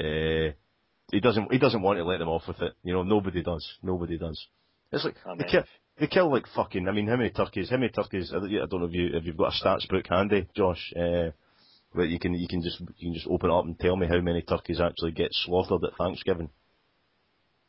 Uh, 0.00 0.52
he 1.12 1.20
doesn't. 1.20 1.52
He 1.52 1.58
doesn't 1.58 1.82
want 1.82 1.98
to 1.98 2.04
let 2.04 2.18
them 2.18 2.28
off 2.28 2.48
with 2.48 2.60
it. 2.60 2.72
You 2.82 2.92
know, 2.94 3.02
nobody 3.04 3.42
does. 3.42 3.64
Nobody 3.82 4.18
does. 4.18 4.44
It's 4.90 5.04
like 5.04 5.14
Oh, 5.26 5.36
they 5.36 5.44
kill, 5.44 5.62
they 5.98 6.06
kill 6.08 6.30
like 6.32 6.46
fucking. 6.56 6.88
I 6.88 6.92
mean, 6.92 7.06
how 7.06 7.16
many 7.16 7.30
turkeys? 7.30 7.70
How 7.70 7.76
many 7.76 7.90
turkeys? 7.92 8.32
I 8.34 8.40
don't 8.40 8.50
I 8.52 8.66
don't 8.66 8.80
know 8.80 8.86
if 8.86 8.92
you 8.94 9.10
if 9.12 9.24
you've 9.24 9.36
got 9.36 9.52
a 9.54 9.64
stats 9.64 9.88
book 9.88 10.06
handy, 10.08 10.48
Josh. 10.56 10.92
Uh, 10.96 11.30
but 11.94 12.08
you 12.08 12.18
can 12.18 12.34
you 12.34 12.48
can 12.48 12.62
just 12.62 12.80
you 12.80 13.08
can 13.08 13.14
just 13.14 13.26
open 13.28 13.50
it 13.50 13.54
up 13.54 13.64
and 13.64 13.78
tell 13.78 13.96
me 13.96 14.06
how 14.06 14.20
many 14.20 14.42
turkeys 14.42 14.80
actually 14.80 15.12
get 15.12 15.28
slaughtered 15.32 15.84
at 15.84 15.96
Thanksgiving. 15.96 16.50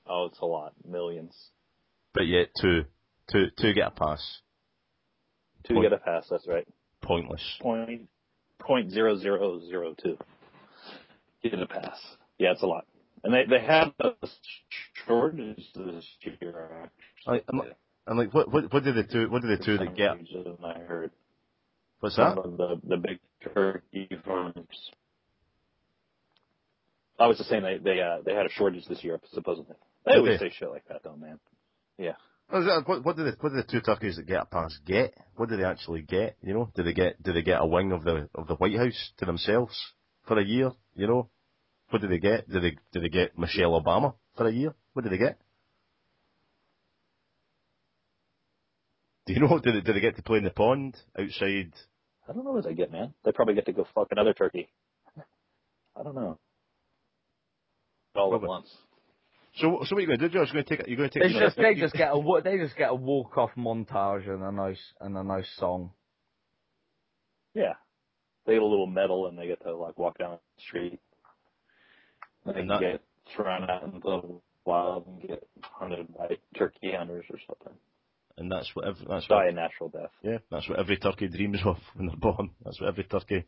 Oh, 0.07 0.25
it's 0.25 0.39
a 0.39 0.45
lot, 0.45 0.73
millions. 0.87 1.35
But 2.13 2.27
yet 2.27 2.49
two, 2.59 2.85
two, 3.31 3.47
two 3.59 3.73
get 3.73 3.87
a 3.87 3.91
pass. 3.91 4.39
Two 5.67 5.75
Point- 5.75 5.85
get 5.85 5.93
a 5.93 5.97
pass. 5.97 6.27
That's 6.29 6.47
right. 6.47 6.67
Pointless. 7.01 7.43
Point 7.61 8.09
point 8.59 8.91
zero 8.91 9.17
zero 9.17 9.59
zero 9.67 9.95
two. 10.01 10.17
Get 11.43 11.59
a 11.59 11.67
pass. 11.67 11.99
Yeah, 12.37 12.51
it's 12.51 12.63
a 12.63 12.67
lot. 12.67 12.85
And 13.23 13.33
they 13.33 13.45
they 13.45 13.63
have 13.63 13.93
a 13.99 14.11
shortage 15.05 15.63
this 15.75 16.05
year. 16.41 16.89
I, 17.27 17.41
I'm, 17.47 17.61
I'm 18.07 18.17
like, 18.17 18.33
what, 18.33 18.51
what, 18.51 18.71
what 18.71 18.83
did 18.83 18.95
the 18.95 19.03
two, 19.03 19.29
what 19.29 19.41
did 19.41 19.59
the 19.59 19.65
two 19.65 19.77
that 19.79 19.95
get? 19.95 20.11
I 20.63 20.79
heard 20.79 21.11
What's 22.05 22.15
some 22.15 22.35
that? 22.35 22.41
of 22.41 22.57
the 22.57 22.81
the 22.87 22.97
big 22.97 23.19
turkey 23.53 24.09
farms. 24.25 24.91
I 27.19 27.27
was 27.27 27.37
just 27.37 27.49
saying 27.49 27.63
they 27.63 27.77
they 27.77 28.01
uh, 28.01 28.21
they 28.25 28.33
had 28.33 28.45
a 28.45 28.49
shortage 28.49 28.85
this 28.87 29.03
year 29.03 29.19
supposedly. 29.33 29.75
They 30.05 30.13
Did 30.13 30.19
always 30.19 30.39
they? 30.39 30.49
say 30.49 30.55
shit 30.57 30.69
like 30.69 30.87
that 30.87 31.01
though, 31.03 31.15
man. 31.15 31.39
Was 32.51 32.83
what, 32.85 33.03
what 33.03 33.15
did 33.17 33.25
the, 33.25 33.37
what 33.39 33.53
did 33.53 33.65
the 33.65 33.71
two 33.71 33.81
turkeys 33.81 34.17
that 34.17 34.27
get 34.27 34.41
a 34.41 34.45
pass 34.45 34.77
get? 34.85 35.15
What 35.35 35.49
did 35.49 35.59
they 35.59 35.63
actually 35.63 36.03
get? 36.03 36.37
You 36.43 36.53
know, 36.53 36.71
did 36.75 36.85
they 36.85 36.93
get, 36.93 37.21
did 37.23 37.35
they 37.35 37.41
get 37.41 37.59
a 37.59 37.65
wing 37.65 37.91
of 37.91 38.03
the, 38.03 38.29
of 38.35 38.47
the 38.47 38.55
White 38.55 38.77
House 38.77 39.11
to 39.17 39.25
themselves 39.25 39.75
for 40.27 40.37
a 40.37 40.45
year? 40.45 40.71
You 40.95 41.07
know, 41.07 41.29
what 41.89 42.01
did 42.01 42.11
they 42.11 42.19
get? 42.19 42.47
Did 42.47 42.61
they, 42.63 42.77
did 42.93 43.03
they 43.03 43.09
get 43.09 43.37
Michelle 43.37 43.81
Obama 43.81 44.13
for 44.37 44.47
a 44.47 44.53
year? 44.53 44.75
What 44.93 45.03
did 45.03 45.11
they 45.11 45.17
get? 45.17 45.39
Do 49.25 49.33
you 49.33 49.39
know? 49.39 49.57
Did 49.59 49.75
they, 49.75 49.81
did 49.81 49.95
they 49.95 50.01
get 50.01 50.15
to 50.17 50.21
play 50.21 50.37
in 50.37 50.43
the 50.43 50.51
pond 50.51 50.95
outside? 51.17 51.73
I 52.27 52.33
don't 52.33 52.43
know 52.43 52.51
what 52.51 52.63
they 52.65 52.73
get, 52.73 52.91
man. 52.91 53.13
They 53.23 53.31
probably 53.31 53.53
get 53.53 53.65
to 53.67 53.73
go 53.73 53.87
fuck 53.93 54.07
another 54.11 54.33
turkey. 54.33 54.69
I 55.97 56.03
don't 56.03 56.15
know. 56.15 56.37
All 58.15 58.31
Well, 58.31 58.41
at 58.41 58.47
once. 58.47 58.69
So, 59.55 59.79
so 59.85 59.95
what 59.95 59.99
are 59.99 60.01
you 60.01 60.07
going 60.07 60.19
to 60.19 60.27
do, 60.29 60.33
Josh? 60.33 60.49
You're 60.53 60.63
going 60.63 60.65
to 60.65 60.77
take, 60.77 60.87
you're 60.87 60.97
going 60.97 61.09
to 61.09 61.19
take. 61.19 61.31
They 61.33 61.39
just 61.39 61.55
they 61.57 61.75
just 61.75 61.93
get 61.93 62.11
a 62.11 62.41
they 62.43 62.57
just 62.57 62.75
get 62.75 62.89
a 62.89 62.95
walk 62.95 63.37
off 63.37 63.51
montage 63.57 64.27
and 64.29 64.43
a 64.43 64.51
nice 64.51 64.81
and 64.99 65.15
a 65.17 65.23
nice 65.23 65.49
song. 65.57 65.91
Yeah. 67.53 67.73
They 68.45 68.53
get 68.53 68.61
a 68.61 68.65
little 68.65 68.87
medal 68.87 69.27
and 69.27 69.37
they 69.37 69.47
get 69.47 69.61
to 69.63 69.75
like 69.75 69.97
walk 69.97 70.17
down 70.17 70.31
the 70.57 70.61
street. 70.61 70.99
They 72.45 72.59
And 72.59 72.69
that- 72.69 72.81
get 72.81 73.01
thrown 73.35 73.69
out 73.69 73.83
into 73.83 73.99
the 73.99 74.39
wild 74.65 75.07
and 75.07 75.21
get 75.21 75.47
hunted 75.61 76.13
by 76.15 76.37
turkey 76.57 76.91
hunters 76.97 77.25
or 77.29 77.39
something. 77.47 77.73
And 78.37 78.51
that's 78.51 78.69
what, 78.73 78.87
ev- 78.87 79.05
that's 79.07 79.27
Die 79.27 79.35
what 79.35 79.47
a 79.47 79.51
natural 79.51 79.89
death. 79.89 80.11
Yeah, 80.23 80.37
that's 80.51 80.67
what 80.69 80.79
every 80.79 80.97
turkey 80.97 81.27
dreams 81.27 81.59
of 81.65 81.77
when 81.95 82.07
they're 82.07 82.17
born. 82.17 82.51
That's 82.63 82.79
what 82.79 82.89
every 82.89 83.05
turkey 83.05 83.45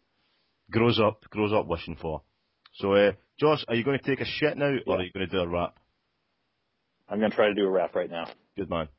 grows 0.72 1.00
up 1.00 1.24
grows 1.30 1.54
up 1.54 1.68
wishing 1.68 1.96
for. 1.96 2.22
So, 2.76 2.94
uh, 2.94 3.12
Josh, 3.40 3.66
are 3.68 3.76
you 3.76 3.84
going 3.84 4.00
to 4.00 4.06
take 4.06 4.22
a 4.22 4.26
shit 4.26 4.58
now, 4.58 4.72
or 4.86 4.98
are 4.98 5.04
you 5.04 5.12
going 5.12 5.28
to 5.28 5.32
do 5.32 5.40
a 5.40 5.48
rap? 5.48 5.78
I'm 7.10 7.20
gonna 7.20 7.34
try 7.34 7.48
to 7.48 7.54
do 7.54 7.66
a 7.66 7.70
rap 7.70 7.96
right 7.96 8.10
now. 8.10 8.28
Good 8.58 8.70
man. 8.70 8.90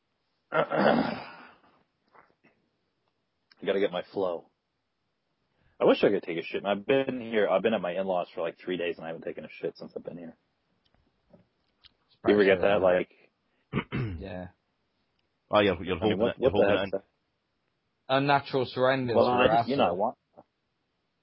I 0.52 1.20
gotta 3.66 3.80
get 3.80 3.92
my 3.92 4.02
flow. 4.12 4.46
I 5.80 5.84
wish 5.84 6.02
I 6.02 6.08
could 6.08 6.22
take 6.22 6.38
a 6.38 6.42
shit. 6.42 6.64
I've 6.64 6.86
been 6.86 7.20
here. 7.20 7.48
I've 7.48 7.62
been 7.62 7.74
at 7.74 7.80
my 7.80 7.92
in-laws 7.92 8.28
for 8.34 8.40
like 8.40 8.56
three 8.58 8.76
days, 8.76 8.96
and 8.96 9.04
I 9.04 9.08
haven't 9.08 9.24
taken 9.24 9.44
a 9.44 9.48
shit 9.60 9.76
since 9.76 9.92
I've 9.94 10.04
been 10.04 10.16
here. 10.16 10.34
You 12.26 12.34
ever 12.34 12.44
get 12.44 12.62
that? 12.62 12.80
Like, 12.80 13.10
yeah, 14.18 14.48
Oh, 15.50 15.60
you're 15.60 15.82
you're 15.82 15.96
I 15.96 15.98
holding 16.00 16.18
mean, 16.18 16.18
what, 16.18 16.36
it. 16.36 16.36
You're 16.40 16.50
the 16.50 16.56
holding 16.56 16.76
it 16.76 16.82
in. 16.94 17.00
unnatural 18.08 18.66
surroundings. 18.66 19.16
Well, 19.16 19.26
I 19.28 19.46
just, 19.48 19.68
you 19.68 19.76
know, 19.76 19.88
I 19.88 19.92
want. 19.92 20.16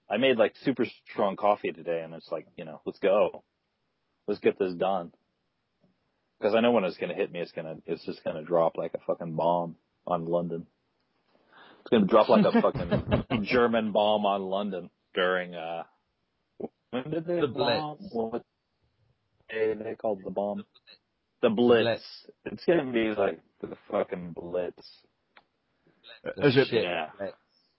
I 0.09 0.17
made 0.17 0.37
like 0.37 0.53
super 0.63 0.85
strong 1.11 1.35
coffee 1.35 1.71
today, 1.71 2.01
and 2.03 2.13
it's 2.13 2.31
like, 2.31 2.45
you 2.57 2.65
know, 2.65 2.81
let's 2.85 2.99
go, 2.99 3.43
let's 4.27 4.39
get 4.39 4.59
this 4.59 4.73
done. 4.73 5.11
Because 6.39 6.53
I 6.55 6.61
know 6.61 6.71
when 6.71 6.83
it's 6.83 6.97
gonna 6.97 7.15
hit 7.15 7.31
me, 7.31 7.39
it's 7.39 7.51
gonna, 7.51 7.77
it's 7.85 8.05
just 8.05 8.23
gonna 8.23 8.43
drop 8.43 8.77
like 8.77 8.93
a 8.93 8.99
fucking 9.07 9.35
bomb 9.35 9.75
on 10.05 10.25
London. 10.25 10.67
It's 11.81 11.89
gonna 11.91 12.05
drop 12.05 12.29
like 12.29 12.45
a 12.45 12.61
fucking 12.61 13.43
German 13.43 13.91
bomb 13.91 14.25
on 14.25 14.41
London 14.43 14.89
during. 15.13 15.55
uh 15.55 15.83
When 16.91 17.09
did 17.09 17.25
they 17.25 17.39
The 17.41 17.47
bomb? 17.47 17.97
Blitz. 17.97 18.13
What 18.13 18.43
day 19.49 19.73
they 19.73 19.95
called 19.95 20.21
the 20.23 20.31
bomb? 20.31 20.65
The 21.49 21.55
Blitz. 21.55 21.83
Blitz. 21.85 22.03
It's 22.45 22.65
gonna 22.65 22.91
be 22.91 23.13
like 23.15 23.39
the 23.61 23.75
fucking 23.91 24.33
Blitz. 24.35 24.85
Is 26.37 26.57
it 26.57 26.67
Shit. 26.69 26.83
Yeah. 26.83 27.09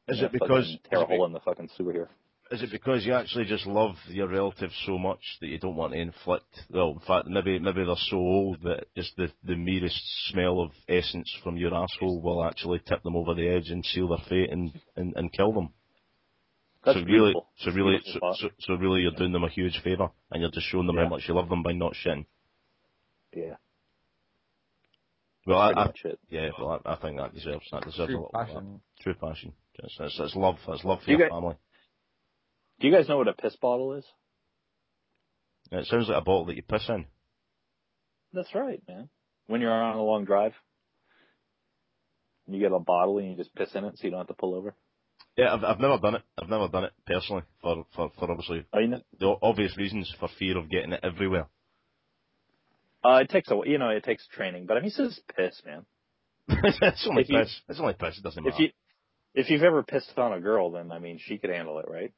is 0.08 0.18
Yeah, 0.18 0.26
it 0.26 0.32
because 0.32 0.64
fucking 0.66 0.80
tear 0.90 1.02
a 1.02 1.06
hole 1.06 1.26
in 1.26 1.32
the 1.32 1.40
fucking 1.40 1.68
sewer 1.76 1.92
here? 1.92 2.08
is 2.52 2.62
it 2.62 2.70
because 2.70 3.04
you 3.04 3.12
actually 3.12 3.44
just 3.44 3.66
love 3.66 3.96
your 4.08 4.28
relatives 4.28 4.72
so 4.86 4.96
much 4.98 5.18
that 5.40 5.48
you 5.48 5.58
don't 5.58 5.74
want 5.74 5.92
to 5.94 5.98
inflict? 5.98 6.46
Well, 6.70 6.90
in 6.92 7.00
fact, 7.00 7.26
maybe 7.26 7.58
maybe 7.58 7.84
they're 7.84 7.96
so 8.08 8.16
old 8.18 8.62
that 8.62 8.84
just 8.96 9.16
the 9.16 9.32
the 9.42 9.56
merest 9.56 10.00
smell 10.30 10.60
of 10.60 10.70
essence 10.88 11.28
from 11.42 11.56
your 11.56 11.74
asshole 11.74 12.20
will 12.22 12.44
actually 12.44 12.78
tip 12.86 13.02
them 13.02 13.16
over 13.16 13.34
the 13.34 13.48
edge 13.48 13.68
and 13.70 13.84
seal 13.84 14.08
their 14.08 14.24
fate 14.28 14.50
and 14.52 14.72
and, 14.94 15.12
and 15.16 15.32
kill 15.32 15.52
them. 15.52 15.70
That's 16.84 16.98
so 16.98 17.04
really, 17.04 17.32
beautiful. 17.32 17.48
so 17.58 17.70
really, 17.72 17.98
so, 18.04 18.20
so, 18.38 18.48
so 18.60 18.74
really, 18.74 19.00
you're 19.00 19.10
doing 19.10 19.32
them 19.32 19.42
a 19.42 19.48
huge 19.48 19.80
favour, 19.82 20.10
and 20.30 20.40
you're 20.40 20.52
just 20.52 20.68
showing 20.68 20.86
them 20.86 20.94
Yeah. 20.94 21.02
how 21.04 21.08
much 21.08 21.24
you 21.26 21.34
love 21.34 21.48
them 21.48 21.64
by 21.64 21.72
not 21.72 21.94
shitting. 21.94 22.26
Yeah. 23.34 23.56
Well, 25.46 25.58
I, 25.58 25.70
I, 25.70 25.84
much 25.86 26.00
it. 26.04 26.18
yeah, 26.28 26.48
well, 26.58 26.80
I, 26.84 26.92
I 26.94 26.96
think 26.96 27.18
that 27.18 27.32
deserves 27.34 27.64
that 27.70 27.84
deserves 27.84 27.98
a 28.00 28.06
True 28.06 28.14
little 28.16 28.30
bit 28.32 28.40
of 28.40 28.46
passion. 28.48 28.80
True 29.00 29.14
passion. 29.14 29.52
It's, 29.78 29.96
it's, 30.00 30.18
it's 30.20 30.34
love. 30.36 30.56
It's 30.68 30.84
love 30.84 31.00
for 31.04 31.10
You 31.10 31.18
your 31.18 31.28
get- 31.28 31.34
family. 31.34 31.54
Do 32.80 32.88
you 32.88 32.92
guys 32.92 33.08
know 33.08 33.16
what 33.18 33.28
a 33.28 33.32
piss 33.32 33.56
bottle 33.56 33.94
is? 33.94 34.04
It 35.70 35.86
sounds 35.86 36.08
like 36.08 36.18
a 36.18 36.24
bottle 36.24 36.46
that 36.46 36.56
you 36.56 36.62
piss 36.62 36.86
in. 36.88 37.06
That's 38.32 38.54
right, 38.54 38.82
man. 38.88 39.08
When 39.46 39.60
you're 39.60 39.72
on 39.72 39.96
a 39.96 40.02
long 40.02 40.24
drive, 40.24 40.52
you 42.48 42.60
get 42.60 42.72
a 42.72 42.78
bottle 42.78 43.18
and 43.18 43.30
you 43.30 43.36
just 43.36 43.54
piss 43.54 43.70
in 43.74 43.84
it 43.84 43.94
so 43.96 44.04
you 44.04 44.10
don't 44.10 44.20
have 44.20 44.26
to 44.28 44.34
pull 44.34 44.54
over. 44.54 44.74
Yeah, 45.36 45.54
I've, 45.54 45.64
I've 45.64 45.80
never 45.80 45.98
done 45.98 46.16
it. 46.16 46.22
I've 46.40 46.48
never 46.48 46.68
done 46.68 46.84
it 46.84 46.92
personally 47.06 47.42
for, 47.62 47.84
for, 47.94 48.10
for 48.18 48.30
obviously 48.30 48.64
Oh, 48.72 48.78
you 48.78 48.88
know, 48.88 49.00
the 49.18 49.34
obvious 49.42 49.76
reasons 49.76 50.12
for 50.18 50.28
fear 50.38 50.56
of 50.58 50.70
getting 50.70 50.92
it 50.92 51.00
everywhere. 51.02 51.46
Uh, 53.04 53.16
it 53.22 53.28
takes 53.30 53.50
a, 53.50 53.60
you 53.64 53.78
know, 53.78 53.88
it 53.90 54.04
takes 54.04 54.26
training, 54.28 54.66
but 54.66 54.76
I 54.76 54.80
mean, 54.80 54.88
it's 54.88 54.96
just 54.96 55.20
piss, 55.36 55.60
man. 55.64 55.84
it's 56.48 57.06
only 57.08 57.22
If 57.22 57.28
you- 57.30 57.38
piss. 57.38 57.60
It's 57.68 57.80
only 57.80 57.94
piss. 57.94 58.18
It 58.18 58.22
doesn't 58.24 58.42
matter. 58.42 58.54
If 58.54 58.60
you, 58.60 58.70
if 59.34 59.50
you've 59.50 59.62
ever 59.62 59.82
pissed 59.82 60.16
on 60.18 60.32
a 60.32 60.40
girl, 60.40 60.70
then 60.70 60.90
I 60.92 60.98
mean, 60.98 61.18
she 61.22 61.38
could 61.38 61.50
handle 61.50 61.78
it, 61.78 61.86
right? 61.88 62.12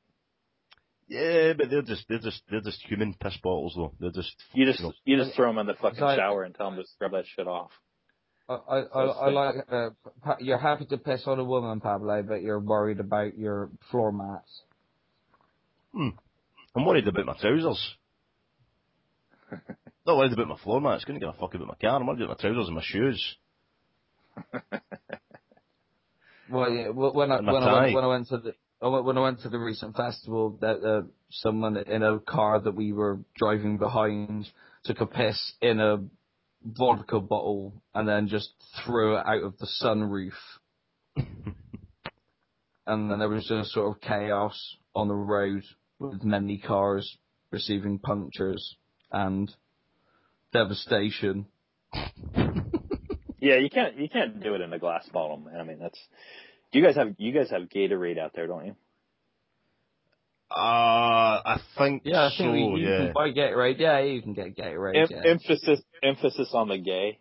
Yeah, 1.08 1.54
but 1.54 1.70
they're 1.70 1.80
just 1.82 2.04
they're 2.08 2.18
just 2.18 2.42
they're 2.50 2.60
just 2.60 2.82
human 2.86 3.14
piss 3.14 3.36
bottles 3.42 3.72
though. 3.74 3.94
They're 3.98 4.10
just 4.12 4.36
You 4.52 4.66
just, 4.66 4.80
know. 4.82 4.92
you 5.06 5.16
just 5.16 5.34
throw 5.34 5.46
them 5.48 5.56
in 5.58 5.66
the 5.66 5.72
fucking 5.74 5.98
Sorry. 5.98 6.16
shower 6.18 6.42
and 6.44 6.54
tell 6.54 6.70
them 6.70 6.78
to 6.78 6.86
scrub 6.86 7.12
that 7.12 7.24
shit 7.26 7.48
off. 7.48 7.70
I, 8.46 8.54
I, 8.54 8.78
I, 8.80 9.04
I 9.04 9.30
like. 9.30 9.54
Uh, 9.72 9.90
you're 10.40 10.58
happy 10.58 10.84
to 10.86 10.98
piss 10.98 11.22
on 11.26 11.38
a 11.38 11.44
woman, 11.44 11.80
Pablo, 11.80 12.22
but 12.22 12.42
you're 12.42 12.60
worried 12.60 13.00
about 13.00 13.36
your 13.38 13.70
floor 13.90 14.12
mats. 14.12 14.62
Hmm. 15.94 16.10
I'm 16.76 16.84
worried 16.84 17.08
about 17.08 17.24
my 17.26 17.36
trousers. 17.40 17.94
Not 20.08 20.16
worried 20.16 20.32
about 20.32 20.48
my 20.48 20.56
floor 20.56 20.80
mats. 20.80 21.04
Couldn't 21.04 21.20
give 21.20 21.28
a 21.28 21.34
fuck 21.34 21.54
about 21.54 21.68
my 21.68 21.74
car. 21.74 22.00
I'm 22.00 22.06
worried 22.06 22.22
about 22.22 22.42
my 22.42 22.48
trousers 22.48 22.66
and 22.66 22.74
my 22.74 22.82
shoes. 22.82 23.36
Well, 26.50 26.72
yeah. 26.72 26.88
When 26.88 27.30
I 27.30 27.40
when 27.42 27.62
I 27.62 27.82
went 27.82 27.94
when 27.94 28.04
I 28.04 28.06
went 28.06 28.28
to 28.28 28.38
the 28.38 28.54
when 28.80 29.18
I 29.18 29.20
went 29.20 29.42
to 29.42 29.50
the 29.50 29.58
recent 29.58 29.94
festival, 29.94 30.56
that 30.62 30.82
uh, 30.82 31.02
someone 31.30 31.76
in 31.76 32.02
a 32.02 32.20
car 32.20 32.58
that 32.58 32.74
we 32.74 32.94
were 32.94 33.18
driving 33.36 33.76
behind 33.76 34.48
took 34.84 35.02
a 35.02 35.06
piss 35.06 35.52
in 35.60 35.78
a 35.78 35.98
vodka 36.64 37.20
bottle 37.20 37.74
and 37.94 38.08
then 38.08 38.28
just 38.28 38.50
threw 38.82 39.16
it 39.16 39.26
out 39.26 39.42
of 39.42 39.58
the 39.58 39.68
sunroof. 39.82 40.32
and 42.86 43.10
then 43.10 43.18
there 43.18 43.28
was 43.28 43.46
just 43.46 43.68
a 43.68 43.72
sort 43.72 43.94
of 43.94 44.00
chaos 44.00 44.58
on 44.94 45.08
the 45.08 45.14
road 45.14 45.64
with 45.98 46.24
many 46.24 46.56
cars 46.56 47.18
receiving 47.50 47.98
punctures 47.98 48.76
and 49.12 49.54
devastation. 50.52 51.46
Yeah, 53.40 53.58
you 53.58 53.70
can't, 53.70 53.96
you 53.96 54.08
can't 54.08 54.42
do 54.42 54.54
it 54.56 54.60
in 54.62 54.72
a 54.72 54.80
glass 54.80 55.08
bottle, 55.12 55.36
man. 55.36 55.60
I 55.60 55.62
mean, 55.62 55.78
that's, 55.78 55.98
do 56.72 56.80
you 56.80 56.84
guys 56.84 56.96
have, 56.96 57.14
you 57.18 57.32
guys 57.32 57.50
have 57.50 57.62
Gatorade 57.68 58.18
out 58.18 58.32
there, 58.34 58.48
don't 58.48 58.66
you? 58.66 58.76
Uh, 60.50 60.56
I 61.44 61.60
think 61.78 62.02
Yeah, 62.04 62.22
I 62.24 62.30
so. 62.30 62.38
think 62.38 62.74
we, 62.74 62.80
you 62.80 62.88
yeah. 62.88 62.96
can 62.98 63.12
buy 63.14 63.30
Gatorade. 63.30 63.78
Yeah, 63.78 64.00
you 64.00 64.22
can 64.22 64.34
get 64.34 64.56
Gatorade. 64.56 64.96
Em- 64.96 65.08
yeah. 65.10 65.30
Emphasis, 65.30 65.80
emphasis 66.02 66.50
on 66.52 66.66
the 66.68 66.78
gay. 66.78 67.18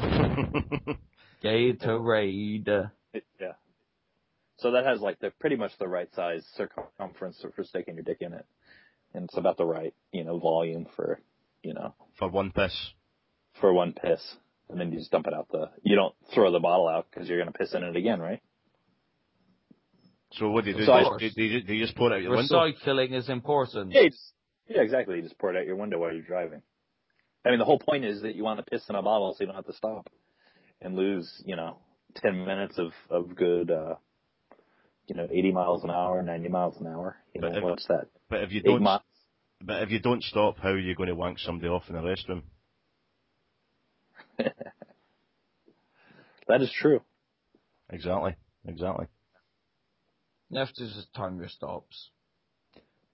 Gatorade. 1.44 2.90
Yeah. 3.40 3.52
So 4.58 4.72
that 4.72 4.84
has 4.84 5.00
like 5.00 5.20
the 5.20 5.30
pretty 5.38 5.56
much 5.56 5.72
the 5.78 5.86
right 5.86 6.08
size 6.14 6.44
circumference 6.56 7.44
for 7.54 7.62
sticking 7.62 7.94
your 7.94 8.04
dick 8.04 8.18
in 8.20 8.32
it, 8.32 8.46
and 9.14 9.24
it's 9.24 9.36
about 9.36 9.58
the 9.58 9.64
right 9.66 9.94
you 10.12 10.24
know 10.24 10.38
volume 10.38 10.86
for 10.96 11.20
you 11.66 11.74
know 11.74 11.94
For 12.18 12.28
one 12.30 12.52
piss. 12.52 12.74
for 13.60 13.72
one 13.72 13.92
piss, 13.92 14.20
and 14.70 14.78
then 14.80 14.92
you 14.92 14.98
just 14.98 15.10
dump 15.10 15.26
it 15.26 15.34
out 15.34 15.48
the. 15.50 15.70
You 15.82 15.96
don't 15.96 16.14
throw 16.34 16.50
the 16.52 16.60
bottle 16.60 16.88
out 16.88 17.06
because 17.10 17.28
you're 17.28 17.38
gonna 17.38 17.52
piss 17.52 17.74
in 17.74 17.82
it 17.82 17.96
again, 17.96 18.20
right? 18.20 18.40
So 20.32 20.50
what 20.50 20.64
do 20.64 20.70
you 20.70 20.76
do? 20.78 20.84
So 20.84 20.92
Do 20.92 20.98
I- 20.98 21.18
you, 21.20 21.30
do, 21.30 21.42
you, 21.42 21.62
do 21.62 21.74
you 21.74 21.84
just 21.84 21.96
pour 21.96 22.12
it 22.12 22.16
out 22.16 22.22
your 22.22 22.36
window? 22.36 22.66
Recycling 22.66 23.12
is 23.12 23.28
important. 23.28 23.92
Yeah, 23.92 24.02
you 24.02 24.10
just, 24.10 24.32
yeah, 24.68 24.82
exactly. 24.82 25.16
You 25.16 25.22
just 25.22 25.38
pour 25.38 25.54
it 25.54 25.58
out 25.58 25.66
your 25.66 25.76
window 25.76 25.98
while 25.98 26.12
you're 26.12 26.22
driving. 26.22 26.62
I 27.44 27.50
mean, 27.50 27.58
the 27.60 27.64
whole 27.64 27.78
point 27.78 28.04
is 28.04 28.22
that 28.22 28.34
you 28.34 28.42
want 28.42 28.58
to 28.58 28.64
piss 28.64 28.82
in 28.88 28.96
a 28.96 29.02
bottle 29.02 29.32
so 29.34 29.42
you 29.42 29.46
don't 29.46 29.54
have 29.54 29.66
to 29.66 29.72
stop 29.72 30.10
and 30.80 30.96
lose, 30.96 31.42
you 31.46 31.54
know, 31.56 31.78
10 32.16 32.44
minutes 32.44 32.76
of, 32.76 32.90
of 33.08 33.36
good, 33.36 33.70
uh, 33.70 33.94
you 35.06 35.14
know, 35.14 35.28
80 35.30 35.52
miles 35.52 35.84
an 35.84 35.90
hour, 35.90 36.20
90 36.22 36.48
miles 36.48 36.76
an 36.80 36.88
hour. 36.88 37.16
You 37.34 37.40
know, 37.42 37.48
if- 37.48 37.62
what's 37.62 37.86
that? 37.86 38.08
But 38.28 38.42
if 38.42 38.52
you 38.52 38.62
don't, 38.62 38.82
miles. 38.82 39.02
But 39.66 39.82
if 39.82 39.90
you 39.90 39.98
don't 39.98 40.22
stop, 40.22 40.58
how 40.58 40.70
are 40.70 40.78
you 40.78 40.94
going 40.94 41.08
to 41.08 41.14
wank 41.14 41.38
somebody 41.40 41.68
off 41.68 41.84
in 41.88 41.96
the 41.96 42.00
restroom? 42.00 42.42
That 46.48 46.62
is 46.62 46.72
true. 46.72 47.00
Exactly. 47.90 48.36
Exactly. 48.66 49.06
You 50.50 50.60
have 50.60 50.72
just 50.74 51.12
time 51.14 51.38
your 51.38 51.48
stops. 51.48 52.10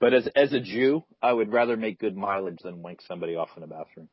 But 0.00 0.14
as, 0.14 0.28
as 0.34 0.52
a 0.52 0.60
Jew, 0.60 1.04
I 1.22 1.32
would 1.32 1.52
rather 1.52 1.76
make 1.76 1.98
good 1.98 2.16
mileage 2.16 2.58
than 2.62 2.82
wank 2.82 3.00
somebody 3.02 3.36
off 3.36 3.50
in 3.56 3.62
a 3.62 3.66
bathroom. 3.66 4.08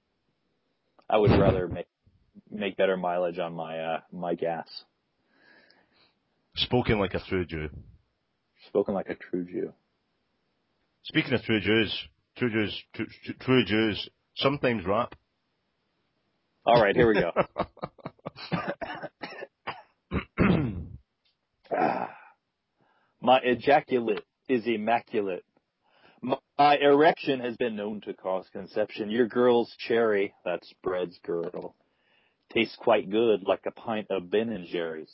I 1.09 1.17
would 1.17 1.31
rather 1.31 1.67
make, 1.67 1.87
make 2.49 2.77
better 2.77 2.95
mileage 2.95 3.39
on 3.39 3.53
my, 3.53 3.79
uh, 3.79 3.99
my 4.11 4.35
gas. 4.35 4.67
Spoken 6.55 6.99
like 6.99 7.13
a 7.13 7.19
true 7.19 7.45
Jew. 7.45 7.69
Spoken 8.67 8.93
like 8.93 9.09
a 9.09 9.15
true 9.15 9.45
Jew. 9.45 9.73
Speaking 11.03 11.33
of 11.33 11.41
true 11.41 11.59
Jews, 11.59 12.07
true 12.39 12.49
Jews, 12.49 12.83
true, 13.41 13.65
Jews 13.65 14.09
sometimes 14.37 14.85
rap. 14.85 15.13
All 16.65 16.81
right, 16.81 16.95
here 16.95 17.07
we 17.07 17.15
go. 17.15 17.31
My 23.21 23.39
ejaculate 23.43 24.23
is 24.47 24.65
immaculate. 24.65 25.43
My, 26.21 26.37
my 26.57 26.77
erection 26.77 27.41
has 27.41 27.57
been 27.57 27.75
known 27.75 28.01
to 28.01 28.13
cause 28.13 28.45
conception. 28.53 29.11
Your 29.11 29.27
girl's 29.27 29.73
cherry, 29.77 30.33
that's 30.45 30.73
bread's 30.81 31.19
girl, 31.25 31.75
tastes 32.53 32.77
quite 32.79 33.09
good 33.09 33.43
like 33.45 33.61
a 33.65 33.71
pint 33.71 34.07
of 34.09 34.31
Ben 34.31 34.49
and 34.49 34.65
Jerry's. 34.65 35.13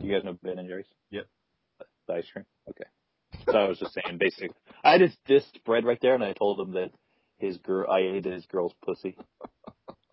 Do 0.00 0.06
you 0.06 0.12
guys 0.12 0.24
know 0.24 0.36
Ben 0.42 0.58
and 0.58 0.68
Jerry's? 0.68 0.86
Yep. 1.10 1.26
The 2.08 2.14
ice 2.14 2.26
cream? 2.32 2.44
Okay. 2.68 2.84
So 3.50 3.56
I 3.56 3.68
was 3.68 3.78
just 3.78 3.94
saying 3.94 4.18
basic. 4.18 4.50
I 4.84 4.98
just 4.98 5.16
dissed 5.28 5.64
bread 5.64 5.84
right 5.84 5.98
there 6.00 6.14
and 6.14 6.24
I 6.24 6.32
told 6.32 6.60
him 6.60 6.72
that 6.72 6.90
his 7.38 7.56
girl, 7.58 7.90
I 7.90 8.00
ate 8.00 8.24
his 8.24 8.46
girl's 8.46 8.74
pussy 8.84 9.16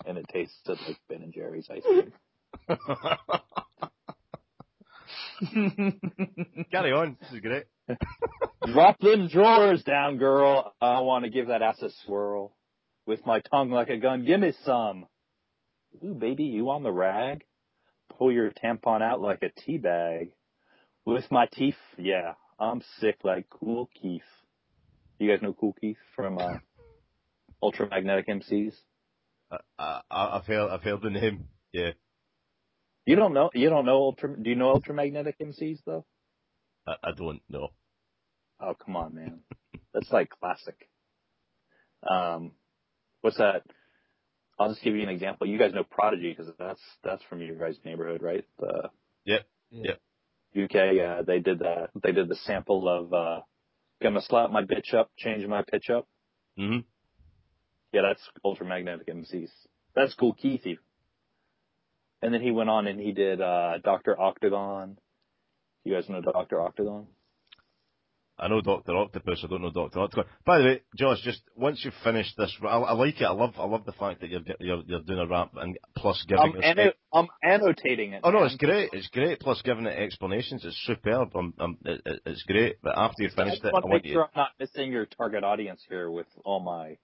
and 0.05 0.17
it 0.17 0.25
tasted 0.31 0.77
like 0.87 0.97
Ben 1.09 1.21
and 1.21 1.33
Jerry's 1.33 1.69
ice 1.69 1.83
cream. 1.83 2.13
Carry 6.71 6.93
on. 6.93 7.17
This 7.21 7.33
is 7.33 7.39
great. 7.41 7.65
Drop 8.73 8.97
them 8.99 9.27
drawers 9.27 9.83
down, 9.83 10.17
girl. 10.17 10.73
I 10.81 11.01
want 11.01 11.25
to 11.25 11.31
give 11.31 11.47
that 11.47 11.61
ass 11.61 11.81
a 11.81 11.89
swirl. 12.05 12.55
With 13.05 13.25
my 13.25 13.41
tongue 13.51 13.69
like 13.69 13.89
a 13.89 13.97
gun, 13.97 14.23
give 14.25 14.39
me 14.39 14.53
some. 14.63 15.05
Ooh, 16.03 16.15
baby, 16.15 16.45
you 16.45 16.69
on 16.71 16.83
the 16.83 16.91
rag? 16.91 17.43
Pull 18.17 18.31
your 18.31 18.51
tampon 18.51 19.01
out 19.01 19.19
like 19.21 19.43
a 19.43 19.49
tea 19.61 19.77
bag. 19.77 20.31
With 21.05 21.29
my 21.31 21.47
teeth, 21.51 21.75
yeah, 21.97 22.33
I'm 22.59 22.81
sick 22.99 23.17
like 23.23 23.49
Kool 23.49 23.89
Keith. 24.01 24.21
You 25.19 25.29
guys 25.29 25.41
know 25.41 25.53
Kool 25.53 25.75
Keith 25.79 25.97
from 26.15 26.37
uh, 26.37 26.57
Ultramagnetic 27.63 28.27
MCs? 28.27 28.73
I, 29.51 29.57
I, 29.77 30.01
I've 30.11 30.45
heard, 30.45 30.69
I've 30.69 30.83
heard 30.83 31.01
the 31.01 31.09
name. 31.09 31.45
Yeah. 31.71 31.91
You 33.05 33.15
don't 33.15 33.33
know? 33.33 33.49
You 33.53 33.69
don't 33.69 33.85
know 33.85 33.97
Ultra? 33.97 34.35
Do 34.41 34.49
you 34.49 34.55
know 34.55 34.73
Ultramagnetic 34.73 35.35
MCs 35.41 35.79
though? 35.85 36.05
I, 36.87 36.95
I 37.03 37.11
don't 37.11 37.41
know. 37.49 37.69
Oh, 38.59 38.73
come 38.73 38.95
on, 38.95 39.13
man. 39.15 39.39
That's 39.93 40.11
like 40.11 40.29
classic. 40.29 40.89
Um, 42.09 42.51
what's 43.21 43.37
that? 43.37 43.63
I'll 44.57 44.69
just 44.69 44.83
give 44.83 44.95
you 44.95 45.03
an 45.03 45.09
example. 45.09 45.47
You 45.47 45.57
guys 45.57 45.73
know 45.73 45.83
Prodigy 45.83 46.29
because 46.31 46.51
that's 46.57 46.81
that's 47.03 47.21
from 47.23 47.41
your 47.41 47.57
guys' 47.57 47.77
neighborhood, 47.83 48.21
right? 48.21 48.45
The 48.57 48.89
Yep. 49.25 49.45
Yeah. 49.71 49.91
UK. 50.55 50.75
Uh, 50.75 51.21
they 51.23 51.39
did 51.39 51.59
that. 51.59 51.89
They 52.01 52.11
did 52.11 52.29
the 52.29 52.35
sample 52.35 52.87
of 52.87 53.13
uh, 53.13 53.41
"Gonna 54.01 54.21
slap 54.21 54.51
my 54.51 54.63
bitch 54.63 54.93
up, 54.93 55.11
change 55.17 55.45
my 55.47 55.63
pitch 55.63 55.89
up." 55.89 56.07
hmm 56.57 56.79
Yeah, 57.91 58.01
that's 58.03 58.29
Ultramagnetic 58.45 59.07
MCs. 59.09 59.49
That's 59.95 60.13
cool, 60.15 60.35
Keithy. 60.35 60.77
And 62.21 62.33
then 62.33 62.41
he 62.41 62.51
went 62.51 62.69
on 62.69 62.87
and 62.87 62.99
he 62.99 63.11
did 63.11 63.41
uh, 63.41 63.77
Doctor 63.83 64.19
Octagon. 64.19 64.97
You 65.83 65.93
guys 65.93 66.09
know 66.09 66.21
Doctor 66.21 66.61
Octagon? 66.61 67.07
I 68.37 68.49
know 68.49 68.59
Doctor 68.59 68.93
Octopus. 68.97 69.41
I 69.43 69.47
don't 69.47 69.61
know 69.61 69.71
Doctor 69.71 69.99
Octopus. 70.01 70.25
By 70.45 70.57
the 70.57 70.63
way, 70.65 70.81
Josh, 70.97 71.21
just 71.23 71.41
once 71.55 71.81
you've 71.85 71.93
finished 72.03 72.35
this, 72.37 72.53
I, 72.61 72.65
I 72.67 72.91
like 72.93 73.21
it. 73.21 73.23
I 73.23 73.31
love, 73.31 73.53
I 73.57 73.65
love 73.65 73.85
the 73.85 73.93
fact 73.93 74.19
that 74.21 74.29
you're 74.29 74.41
you're, 74.59 74.83
you're 74.85 75.01
doing 75.03 75.19
a 75.19 75.27
rap 75.27 75.51
and 75.55 75.77
plus 75.95 76.21
giving 76.27 76.43
I'm, 76.57 76.63
anno- 76.63 76.91
I'm 77.13 77.27
annotating 77.41 78.11
it. 78.11 78.21
Oh 78.25 78.31
no, 78.31 78.39
man. 78.39 78.47
it's 78.47 78.57
great. 78.57 78.89
It's 78.91 79.07
great. 79.07 79.39
Plus 79.39 79.61
giving 79.63 79.85
it 79.85 79.97
explanations. 79.97 80.65
It's 80.65 80.77
superb. 80.85 81.29
I'm, 81.33 81.53
I'm, 81.59 81.77
it, 81.85 82.01
it- 82.05 82.21
it's 82.25 82.43
great. 82.43 82.75
But 82.83 82.97
after 82.97 83.23
you 83.23 83.29
I 83.31 83.35
finished 83.35 83.61
just 83.63 83.65
it, 83.65 83.69
I 83.69 83.71
want 83.73 83.85
to 83.85 83.89
make 83.91 84.05
you. 84.05 84.13
sure 84.13 84.23
I'm 84.25 84.29
not 84.35 84.49
missing 84.59 84.91
your 84.91 85.05
target 85.05 85.45
audience 85.45 85.81
here 85.87 86.11
with 86.11 86.27
all 86.43 86.59
my 86.59 86.97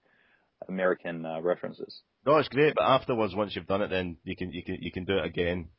American 0.68 1.26
uh, 1.26 1.40
references. 1.42 2.02
No, 2.26 2.38
it's 2.38 2.50
great. 2.50 2.76
But 2.76 2.84
afterwards, 2.84 3.34
once 3.34 3.56
you've 3.56 3.68
done 3.68 3.82
it, 3.82 3.90
then 3.90 4.18
you 4.26 4.36
can, 4.36 4.52
you 4.52 4.64
can, 4.64 4.78
you 4.82 4.92
can 4.92 5.06
do 5.06 5.18
it 5.18 5.26
again. 5.26 5.70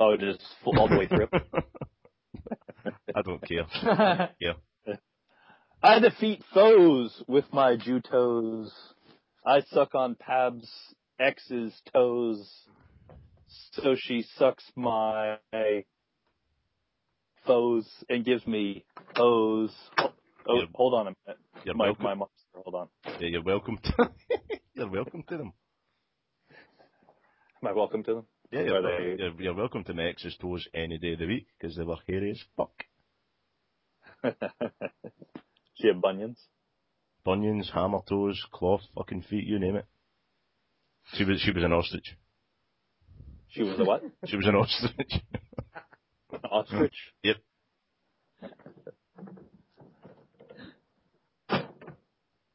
Oh, 0.00 0.16
just 0.16 0.40
all 0.64 0.88
the 0.88 0.98
way 0.98 1.06
through. 1.06 1.28
I 3.14 3.22
don't 3.22 3.42
care. 3.46 4.30
Yeah. 4.40 4.52
I 5.84 5.98
defeat 5.98 6.44
foes 6.54 7.22
with 7.26 7.44
my 7.52 7.74
Jew 7.76 8.00
toes. 8.00 8.72
I 9.44 9.62
suck 9.72 9.96
on 9.96 10.14
Pab's 10.14 10.70
ex's 11.18 11.74
toes. 11.92 12.48
So 13.72 13.96
she 13.98 14.24
sucks 14.36 14.62
my 14.76 15.38
foes 17.46 17.88
and 18.08 18.24
gives 18.24 18.46
me 18.46 18.84
O's. 19.16 19.72
Oh, 19.98 20.56
Yeah. 20.56 20.66
hold 20.74 20.94
on 20.94 21.08
a 21.08 21.14
minute. 21.26 21.40
You're 21.64 21.74
My, 21.74 21.86
welcome. 21.86 22.04
my 22.04 22.14
monster, 22.14 22.34
hold 22.54 22.74
on. 22.76 22.88
Yeah, 23.20 23.28
you're 23.28 23.42
welcome 23.42 23.78
to. 23.82 24.10
you're 24.74 24.88
welcome 24.90 25.24
to 25.28 25.36
them. 25.38 25.52
Am 27.62 27.68
I 27.68 27.72
welcome 27.72 28.02
to 28.04 28.14
them? 28.14 28.26
Yeah, 28.52 28.60
you're, 28.62 28.82
they- 28.82 29.16
you're, 29.22 29.32
you're 29.40 29.54
welcome 29.54 29.82
to 29.84 29.98
ex's 30.02 30.36
toes 30.36 30.68
any 30.74 30.98
day 30.98 31.14
of 31.14 31.20
the 31.20 31.26
week 31.26 31.46
because 31.58 31.74
they 31.76 31.84
were 31.84 31.96
hairy 32.06 32.32
as 32.32 32.42
fuck. 32.56 32.84
she 35.74 35.88
have 35.88 36.00
bunions? 36.02 36.38
Bunions, 37.24 37.70
hammer 37.72 38.00
toes, 38.06 38.44
cloth, 38.52 38.82
fucking 38.94 39.22
feet, 39.22 39.46
you 39.46 39.58
name 39.58 39.76
it. 39.76 39.86
She 41.14 41.24
was, 41.24 41.40
she 41.40 41.50
was 41.50 41.64
an 41.64 41.72
ostrich. 41.72 42.14
She 43.48 43.62
was 43.62 43.78
a 43.80 43.84
what? 43.84 44.02
She 44.26 44.36
was 44.36 44.46
an 44.46 44.54
ostrich. 44.54 45.12
Ostrich? 46.50 46.94
Yep. 47.22 47.36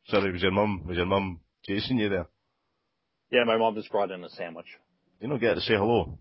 Sorry, 0.08 0.32
was 0.32 0.42
your 0.42 0.52
mum, 0.52 0.84
was 0.88 0.98
your 0.98 1.06
mum 1.06 1.40
chasing 1.66 1.98
you 1.98 2.10
there? 2.10 2.28
Yeah, 3.32 3.44
my 3.46 3.58
mom 3.58 3.76
just 3.76 3.92
brought 3.92 4.12
in 4.12 4.24
a 4.24 4.30
sandwich. 4.30 4.66
You 5.20 5.30
don't 5.30 5.40
get 5.40 5.56
to 5.56 5.62
say 5.62 5.74
hello. 5.76 6.20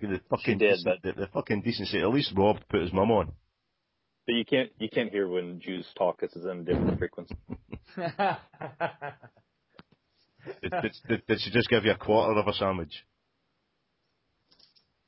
Give 0.00 0.10
The 0.10 0.20
fucking 0.30 0.58
did, 0.58 0.76
decent- 0.76 1.02
the, 1.02 1.12
the 1.12 1.26
fucking 1.28 1.62
decency. 1.62 2.00
At 2.00 2.08
least 2.10 2.32
Rob 2.36 2.58
put 2.68 2.82
his 2.82 2.92
mum 2.92 3.10
on. 3.10 3.32
But 4.26 4.34
you 4.34 4.44
can't 4.44 4.70
you 4.78 4.88
can't 4.90 5.10
hear 5.10 5.26
when 5.26 5.58
Jews 5.60 5.86
talk 5.96 6.20
because 6.20 6.36
it's 6.36 6.44
in 6.44 6.60
a 6.60 6.62
different 6.62 6.98
frequency. 6.98 7.34
Did, 10.62 10.72
did, 10.82 10.92
did, 11.08 11.26
did 11.26 11.40
she 11.40 11.50
just 11.50 11.68
give 11.68 11.84
you 11.84 11.90
a 11.90 11.96
quarter 11.96 12.38
of 12.38 12.46
a 12.46 12.52
sandwich? 12.54 13.04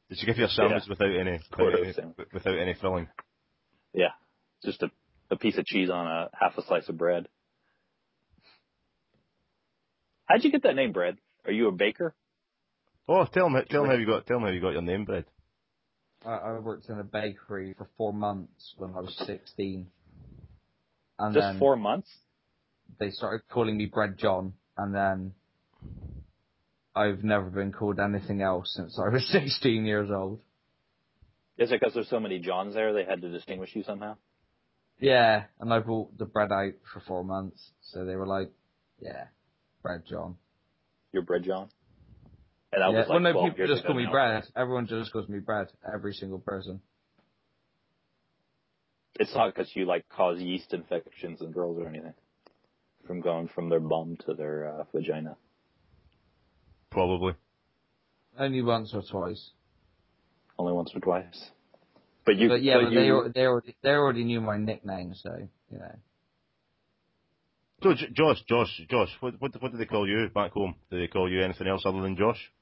Did 0.09 0.19
she 0.19 0.27
give 0.27 0.37
you 0.39 0.45
a 0.45 0.49
sandwich 0.49 0.83
without 0.89 1.09
any 1.17 1.41
without 1.51 1.81
any, 1.81 1.95
without 2.33 2.59
any 2.59 2.75
filling? 2.75 3.09
Yeah, 3.95 4.11
just 4.65 4.83
a 4.83 4.91
a 5.31 5.37
piece 5.37 5.57
of 5.57 5.65
cheese 5.65 5.89
on 5.89 6.07
a 6.07 6.29
half 6.39 6.59
a 6.59 6.63
slice 6.67 6.89
of 6.89 6.99
bread. 6.99 7.29
How'd 10.27 10.45
you 10.45 10.51
get 10.51 10.65
that 10.65 10.75
name, 10.77 10.93
bread? 10.93 11.17
Are 11.47 11.53
you 11.53 11.69
a 11.69 11.73
baker? 11.73 12.15
Oh, 13.13 13.27
tell 13.27 13.51
me, 13.51 13.61
tell 13.69 13.83
me 13.83 13.89
how 13.89 13.97
you 13.97 14.07
got, 14.07 14.25
tell 14.25 14.39
me 14.39 14.47
how 14.47 14.53
you 14.53 14.61
got 14.61 14.71
your 14.71 14.83
name, 14.83 15.05
Brad. 15.05 15.25
I, 16.25 16.31
I 16.31 16.59
worked 16.61 16.89
in 16.89 17.01
a 17.01 17.03
bakery 17.03 17.75
for 17.77 17.89
four 17.97 18.13
months 18.13 18.75
when 18.77 18.95
I 18.95 19.01
was 19.01 19.21
16. 19.27 19.89
And 21.19 21.35
Just 21.35 21.59
four 21.59 21.75
months? 21.75 22.09
they 23.01 23.11
started 23.11 23.43
calling 23.51 23.77
me 23.77 23.87
Bread 23.87 24.17
John, 24.17 24.53
and 24.77 24.95
then 24.95 25.33
I've 26.95 27.25
never 27.25 27.51
been 27.51 27.73
called 27.73 27.99
anything 27.99 28.43
else 28.43 28.73
since 28.77 28.97
I 28.97 29.09
was 29.13 29.29
16 29.33 29.85
years 29.85 30.09
old. 30.13 30.39
Is 31.59 31.73
it 31.73 31.81
because 31.81 31.95
there's 31.95 32.09
so 32.09 32.21
many 32.21 32.39
Johns 32.39 32.75
there? 32.75 32.93
They 32.93 33.05
had 33.05 33.23
to 33.23 33.29
distinguish 33.29 33.75
you 33.75 33.83
somehow. 33.83 34.19
Yeah, 35.01 35.47
and 35.59 35.75
I 35.75 35.81
brought 35.81 36.17
the 36.17 36.27
bread 36.27 36.53
out 36.53 36.75
for 36.93 37.01
four 37.01 37.25
months, 37.25 37.73
so 37.81 38.05
they 38.05 38.15
were 38.15 38.27
like, 38.27 38.53
yeah, 39.01 39.25
bread 39.83 40.05
John. 40.09 40.37
Your 41.13 41.23
bread 41.23 41.43
John. 41.43 41.71
And 42.73 42.83
that 42.83 42.93
yeah. 42.93 42.99
was 42.99 43.09
like 43.09 43.23
well, 43.23 43.45
no, 43.45 43.51
people 43.51 43.67
just 43.67 43.81
ago 43.81 43.89
call 43.89 43.97
me 43.97 44.05
now. 44.05 44.11
bread. 44.13 44.45
Everyone 44.57 44.87
just 44.87 45.13
calls 45.13 45.29
me 45.29 45.41
Brad. 45.41 45.69
Every 45.93 46.13
single 46.13 46.39
person. 46.39 46.81
It's 49.19 49.35
not 49.35 49.53
because 49.55 49.71
you 49.75 49.87
like 49.87 50.09
cause 50.09 50.39
yeast 50.39 50.73
infections 50.73 51.41
in 51.41 51.51
girls 51.51 51.79
or 51.79 51.89
anything 51.89 52.15
from 53.07 53.21
going 53.21 53.49
from 53.49 53.69
their 53.69 53.81
bum 53.81 54.17
to 54.27 54.35
their 54.35 54.69
uh, 54.69 54.85
vagina. 54.95 55.37
Probably. 56.91 57.35
Only 58.39 58.63
once 58.63 58.95
or 58.95 59.03
twice. 59.03 59.51
Only 60.59 60.73
once 60.73 60.93
or 60.95 61.01
twice. 61.01 61.51
But 62.25 62.37
you, 62.37 62.49
but 62.49 62.63
yeah, 62.63 62.81
but 62.83 62.91
they, 62.91 63.07
you, 63.07 63.17
al- 63.17 63.33
they 63.35 63.47
already 63.47 63.77
they 63.83 63.91
already 63.91 64.25
knew 64.25 64.41
my 64.41 64.59
nickname, 64.59 65.15
so 65.15 65.37
you 65.73 65.79
know. 65.79 65.97
So, 67.83 67.95
Josh, 68.13 68.43
Josh, 68.47 68.81
Josh, 68.91 69.09
what, 69.21 69.35
what, 69.41 69.63
what 69.63 69.73
do 69.73 69.79
they 69.79 69.87
call 69.87 70.07
you 70.07 70.29
back 70.35 70.53
home? 70.53 70.75
Do 70.91 71.01
they 71.01 71.07
call 71.07 71.31
you 71.31 71.43
anything 71.43 71.67
else 71.67 71.83
other 71.87 72.03
than 72.03 72.15
Josh? 72.15 72.53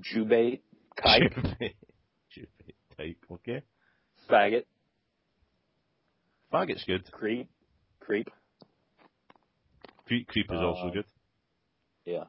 Jubate, 0.00 0.60
kike, 0.98 1.74
Stupid 2.30 2.74
type, 2.96 3.16
okay. 3.32 3.62
faggot, 4.30 4.64
Faggot's 6.52 6.84
good. 6.84 7.10
creep, 7.12 7.48
creep. 8.00 8.28
Creep, 10.06 10.26
creep 10.28 10.46
is 10.50 10.58
also 10.60 10.88
Uh, 10.88 10.92
good. 10.92 11.04
Yeah. 12.04 12.24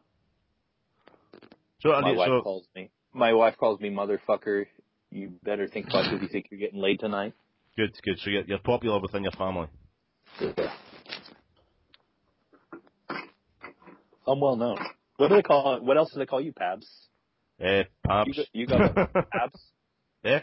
So, 1.82 1.94
I 1.94 2.02
My 2.02 2.12
wife 2.12 2.28
so, 2.28 2.42
calls 2.42 2.68
me. 2.76 2.92
My 3.14 3.34
wife 3.34 3.56
calls 3.58 3.80
me 3.80 3.90
motherfucker. 3.90 4.66
You 5.12 5.32
better 5.44 5.68
think 5.68 5.90
twice 5.90 6.08
if 6.12 6.22
you 6.22 6.28
think 6.28 6.48
you're 6.52 6.60
getting 6.60 6.82
laid 6.82 7.00
tonight. 7.00 7.34
good, 7.78 7.92
good. 8.04 8.20
So 8.20 8.30
you're, 8.30 8.44
you're 8.44 8.60
popular 8.60 9.00
within 9.00 9.24
your 9.24 9.32
family. 9.32 9.68
Yeah. 10.42 10.74
I'm 14.28 14.40
well 14.42 14.56
known. 14.58 14.78
What 15.18 15.30
do 15.30 15.36
they 15.36 15.42
call? 15.42 15.80
What 15.82 15.98
else 15.98 16.12
do 16.14 16.20
they 16.20 16.26
call 16.26 16.42
you, 16.42 16.52
Pabs? 16.54 16.86
Eh, 17.60 17.84
Pabs. 18.08 18.38
You 18.54 18.66
got, 18.68 18.80
you 18.80 18.96
got 18.96 19.14
Pabs? 19.14 19.60
Yeah? 20.24 20.40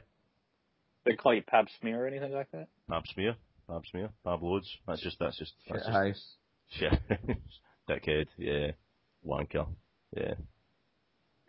They 1.05 1.15
call 1.15 1.35
you 1.35 1.43
Pab 1.43 1.67
smear 1.81 2.05
or 2.05 2.07
anything 2.07 2.33
like 2.33 2.51
that? 2.53 2.69
Pab 2.91 3.03
smear. 3.13 3.37
Pab 3.69 3.83
smear. 3.91 4.09
Pab 4.25 4.41
loads. 4.43 4.69
That's 4.87 5.03
just, 5.03 5.19
that's 5.19 5.39
just, 5.39 5.53
Shit 5.67 5.75
that's 5.75 5.87
just, 5.87 5.97
house. 5.97 6.37
shit. 6.71 6.93
Dickhead, 7.89 8.27
yeah. 8.39 8.71
Wanker, 9.27 9.67
yeah. 10.17 10.35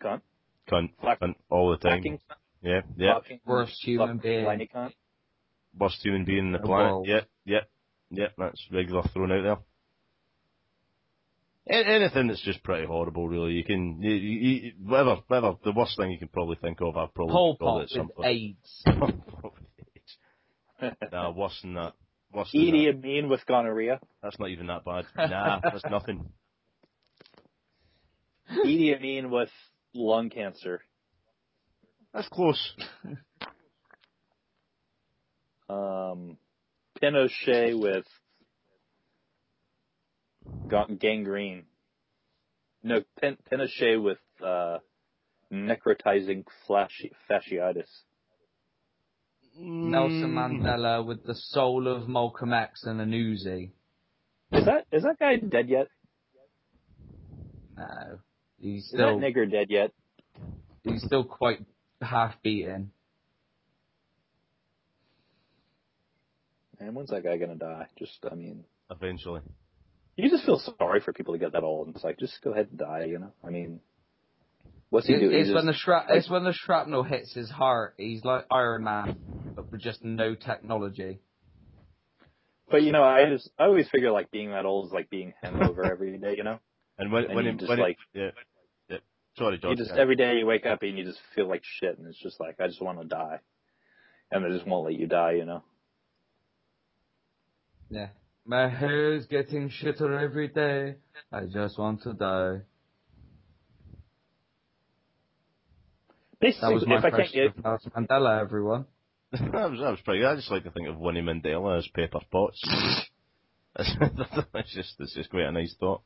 Cunt. 0.02 0.20
Cunt, 0.70 0.90
Fuck. 1.02 1.20
cunt, 1.20 1.34
all 1.50 1.70
the 1.70 1.78
time. 1.78 1.98
Fucking 2.02 2.20
Yeah, 2.62 2.80
yeah. 2.96 3.14
fucking 3.14 3.40
Worst 3.46 3.72
human 3.82 4.18
being. 4.18 4.44
cunt. 4.74 4.92
Worst 5.78 5.96
human 6.02 6.24
being 6.24 6.46
in 6.46 6.52
the 6.52 6.58
The 6.58 6.66
planet. 6.66 6.92
world. 6.92 7.06
Yeah, 7.08 7.20
yeah, 7.46 7.60
yeah. 8.10 8.26
That's 8.36 8.60
regular 8.70 9.02
thrown 9.14 9.32
out 9.32 9.42
there. 9.42 9.56
A- 11.70 11.86
Anything 11.86 12.28
that's 12.28 12.42
just 12.42 12.62
pretty 12.62 12.86
horrible, 12.86 13.28
really. 13.28 13.52
You 13.52 13.64
can, 13.64 14.00
you, 14.00 14.10
you, 14.12 14.38
you, 14.38 14.72
whatever, 14.84 15.16
whatever. 15.26 15.54
The 15.64 15.72
worst 15.72 15.96
thing 15.96 16.10
you 16.10 16.18
can 16.18 16.28
probably 16.28 16.56
think 16.56 16.80
of, 16.80 16.96
I've 16.96 17.12
probably 17.14 17.32
Pol 17.32 17.56
called 17.56 17.80
Pot 17.80 17.82
it 17.82 17.90
something. 17.90 18.16
with 18.20 18.26
AIDS. 18.26 18.84
nah, 21.12 21.30
worse 21.30 21.58
than 21.62 21.74
that. 21.74 21.92
Worse 22.32 22.50
than 22.52 22.62
Idi 22.62 22.86
that. 22.86 22.98
Amin 22.98 23.28
with 23.28 23.44
gonorrhea. 23.46 24.00
That's 24.22 24.38
not 24.38 24.50
even 24.50 24.66
that 24.68 24.84
bad. 24.84 25.04
Nah, 25.30 25.60
that's 25.62 25.84
nothing. 25.90 26.26
Idi 28.64 28.96
Amin 28.96 29.30
with 29.30 29.50
lung 29.94 30.30
cancer. 30.30 30.80
That's 32.14 32.28
close. 32.28 32.72
Um, 35.68 36.38
Pinochet 37.02 37.78
with 37.78 38.04
ga- 38.04 38.10
gangrene. 40.68 41.64
No, 42.82 43.02
Pin- 43.20 43.38
Pinochet 43.50 44.02
with 44.02 44.18
uh, 44.44 44.78
necrotizing 45.52 46.44
fasci- 46.68 47.12
fasciitis. 47.30 47.88
Nelson 49.60 50.32
Mm. 50.34 50.62
Mandela 50.62 51.04
with 51.04 51.24
the 51.24 51.34
soul 51.34 51.88
of 51.88 52.08
Malcolm 52.08 52.52
X 52.52 52.84
and 52.84 53.00
an 53.00 53.10
Uzi. 53.10 53.70
Is 54.52 54.64
that 54.66 54.86
is 54.92 55.02
that 55.02 55.18
guy 55.18 55.36
dead 55.36 55.68
yet? 55.68 55.88
No, 57.76 58.20
he's 58.60 58.86
still 58.86 59.16
Is 59.16 59.20
that 59.20 59.26
nigger 59.34 59.50
dead 59.50 59.66
yet? 59.70 59.92
he's 60.84 61.02
still 61.02 61.24
quite 61.24 61.58
half 62.00 62.40
beaten. 62.42 62.92
And 66.80 66.94
when's 66.94 67.10
that 67.10 67.24
guy 67.24 67.36
gonna 67.38 67.56
die? 67.56 67.88
Just, 67.98 68.24
I 68.30 68.34
mean, 68.34 68.64
Eventually. 68.90 69.40
You 70.24 70.30
just 70.30 70.44
feel 70.44 70.60
sorry 70.78 71.00
for 71.00 71.12
people 71.12 71.34
to 71.34 71.38
get 71.38 71.52
that 71.52 71.62
old. 71.62 71.86
And 71.86 71.96
it's 71.96 72.04
like, 72.04 72.18
just 72.18 72.40
go 72.42 72.52
ahead 72.52 72.68
and 72.70 72.78
die, 72.78 73.04
you 73.04 73.18
know? 73.18 73.32
I 73.44 73.50
mean, 73.50 73.80
what's 74.90 75.06
he 75.06 75.14
It- 75.14 75.20
do? 75.20 75.30
He 75.30 75.36
it's 75.36 75.48
just- 75.48 75.54
when 75.54 75.66
the 75.66 75.72
shrap- 75.72 76.06
it's 76.10 76.28
when 76.28 76.44
the 76.44 76.52
shrapnel 76.52 77.02
hits 77.04 77.32
his 77.32 77.50
heart. 77.50 77.94
He's 77.98 78.24
like 78.24 78.44
Iron 78.50 78.84
Man, 78.84 79.52
but 79.54 79.70
with 79.70 79.80
just 79.80 80.04
no 80.04 80.34
technology. 80.34 81.20
But 82.70 82.82
you 82.82 82.92
know, 82.92 83.02
I 83.02 83.24
just, 83.30 83.48
I 83.58 83.64
always 83.64 83.88
figure 83.88 84.10
like 84.10 84.30
being 84.30 84.50
that 84.50 84.66
old 84.66 84.86
is 84.88 84.92
like 84.92 85.08
being 85.08 85.32
hungover 85.42 85.84
every 85.90 86.18
day, 86.18 86.34
you 86.36 86.42
know? 86.44 86.58
And 86.98 87.10
when, 87.12 87.24
And 87.26 87.34
when, 87.34 87.44
you 87.46 87.52
it, 87.52 87.58
just 87.58 87.68
when 87.70 87.78
like- 87.78 87.96
it, 88.14 88.18
yeah, 88.20 88.30
yeah. 88.90 88.98
Sorry, 89.36 89.58
You 89.62 89.76
just 89.76 89.92
yeah. 89.94 90.00
every 90.00 90.16
day 90.16 90.36
you 90.38 90.46
wake 90.46 90.66
up 90.66 90.82
and 90.82 90.98
you 90.98 91.04
just 91.04 91.20
feel 91.36 91.46
like 91.48 91.62
shit, 91.62 91.96
and 91.96 92.06
it's 92.08 92.18
just 92.20 92.40
like 92.40 92.60
I 92.60 92.66
just 92.66 92.82
want 92.82 93.00
to 93.00 93.06
die, 93.06 93.38
and 94.32 94.44
they 94.44 94.48
just 94.50 94.66
won't 94.66 94.84
let 94.86 94.94
you 94.98 95.06
die, 95.06 95.32
you 95.32 95.44
know. 95.44 95.62
Yeah. 97.88 98.08
My 98.48 98.66
hair's 98.66 99.26
getting 99.26 99.68
shitter 99.68 100.18
every 100.18 100.48
day. 100.48 100.94
I 101.30 101.42
just 101.44 101.78
want 101.78 102.02
to 102.04 102.14
die. 102.14 102.62
Basically, 106.40 106.68
That 106.68 106.74
was 106.74 106.86
my 106.86 106.96
if 106.96 107.04
I 107.04 107.10
can't 107.10 107.20
impression 107.20 107.42
get, 107.42 107.58
of 107.58 107.64
Nelson 107.64 107.92
Mandela, 107.94 108.40
everyone. 108.40 108.86
that 109.32 109.70
was 109.70 109.80
that 109.80 109.90
was 109.90 110.00
pretty 110.02 110.20
good. 110.20 110.28
I 110.28 110.36
just 110.36 110.50
like 110.50 110.64
to 110.64 110.70
think 110.70 110.88
of 110.88 110.96
Winnie 110.96 111.20
Mandela 111.20 111.76
as 111.76 111.86
Pepper 111.88 112.20
Potts. 112.32 112.58
it's 113.78 114.74
just 114.74 114.94
it's 114.98 115.14
just 115.14 115.28
quite 115.28 115.42
a 115.42 115.52
nice 115.52 115.74
thought. 115.78 116.00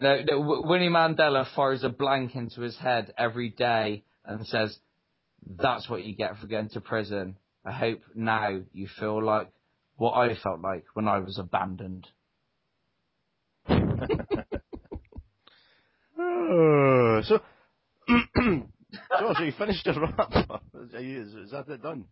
No, 0.00 0.20
no, 0.28 0.62
Winnie 0.64 0.88
Mandela 0.88 1.46
fires 1.54 1.84
a 1.84 1.90
blank 1.90 2.34
into 2.34 2.62
his 2.62 2.76
head 2.76 3.14
every 3.16 3.50
day 3.50 4.02
and 4.24 4.44
says, 4.48 4.76
"That's 5.46 5.88
what 5.88 6.04
you 6.04 6.16
get 6.16 6.38
for 6.38 6.48
going 6.48 6.70
to 6.70 6.80
prison. 6.80 7.36
I 7.64 7.70
hope 7.70 8.00
now 8.16 8.62
you 8.72 8.88
feel 8.98 9.22
like 9.22 9.52
what 9.98 10.12
I 10.14 10.34
felt 10.42 10.60
like 10.60 10.84
when 10.94 11.06
I 11.06 11.18
was 11.18 11.38
abandoned." 11.38 12.06
Uh, 13.68 13.76
so, 17.22 17.40
Josh, 18.08 18.70
are 19.38 19.44
you 19.44 19.52
finished 19.58 19.84
your 19.86 20.00
wrap? 20.00 20.32
Are 20.94 21.00
you, 21.00 21.22
is, 21.22 21.34
is 21.34 21.50
that 21.50 21.68
it 21.68 21.82
done? 21.82 22.06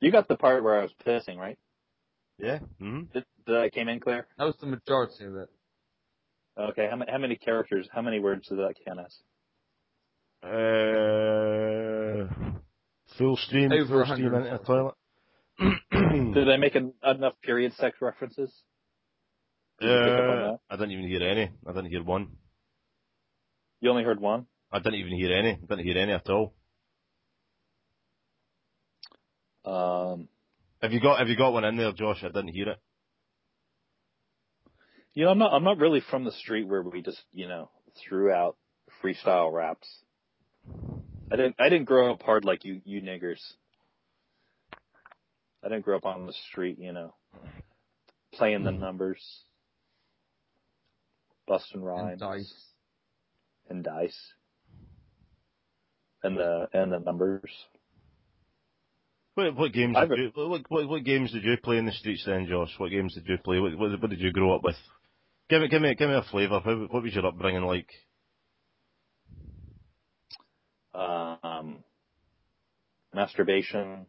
you 0.00 0.10
got 0.12 0.28
the 0.28 0.36
part 0.36 0.62
where 0.62 0.78
I 0.80 0.82
was 0.82 0.92
pissing, 1.06 1.36
right? 1.38 1.58
Yeah. 2.38 2.58
hmm 2.78 3.02
Did, 3.12 3.24
did 3.46 3.56
I 3.56 3.70
came 3.70 3.88
in 3.88 4.00
clear? 4.00 4.26
That 4.38 4.44
was 4.44 4.56
the 4.60 4.66
majority 4.66 5.24
of 5.24 5.36
it. 5.36 5.48
Okay, 6.58 6.88
how 6.90 6.96
many, 6.96 7.10
how 7.10 7.18
many 7.18 7.36
characters, 7.36 7.88
how 7.92 8.02
many 8.02 8.18
words 8.20 8.48
did 8.48 8.58
that 8.58 8.74
count 8.86 9.00
as? 9.00 9.16
Uh, 10.42 12.28
full 13.18 13.36
stream, 13.36 13.72
Over 13.72 14.04
full 14.04 14.14
stream 14.14 14.32
140. 14.32 14.36
into 14.48 14.58
the 14.58 14.64
toilet. 14.64 14.94
Did 16.34 16.48
I 16.50 16.56
make 16.56 16.74
en- 16.76 16.94
enough 17.04 17.34
period 17.42 17.74
sex 17.74 17.98
references? 18.00 18.52
Did 19.80 19.90
you 19.90 20.10
pick 20.10 20.18
up 20.18 20.30
on 20.30 20.38
Uh. 20.40 20.56
I 20.70 20.76
didn't 20.76 20.92
even 20.92 21.08
hear 21.08 21.22
any. 21.22 21.50
I 21.66 21.72
didn't 21.72 21.90
hear 21.90 22.02
one. 22.02 22.36
You 23.80 23.90
only 23.90 24.04
heard 24.04 24.20
one? 24.20 24.46
I 24.72 24.78
didn't 24.78 24.96
even 25.00 25.12
hear 25.12 25.32
any. 25.36 25.50
I 25.52 25.66
didn't 25.68 25.84
hear 25.84 25.98
any 25.98 26.12
at 26.12 26.28
all. 26.28 26.54
Um, 29.64 30.28
Have 30.82 30.92
you 30.92 31.00
got 31.00 31.18
Have 31.18 31.28
you 31.28 31.36
got 31.36 31.52
one 31.52 31.64
in 31.64 31.76
there, 31.76 31.92
Josh? 31.92 32.22
I 32.22 32.28
didn't 32.28 32.48
hear 32.48 32.70
it. 32.70 32.78
you 35.12 35.24
know, 35.24 35.30
I'm 35.30 35.38
not, 35.38 35.52
I'm 35.52 35.64
not 35.64 35.78
really 35.78 36.00
from 36.10 36.24
the 36.24 36.32
street 36.32 36.66
where 36.66 36.82
we 36.82 37.02
just, 37.02 37.20
you 37.32 37.48
know, 37.48 37.70
threw 38.08 38.32
out 38.32 38.56
freestyle 39.02 39.52
raps. 39.52 39.88
I 41.32 41.36
didn't, 41.36 41.56
I 41.58 41.68
didn't 41.68 41.86
grow 41.86 42.12
up 42.12 42.22
hard 42.22 42.44
like 42.44 42.64
you, 42.64 42.80
you 42.84 43.02
niggers. 43.02 43.40
I 45.64 45.68
didn't 45.68 45.84
grow 45.84 45.96
up 45.96 46.06
on 46.06 46.26
the 46.26 46.32
street, 46.50 46.78
you 46.78 46.92
know, 46.92 47.14
playing 48.34 48.64
the 48.64 48.72
numbers, 48.72 49.22
busting 51.46 51.82
rhymes, 51.82 52.12
And 52.12 52.20
dice. 52.20 52.54
and 53.68 53.84
dice, 53.84 54.32
and 56.22 56.36
the 56.36 56.68
and 56.72 56.92
the 56.92 56.98
numbers. 56.98 57.50
What, 59.34 59.56
what 59.56 59.72
games 59.72 59.96
I've- 59.96 60.08
did 60.08 60.18
you 60.18 60.30
what, 60.34 60.62
what 60.68 60.88
what 60.88 61.04
games 61.04 61.32
did 61.32 61.44
you 61.44 61.56
play 61.62 61.78
in 61.78 61.86
the 61.86 61.92
streets 61.92 62.24
then, 62.26 62.46
Josh? 62.48 62.74
What 62.78 62.90
games 62.90 63.14
did 63.14 63.26
you 63.28 63.38
play? 63.44 63.58
What 63.60 63.78
what, 63.78 64.00
what 64.00 64.10
did 64.10 64.20
you 64.20 64.32
grow 64.32 64.54
up 64.54 64.64
with? 64.64 64.76
Give 65.48 65.60
me 65.62 65.68
give 65.68 65.82
me 65.82 65.94
give 65.94 66.08
me 66.08 66.16
a 66.16 66.22
flavour. 66.30 66.60
What 66.60 67.02
was 67.02 67.14
your 67.14 67.26
upbringing 67.26 67.62
like? 67.64 67.88
um, 70.94 71.84
masturbation, 73.14 74.06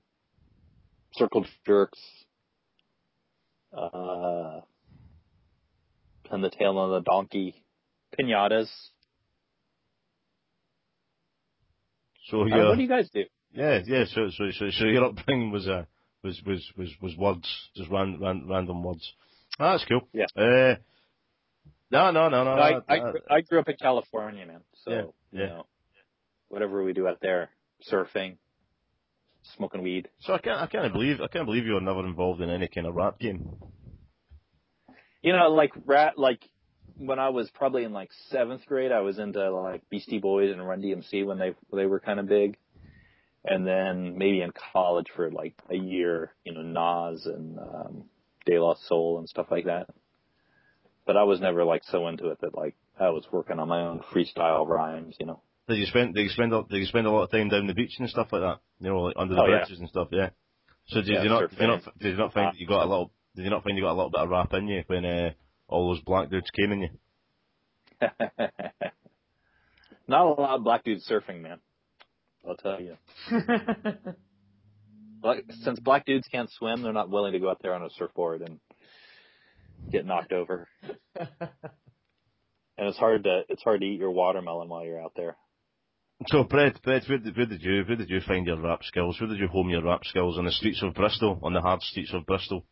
circle 1.13 1.45
jerks, 1.65 1.99
uh, 3.75 4.61
pin 6.29 6.41
the 6.41 6.49
tail 6.49 6.77
on 6.77 6.91
the 6.91 7.01
donkey, 7.01 7.63
pinatas. 8.19 8.69
So 12.29 12.43
Uh, 12.43 12.45
yeah, 12.47 12.69
what 12.69 12.77
do 12.77 12.83
you 12.83 12.89
guys 12.89 13.09
do? 13.13 13.23
yeah, 13.53 13.79
yeah. 13.85 14.05
So, 14.05 14.29
so, 14.29 14.51
so, 14.51 14.69
so 14.71 14.85
your 14.85 15.05
upbringing 15.05 15.51
was 15.51 15.67
uh, 15.67 15.85
was 16.23 16.41
was 16.45 16.71
was 16.77 16.89
was 17.01 17.17
words, 17.17 17.69
just 17.75 17.89
ran, 17.89 18.19
ran, 18.19 18.47
random 18.47 18.83
words. 18.83 19.13
Ah, 19.59 19.73
that's 19.73 19.85
cool. 19.85 20.07
Yeah. 20.13 20.25
Uh, 20.35 20.75
no, 21.91 22.11
no, 22.11 22.29
no, 22.29 22.43
no. 22.43 22.51
I, 22.51 22.71
no, 22.71 22.81
I, 22.87 22.97
no. 22.99 23.13
I 23.29 23.41
grew 23.41 23.59
up 23.59 23.67
in 23.67 23.75
California, 23.75 24.45
man. 24.45 24.61
So, 24.85 25.13
Yeah, 25.33 25.41
you 25.41 25.47
know, 25.47 25.65
whatever 26.47 26.83
we 26.83 26.93
do 26.93 27.07
out 27.07 27.19
there, 27.21 27.49
surfing, 27.91 28.37
smoking 29.55 29.83
weed. 29.83 30.09
So 30.21 30.33
I 30.33 30.39
can't, 30.39 30.59
I 30.59 30.67
can't 30.67 30.93
believe, 30.93 31.21
I 31.21 31.27
can't 31.27 31.45
believe 31.45 31.65
you 31.65 31.73
were 31.73 31.81
never 31.81 32.05
involved 32.05 32.41
in 32.41 32.49
any 32.49 32.67
kind 32.67 32.87
of 32.87 32.95
rap 32.95 33.19
game. 33.19 33.49
You 35.21 35.33
know, 35.33 35.49
like 35.49 35.71
rat, 35.85 36.17
like 36.17 36.41
when 36.97 37.19
I 37.19 37.29
was 37.29 37.49
probably 37.51 37.83
in 37.83 37.93
like 37.93 38.09
seventh 38.29 38.65
grade, 38.65 38.91
I 38.91 39.01
was 39.01 39.19
into 39.19 39.51
like 39.51 39.87
Beastie 39.89 40.19
Boys 40.19 40.51
and 40.51 40.65
Run 40.67 40.81
DMC 40.81 41.25
when 41.25 41.37
they 41.37 41.55
they 41.73 41.85
were 41.85 41.99
kind 41.99 42.19
of 42.19 42.27
big, 42.27 42.57
and 43.45 43.65
then 43.65 44.17
maybe 44.17 44.41
in 44.41 44.51
college 44.73 45.07
for 45.15 45.31
like 45.31 45.55
a 45.69 45.75
year, 45.75 46.33
you 46.43 46.53
know, 46.53 46.61
Nas 46.61 47.25
and 47.25 47.59
um, 47.59 48.03
De 48.45 48.59
La 48.59 48.75
Soul 48.87 49.19
and 49.19 49.29
stuff 49.29 49.47
like 49.51 49.65
that. 49.65 49.89
But 51.05 51.17
I 51.17 51.23
was 51.23 51.39
never 51.39 51.63
like 51.63 51.83
so 51.85 52.07
into 52.07 52.29
it 52.29 52.41
that 52.41 52.55
like 52.55 52.75
I 52.99 53.09
was 53.09 53.25
working 53.31 53.59
on 53.59 53.67
my 53.67 53.81
own 53.81 54.01
freestyle 54.13 54.67
rhymes, 54.67 55.15
you 55.19 55.25
know. 55.25 55.41
Did 55.67 55.77
you 55.77 55.85
spend, 55.85 56.15
did 56.15 56.23
you 56.23 56.29
spend, 56.29 56.53
a- 56.53 56.63
did 56.69 56.77
you 56.79 56.85
spend 56.85 57.07
a 57.07 57.11
lot 57.11 57.23
of 57.23 57.31
time 57.31 57.49
down 57.49 57.67
the 57.67 57.73
beach 57.73 57.95
and 57.99 58.09
stuff 58.09 58.27
like 58.31 58.41
that? 58.41 58.59
You 58.79 58.89
know, 58.89 59.01
like 59.01 59.15
under 59.17 59.35
the 59.35 59.41
Oh, 59.41 59.45
yeah. 59.47 59.59
bridges 59.59 59.79
and 59.79 59.89
stuff. 59.89 60.09
Yeah. 60.11 60.29
So 60.87 61.01
did 61.01 61.09
Yeah, 61.09 61.23
you 61.23 61.29
not, 61.29 61.49
did 61.49 61.59
you 61.59 61.67
not, 61.67 61.83
did 61.99 62.11
you 62.11 62.17
not 62.17 62.33
find 62.33 62.47
that 62.53 62.59
you 62.59 62.67
got 62.67 62.83
a 62.85 62.89
little, 62.89 63.11
did 63.35 63.43
you 63.43 63.49
not 63.51 63.63
find 63.63 63.77
you 63.77 63.83
got 63.83 63.91
a 63.93 63.99
little 63.99 64.09
bit 64.11 64.21
of 64.21 64.29
rap 64.29 64.53
in 64.53 64.67
you 64.67 64.83
when 64.87 65.05
uh, 65.05 65.31
all 65.67 65.89
those 65.93 66.01
black 66.03 66.29
dudes 66.29 66.49
came 66.51 66.71
in 66.71 66.81
you? 66.81 66.89
Not 70.07 70.25
a 70.25 70.29
lot 70.29 70.55
of 70.57 70.63
black 70.63 70.83
dudes 70.83 71.07
surfing, 71.09 71.41
man. 71.41 71.59
I'll 72.47 72.55
tell 72.57 72.79
you. 72.81 72.97
Like, 75.23 75.45
since 75.61 75.79
black 75.79 76.07
dudes 76.07 76.27
can't 76.31 76.49
swim, 76.49 76.81
they're 76.81 76.91
not 76.93 77.11
willing 77.11 77.33
to 77.33 77.39
go 77.39 77.51
out 77.51 77.59
there 77.61 77.75
on 77.75 77.83
a 77.83 77.91
surfboard 77.91 78.41
and 78.41 78.59
get 79.91 80.03
knocked 80.03 80.33
over. 80.33 80.67
And 82.77 82.87
it's 82.89 82.97
hard 82.97 83.25
to 83.25 83.41
it's 83.47 83.61
hard 83.61 83.81
to 83.81 83.85
eat 83.85 83.99
your 83.99 84.09
watermelon 84.09 84.67
while 84.67 84.83
you're 84.83 84.99
out 84.99 85.11
there. 85.15 85.35
So, 86.27 86.43
Brett, 86.43 86.81
Brett, 86.83 87.03
where 87.07 87.17
did, 87.17 87.35
where 87.35 87.45
did 87.47 87.61
you, 87.61 87.83
where 87.87 87.97
did 87.97 88.09
you 88.09 88.21
find 88.21 88.45
your 88.45 88.61
rap 88.61 88.83
skills? 88.83 89.19
Where 89.19 89.29
did 89.29 89.39
you 89.39 89.47
home 89.47 89.69
your 89.69 89.83
rap 89.83 90.01
skills? 90.03 90.37
On 90.37 90.45
the 90.45 90.51
streets 90.51 90.83
of 90.83 90.93
Bristol, 90.93 91.39
on 91.41 91.53
the 91.53 91.61
hard 91.61 91.81
streets 91.81 92.13
of 92.13 92.25
Bristol. 92.27 92.63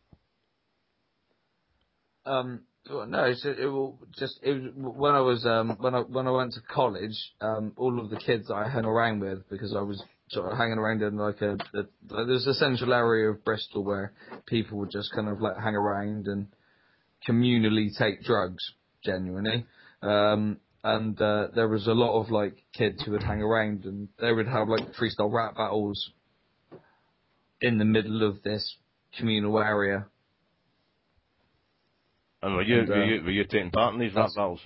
Um, 2.24 2.62
well, 2.88 3.06
no, 3.06 3.24
it's, 3.24 3.44
it 3.44 3.66
will 3.66 3.98
just 4.18 4.38
it 4.42 4.72
when 4.76 5.14
I 5.14 5.20
was 5.20 5.44
um 5.44 5.76
when 5.80 5.94
I 5.94 6.00
when 6.00 6.26
I 6.26 6.30
went 6.30 6.52
to 6.54 6.60
college, 6.60 7.16
um, 7.40 7.72
all 7.76 7.98
of 8.00 8.10
the 8.10 8.16
kids 8.16 8.50
I 8.50 8.68
hung 8.68 8.84
around 8.84 9.20
with 9.20 9.48
because 9.50 9.74
I 9.76 9.82
was 9.82 10.02
sort 10.30 10.50
of 10.50 10.56
hanging 10.56 10.78
around 10.78 11.02
in 11.02 11.16
like 11.16 11.40
a, 11.42 11.54
a 11.74 12.24
there's 12.26 12.46
a 12.46 12.54
central 12.54 12.94
area 12.94 13.30
of 13.30 13.44
Bristol 13.44 13.84
where 13.84 14.12
people 14.46 14.78
would 14.78 14.90
just 14.90 15.12
kind 15.14 15.28
of 15.28 15.40
like 15.40 15.56
hang 15.56 15.74
around 15.74 16.26
and 16.26 16.46
communally 17.28 17.88
take 17.98 18.22
drugs, 18.22 18.72
genuinely. 19.04 19.66
Um, 20.02 20.58
and 20.82 21.20
uh, 21.20 21.48
there 21.54 21.68
was 21.68 21.86
a 21.86 21.92
lot 21.92 22.20
of 22.20 22.30
like 22.30 22.56
kids 22.72 23.02
who 23.02 23.12
would 23.12 23.22
hang 23.22 23.42
around 23.42 23.84
and 23.84 24.08
they 24.20 24.32
would 24.32 24.46
have 24.46 24.68
like 24.68 24.94
freestyle 24.94 25.32
rap 25.32 25.56
battles 25.56 26.10
in 27.60 27.78
the 27.78 27.84
middle 27.84 28.26
of 28.26 28.42
this 28.42 28.76
communal 29.18 29.58
area. 29.58 30.06
And 32.42 32.54
were 32.54 32.62
you, 32.62 32.80
And, 32.80 32.90
uh, 32.90 32.94
were 32.94 33.04
you, 33.04 33.22
were 33.22 33.30
you 33.30 33.44
taking 33.44 33.70
part 33.70 33.92
in 33.94 34.00
these 34.00 34.14
rap 34.14 34.30
battles? 34.34 34.60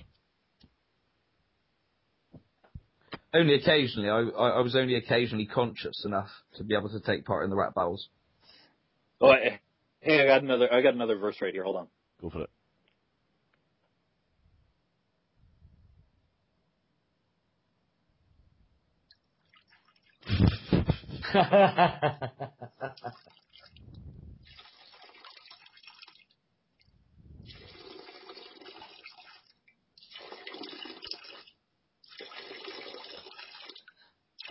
Only 3.33 3.55
occasionally. 3.55 4.09
I, 4.09 4.19
I, 4.19 4.49
I 4.51 4.61
was 4.61 4.77
only 4.77 4.95
occasionally 4.95 5.45
conscious 5.45 6.05
enough 6.05 6.29
to 6.55 6.63
be 6.63 6.73
able 6.73 6.89
to 6.89 7.01
take 7.01 7.25
part 7.25 7.43
in 7.43 7.49
the 7.49 7.57
rap 7.57 7.75
battles. 7.75 8.07
Oh, 9.19 9.33
hey, 9.33 9.59
hey, 9.99 10.21
I 10.21 10.25
got 10.25 10.43
another 10.43 10.71
I 10.71 10.81
got 10.81 10.93
another 10.93 11.17
verse 11.17 11.35
right 11.41 11.53
here. 11.53 11.63
Hold 11.63 11.75
on. 11.75 11.87
Go 12.21 12.29
for 12.29 12.43
it. 12.43 12.49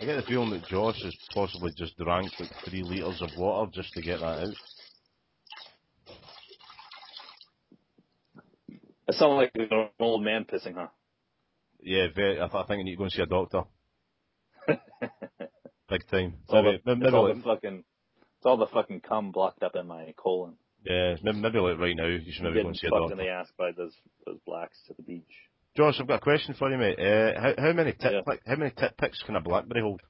I 0.01 0.05
get 0.05 0.17
the 0.17 0.23
feeling 0.27 0.51
that 0.51 0.65
Josh 0.65 1.01
has 1.03 1.15
possibly 1.33 1.71
just 1.71 1.97
drank 1.97 2.33
like 2.39 2.51
three 2.65 2.83
litres 2.83 3.21
of 3.21 3.33
water 3.35 3.71
just 3.73 3.93
to 3.95 4.03
get 4.03 4.19
that 4.21 4.25
out. 4.25 4.57
That 9.07 9.15
sounds 9.15 9.35
like 9.37 9.51
an 9.55 9.89
old 9.99 10.23
man 10.23 10.45
pissing, 10.45 10.75
huh? 10.75 10.87
Yeah, 11.81 12.07
very, 12.15 12.41
I, 12.41 12.47
th- 12.47 12.55
I 12.55 12.67
think 12.67 12.81
I 12.81 12.83
need 12.83 12.91
to 12.93 12.97
go 12.97 13.03
and 13.05 13.13
see 13.13 13.21
a 13.23 13.27
doctor. 13.27 13.63
Big 15.89 16.07
time. 16.09 16.33
It's 16.43 16.53
all, 16.53 16.63
the, 16.63 16.79
maybe, 16.85 17.05
it's 17.05 17.13
all 17.13 17.27
like, 17.27 17.35
the 17.37 17.43
fucking 17.43 17.83
it's 18.37 18.45
all 18.45 18.57
the 18.57 18.67
fucking 18.67 19.01
cum 19.01 19.31
blocked 19.31 19.61
up 19.63 19.75
in 19.75 19.87
my 19.87 20.13
colon. 20.17 20.53
yeah, 20.83 21.15
maybe, 21.23 21.39
maybe 21.39 21.59
like 21.59 21.77
right 21.79 21.95
now, 21.95 22.07
you 22.07 22.19
should 22.31 22.43
maybe 22.43 22.61
go 22.61 22.67
and 22.69 22.77
see 22.77 22.87
a 22.87 22.89
fucked 22.89 23.03
in 23.11 23.17
doctor. 23.17 23.23
the 23.23 23.29
ass 23.29 23.47
by 23.57 23.71
those 23.77 23.93
those 24.25 24.39
blacks 24.45 24.77
to 24.87 24.93
the 24.95 25.03
beach. 25.03 25.23
Josh, 25.77 25.95
I've 25.99 26.07
got 26.07 26.15
a 26.17 26.21
question 26.21 26.55
for 26.57 26.71
you, 26.71 26.77
mate. 26.77 26.97
Uh, 26.99 27.39
how, 27.39 27.53
how 27.57 27.73
many 27.73 27.91
tit 27.91 28.13
Yeah. 28.13 28.21
pic- 28.27 28.41
how 28.47 28.55
many 28.55 28.71
tit 28.71 28.95
pics 28.97 29.21
can 29.23 29.35
a 29.35 29.41
BlackBerry 29.41 29.81
hold? 29.81 30.01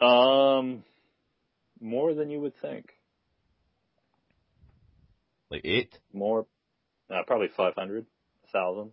Um, 0.00 0.84
more 1.80 2.14
than 2.14 2.30
you 2.30 2.40
would 2.40 2.56
think. 2.60 2.86
Like 5.50 5.62
eight? 5.64 5.92
More, 6.12 6.46
uh, 7.10 7.22
probably 7.26 7.48
five 7.56 7.74
hundred, 7.74 8.06
thousand. 8.52 8.92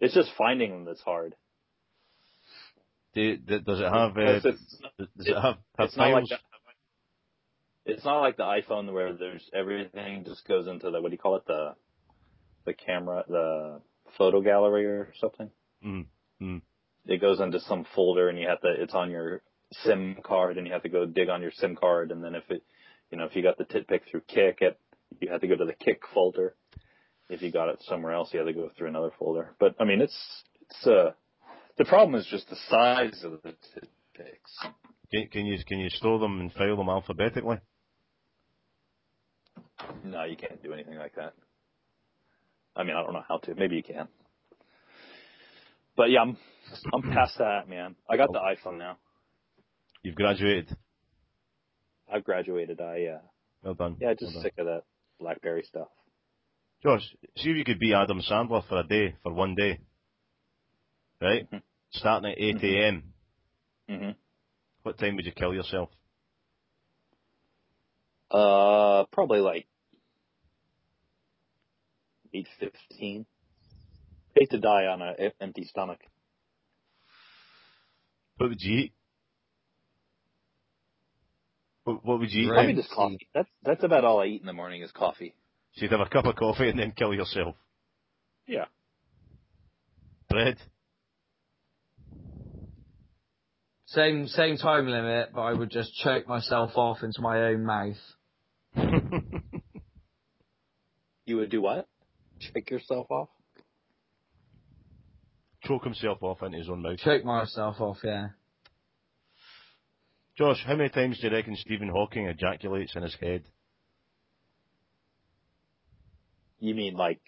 It's 0.00 0.14
just 0.14 0.30
finding 0.38 0.70
them 0.70 0.84
that's 0.84 1.00
hard. 1.02 1.34
Do, 3.14 3.36
do, 3.36 3.60
does 3.60 3.80
it 3.80 3.84
have? 3.84 4.16
Uh, 4.16 4.40
does 4.40 4.56
it 5.18 5.34
have, 5.34 5.56
have 5.78 5.88
it's 5.88 5.96
not 5.96 6.12
like 6.12 6.28
files? 6.28 6.28
the, 6.28 7.92
it's 7.92 8.04
not 8.04 8.20
like 8.20 8.36
the 8.36 8.42
iPhone 8.42 8.92
where 8.92 9.14
there's 9.14 9.48
everything 9.54 10.24
just 10.24 10.46
goes 10.46 10.66
into 10.68 10.90
the 10.90 11.00
what 11.00 11.08
do 11.08 11.14
you 11.14 11.18
call 11.18 11.36
it 11.36 11.46
the 11.46 11.74
the 12.66 12.74
camera 12.74 13.24
the 13.28 13.80
photo 14.16 14.40
gallery 14.40 14.84
or 14.86 15.12
something. 15.18 15.50
Mm, 15.84 16.06
mm. 16.40 16.62
It 17.06 17.20
goes 17.20 17.40
into 17.40 17.60
some 17.60 17.86
folder 17.94 18.28
and 18.28 18.38
you 18.38 18.46
have 18.46 18.60
to 18.60 18.74
it's 18.78 18.94
on 18.94 19.10
your 19.10 19.42
SIM 19.72 20.16
card 20.22 20.58
and 20.58 20.66
you 20.66 20.72
have 20.72 20.82
to 20.82 20.88
go 20.88 21.06
dig 21.06 21.28
on 21.28 21.40
your 21.40 21.52
SIM 21.52 21.76
card 21.76 22.12
and 22.12 22.22
then 22.22 22.34
if 22.34 22.44
it 22.50 22.62
you 23.10 23.16
know 23.16 23.24
if 23.24 23.34
you 23.34 23.42
got 23.42 23.56
the 23.56 23.64
tit 23.64 23.88
pic 23.88 24.02
through 24.10 24.22
Kik 24.28 24.58
it 24.60 24.78
you 25.20 25.30
have 25.30 25.40
to 25.40 25.48
go 25.48 25.56
to 25.56 25.64
the 25.64 25.72
Kik 25.72 26.02
folder. 26.12 26.54
If 27.30 27.42
you 27.42 27.50
got 27.50 27.68
it 27.70 27.82
somewhere 27.82 28.12
else 28.12 28.30
you 28.32 28.38
have 28.40 28.48
to 28.48 28.54
go 28.54 28.70
through 28.76 28.88
another 28.88 29.12
folder. 29.18 29.54
But 29.58 29.76
I 29.80 29.84
mean 29.84 30.02
it's 30.02 30.44
it's 30.60 30.86
uh 30.86 31.12
the 31.78 31.84
problem 31.84 32.14
is 32.20 32.26
just 32.30 32.48
the 32.50 32.56
size 32.68 33.22
of 33.24 33.32
the 33.42 33.54
pics. 34.14 34.58
Can, 35.10 35.28
can 35.28 35.46
you 35.46 35.58
can 35.66 35.78
you 35.78 35.88
store 35.90 36.18
them 36.18 36.40
and 36.40 36.52
file 36.52 36.76
them 36.76 36.88
alphabetically? 36.88 37.58
No, 40.04 40.24
you 40.24 40.36
can't 40.36 40.62
do 40.62 40.72
anything 40.72 40.96
like 40.96 41.14
that. 41.16 41.34
I 42.76 42.82
mean, 42.84 42.94
I 42.96 43.02
don't 43.02 43.12
know 43.12 43.24
how 43.26 43.38
to. 43.38 43.54
Maybe 43.54 43.76
you 43.76 43.82
can. 43.82 44.08
But 45.96 46.10
yeah, 46.10 46.20
I'm 46.20 46.36
I'm 46.92 47.02
past 47.02 47.38
that, 47.38 47.68
man. 47.68 47.96
I 48.08 48.16
got 48.16 48.32
the 48.32 48.38
iPhone 48.38 48.78
now. 48.78 48.98
You've 50.02 50.14
graduated. 50.14 50.76
I've 52.12 52.24
graduated. 52.24 52.80
I 52.80 53.04
uh 53.06 53.18
Well 53.62 53.74
done. 53.74 53.96
yeah, 54.00 54.12
just 54.12 54.24
Well 54.24 54.32
done. 54.34 54.42
sick 54.42 54.54
of 54.58 54.66
that 54.66 54.82
BlackBerry 55.20 55.64
stuff. 55.66 55.88
Josh, 56.82 57.02
see 57.36 57.50
if 57.50 57.56
you 57.56 57.64
could 57.64 57.80
be 57.80 57.92
Adam 57.92 58.20
Sandler 58.20 58.66
for 58.68 58.78
a 58.78 58.84
day, 58.86 59.16
for 59.22 59.32
one 59.32 59.54
day. 59.56 59.80
Right? 61.20 61.50
Mhm. 61.50 61.62
Starting 61.90 62.30
at 62.32 62.38
8 62.38 62.56
Mhm. 62.56 62.64
a.m. 62.64 63.14
hmm 63.88 64.10
What 64.82 64.98
time 64.98 65.16
would 65.16 65.26
you 65.26 65.32
kill 65.32 65.54
yourself? 65.54 65.90
Uh, 68.30 69.04
probably 69.10 69.40
like 69.40 69.66
eight 72.34 72.46
fifteen. 72.58 73.26
Hate 74.34 74.50
to 74.50 74.58
die 74.58 74.86
on 74.86 75.00
an 75.02 75.32
empty 75.40 75.64
stomach. 75.64 76.00
What 78.36 78.50
would 78.50 78.60
you 78.60 78.78
eat? 78.80 78.92
What, 81.84 82.04
what 82.04 82.18
would 82.20 82.30
you 82.30 82.42
eat? 82.44 82.52
Probably 82.52 82.74
just 82.74 82.90
coffee. 82.90 83.28
That's 83.34 83.48
that's 83.62 83.82
about 83.82 84.04
all 84.04 84.20
I 84.20 84.26
eat 84.26 84.40
in 84.42 84.46
the 84.46 84.52
morning 84.52 84.82
is 84.82 84.92
coffee. 84.92 85.34
So 85.74 85.82
you'd 85.82 85.92
have 85.92 86.00
a 86.00 86.08
cup 86.08 86.26
of 86.26 86.36
coffee 86.36 86.68
and 86.68 86.78
then 86.78 86.92
kill 86.92 87.14
yourself. 87.14 87.56
Yeah. 88.46 88.66
Bread? 90.28 90.58
Same 93.88 94.26
same 94.28 94.56
time 94.56 94.86
limit, 94.86 95.30
but 95.34 95.42
I 95.42 95.52
would 95.52 95.70
just 95.70 95.94
choke 95.96 96.28
myself 96.28 96.72
off 96.76 97.02
into 97.02 97.20
my 97.20 97.42
own 97.44 97.64
mouth. 97.64 97.96
You 101.28 101.36
would 101.36 101.50
do 101.50 101.60
what? 101.60 101.86
Choke 102.40 102.70
yourself 102.70 103.10
off? 103.10 103.28
Choke 105.62 105.84
himself 105.84 106.22
off 106.22 106.42
into 106.42 106.56
his 106.56 106.70
own 106.70 106.80
mouth. 106.80 106.98
Choke 107.00 107.22
myself 107.22 107.78
off, 107.82 107.98
yeah. 108.02 108.28
Josh, 110.38 110.64
how 110.66 110.74
many 110.74 110.88
times 110.88 111.18
do 111.20 111.26
you 111.26 111.34
reckon 111.34 111.54
Stephen 111.54 111.90
Hawking 111.90 112.28
ejaculates 112.28 112.96
in 112.96 113.02
his 113.02 113.14
head? 113.20 113.42
You 116.60 116.74
mean 116.74 116.94
like 116.94 117.20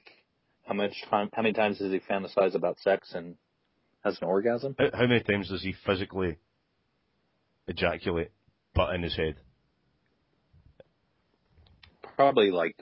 how 0.64 0.72
much 0.72 0.94
time? 1.10 1.28
How 1.34 1.42
many 1.42 1.52
times 1.52 1.78
does 1.78 1.92
he 1.92 2.00
fantasize 2.00 2.54
about 2.54 2.78
sex 2.78 3.12
and 3.14 3.34
has 4.02 4.16
an 4.22 4.28
orgasm? 4.28 4.76
How, 4.78 4.88
how 4.94 5.06
many 5.06 5.20
times 5.20 5.50
does 5.50 5.62
he 5.62 5.74
physically 5.84 6.38
ejaculate, 7.70 8.32
but 8.74 8.94
in 8.94 9.02
his 9.02 9.16
head? 9.16 9.36
Probably 12.16 12.50
like. 12.50 12.76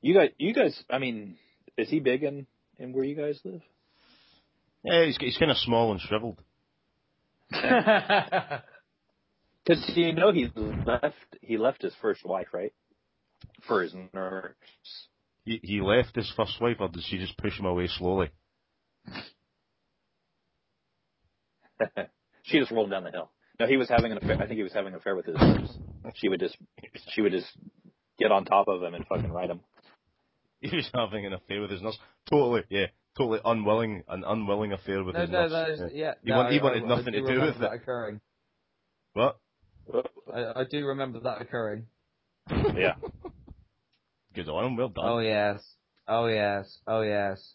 You 0.00 0.14
guys, 0.14 0.30
you 0.38 0.54
guys. 0.54 0.80
I 0.88 0.98
mean, 0.98 1.36
is 1.76 1.88
he 1.90 1.98
big 2.00 2.22
in 2.22 2.46
in 2.78 2.92
where 2.92 3.04
you 3.04 3.16
guys 3.16 3.40
live? 3.44 3.62
Yeah, 4.84 5.04
he's, 5.04 5.16
he's 5.18 5.36
kind 5.36 5.50
of 5.50 5.56
small 5.58 5.90
and 5.90 6.00
shriveled. 6.00 6.40
Because 9.64 9.92
you 9.94 10.12
know 10.12 10.32
he 10.32 10.48
left 10.86 11.14
he 11.42 11.58
left 11.58 11.82
his 11.82 11.94
first 12.00 12.24
wife, 12.24 12.48
right? 12.52 12.72
For 13.68 13.82
his 13.82 13.94
nurse. 14.14 14.54
He, 15.44 15.60
he 15.62 15.80
left 15.80 16.16
his 16.16 16.32
first 16.36 16.60
wife, 16.60 16.78
or 16.80 16.88
did 16.88 17.02
she 17.04 17.18
just 17.18 17.36
push 17.38 17.58
him 17.58 17.66
away 17.66 17.86
slowly? 17.86 18.30
she 22.50 22.58
just 22.58 22.70
rolled 22.70 22.90
down 22.90 23.04
the 23.04 23.10
hill. 23.10 23.30
No, 23.58 23.66
he 23.66 23.76
was 23.76 23.88
having 23.88 24.12
an 24.12 24.18
affair. 24.18 24.36
I 24.36 24.46
think 24.46 24.56
he 24.56 24.62
was 24.62 24.72
having 24.72 24.92
an 24.94 24.98
affair 24.98 25.14
with 25.16 25.26
his 25.26 25.36
nurse. 25.36 25.70
She 26.14 26.28
would 26.28 26.40
just 26.40 26.56
she 27.12 27.20
would 27.22 27.32
just 27.32 27.46
get 28.18 28.32
on 28.32 28.44
top 28.44 28.68
of 28.68 28.82
him 28.82 28.94
and 28.94 29.06
fucking 29.06 29.30
ride 29.32 29.50
him. 29.50 29.60
He 30.62 30.76
was 30.76 30.90
having 30.92 31.24
an 31.24 31.32
affair 31.32 31.62
with 31.62 31.70
his 31.70 31.80
nurse. 31.80 31.96
Totally, 32.28 32.62
yeah, 32.68 32.86
totally 33.16 33.40
unwilling, 33.42 34.02
an 34.08 34.24
unwilling 34.26 34.72
affair 34.72 35.02
with 35.02 35.14
no, 35.14 35.22
his 35.22 35.30
no, 35.30 35.48
nurse. 35.48 35.78
no, 35.80 35.86
yeah. 35.86 35.90
yeah. 35.94 36.12
He, 36.22 36.30
no, 36.30 36.36
want, 36.36 36.52
he 36.52 36.60
I- 36.60 36.62
wanted 36.62 36.82
I- 36.82 36.86
nothing 36.86 37.08
I 37.08 37.10
to 37.12 37.20
do 37.20 37.26
do 37.34 37.40
with 37.40 37.58
that 37.60 37.72
it. 37.72 37.76
occurring. 37.76 38.20
What? 39.14 39.38
I, 40.34 40.60
I 40.60 40.64
do 40.70 40.86
remember 40.86 41.20
that 41.20 41.40
occurring. 41.40 41.86
Yeah. 42.76 42.94
Good 44.34 44.48
on 44.48 44.64
him, 44.66 44.76
well 44.76 44.88
done. 44.90 45.04
Oh 45.06 45.18
yes. 45.20 45.62
Oh 46.06 46.26
yes. 46.26 46.78
Oh 46.86 47.00
yes. 47.02 47.54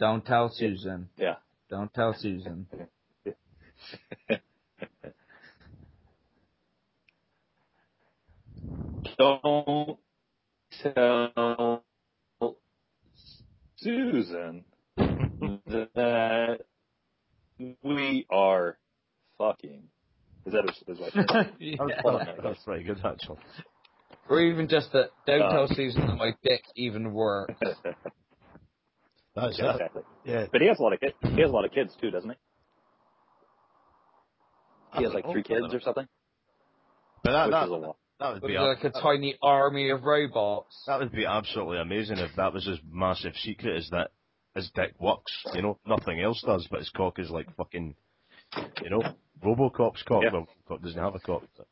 Don't 0.00 0.24
tell 0.24 0.48
Susan. 0.50 1.08
Yeah. 1.18 1.34
Don't 1.70 1.92
tell 1.92 2.14
Susan. 2.18 2.66
Don't 9.18 9.98
tell 10.82 11.82
Susan 13.78 14.64
that 15.66 16.60
we 17.82 18.26
are 18.30 18.78
fucking. 19.38 19.82
Is 20.44 20.52
that 20.52 20.64
a, 20.64 20.92
is 20.92 20.98
that 20.98 21.48
Yeah. 21.58 21.76
That's, 21.78 22.00
Hold 22.02 22.20
that's, 22.20 22.26
minute, 22.26 22.40
that's 22.42 22.62
pretty 22.64 22.84
good, 22.84 23.00
actually. 23.04 23.38
Or 24.28 24.40
even 24.40 24.68
just 24.68 24.92
that. 24.92 25.10
Don't 25.26 25.42
Uh, 25.42 25.50
tell 25.50 25.68
Susan 25.68 26.06
that 26.06 26.16
my 26.16 26.32
dick 26.42 26.62
even 26.76 27.12
works. 27.12 27.54
That's 29.34 29.58
yeah, 29.58 29.70
it. 29.70 29.72
exactly. 29.72 30.02
Yeah. 30.24 30.46
But 30.50 30.60
he 30.62 30.68
has 30.68 30.78
a 30.78 30.82
lot 30.82 30.94
of 30.94 31.00
kids. 31.00 31.12
He 31.22 31.40
has 31.42 31.50
a 31.50 31.52
lot 31.52 31.64
of 31.66 31.72
kids 31.72 31.92
too, 32.00 32.10
doesn't 32.10 32.30
he? 32.30 32.36
He 34.96 35.04
has 35.04 35.12
like 35.14 35.24
three 35.30 35.42
kids 35.42 35.72
or 35.72 35.80
something, 35.80 36.06
But 37.22 37.32
that, 37.32 37.46
which 37.46 37.52
that, 37.52 37.64
is 37.64 37.70
a 37.70 37.74
lot. 37.74 37.96
that 38.20 38.28
would 38.34 38.42
Looks 38.42 38.52
be 38.52 38.58
like 38.58 38.84
a 38.84 38.96
ab- 38.96 39.02
tiny 39.02 39.36
army 39.42 39.90
of 39.90 40.04
robots. 40.04 40.82
that 40.86 40.98
would 41.00 41.12
be 41.12 41.24
absolutely 41.26 41.78
amazing 41.78 42.18
if 42.18 42.30
that 42.36 42.52
was 42.52 42.64
his 42.66 42.78
massive 42.90 43.34
secret 43.36 43.76
is 43.76 43.88
that 43.90 44.10
his 44.54 44.70
dick 44.74 44.94
works. 44.98 45.32
You 45.54 45.62
know, 45.62 45.78
nothing 45.86 46.20
else 46.20 46.42
does, 46.46 46.66
but 46.70 46.80
his 46.80 46.90
cock 46.90 47.18
is 47.18 47.30
like 47.30 47.46
fucking, 47.56 47.94
you 48.82 48.90
know, 48.90 49.02
Robocop's 49.44 50.02
cock. 50.04 50.22
Yeah. 50.24 50.30
Well, 50.32 50.48
cock 50.66 50.80
doesn't 50.82 50.98
have 51.00 51.14
a 51.14 51.18
cock. 51.20 51.42
but- 51.56 51.66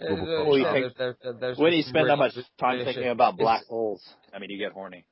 Uh, 0.00 0.14
Well, 0.14 0.56
you 0.58 0.64
think- 0.64 0.96
there- 0.96 1.16
there- 1.22 1.32
there's 1.32 1.58
When 1.58 1.72
you 1.72 1.82
spend 1.82 2.08
that 2.08 2.16
much 2.18 2.34
time 2.58 2.78
delicious- 2.78 2.94
thinking 2.94 3.10
about 3.10 3.36
black 3.36 3.62
it's- 3.62 3.68
holes, 3.68 4.14
I 4.32 4.38
mean, 4.38 4.50
you 4.50 4.58
get 4.58 4.70
horny. 4.72 5.04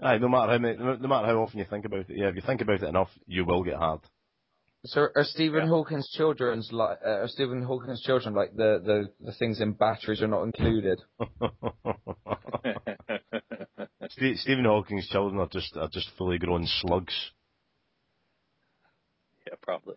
Aye, 0.00 0.18
no 0.18 0.28
matter 0.28 0.52
how 0.52 0.58
many, 0.58 0.76
no 0.76 0.94
no 0.96 1.08
matter 1.08 1.26
how 1.28 1.42
often 1.42 1.58
you 1.58 1.64
think 1.66 1.84
about 1.84 2.00
it, 2.10 2.16
yeah, 2.16 2.28
if 2.28 2.34
you 2.36 2.42
think 2.42 2.60
about 2.60 2.82
it 2.82 2.88
enough, 2.88 3.10
you 3.26 3.44
will 3.44 3.62
get 3.62 3.76
hard. 3.76 4.00
So 4.86 5.08
are 5.16 5.24
Stephen 5.24 5.62
Yeah. 5.64 5.68
Hawking's 5.68 6.08
children's 6.10 6.70
like 6.72 6.98
uh, 7.04 7.22
are 7.22 7.28
Stephen 7.28 7.62
Hawking's 7.62 8.02
children 8.02 8.34
like 8.34 8.54
the, 8.54 8.80
the, 8.84 9.08
the 9.26 9.32
things 9.32 9.60
in 9.60 9.72
batteries 9.72 10.20
are 10.22 10.26
not 10.28 10.42
included? 10.42 11.00
Ste- 14.10 14.36
Stephen 14.38 14.64
Hawking's 14.66 15.08
children 15.08 15.40
are 15.40 15.48
just 15.48 15.74
are 15.76 15.88
just 15.90 16.10
fully 16.18 16.38
grown 16.38 16.66
slugs. 16.66 17.14
yeah, 19.46 19.54
probably. 19.62 19.94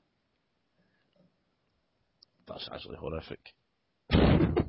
That's 2.47 2.69
actually 2.71 2.97
horrific. 2.97 3.39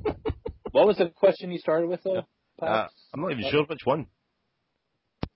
What 0.71 0.85
was 0.85 0.97
the 0.97 1.09
question 1.09 1.51
you 1.51 1.57
started 1.57 1.89
with, 1.89 2.03
though? 2.03 2.27
Uh, 2.61 2.87
I'm 3.11 3.21
not 3.21 3.31
even 3.31 3.49
sure 3.49 3.65
which 3.65 3.79
one. 3.85 4.05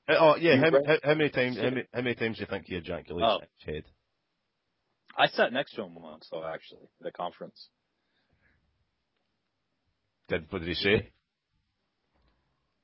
Uh, 0.07 0.13
oh 0.19 0.35
yeah, 0.35 0.57
how, 0.57 0.69
how, 0.85 0.97
how 1.03 1.13
many 1.15 1.29
times 1.31 1.57
how 1.57 1.71
many, 1.71 1.83
how 1.91 2.01
many 2.01 2.13
times 2.15 2.37
do 2.37 2.41
you 2.41 2.47
think 2.47 2.65
he 2.67 2.75
ejaculates 2.75 3.25
Oh. 3.27 3.39
his 3.39 3.49
head? 3.75 3.83
I 5.17 5.27
sat 5.27 5.53
next 5.53 5.73
to 5.75 5.83
him 5.83 5.95
once, 5.95 6.27
though, 6.31 6.45
actually, 6.45 6.87
at 7.01 7.07
a 7.07 7.11
conference. 7.11 7.69
Did 10.29 10.45
what 10.49 10.59
did 10.59 10.67
he 10.67 10.73
say? 10.73 11.11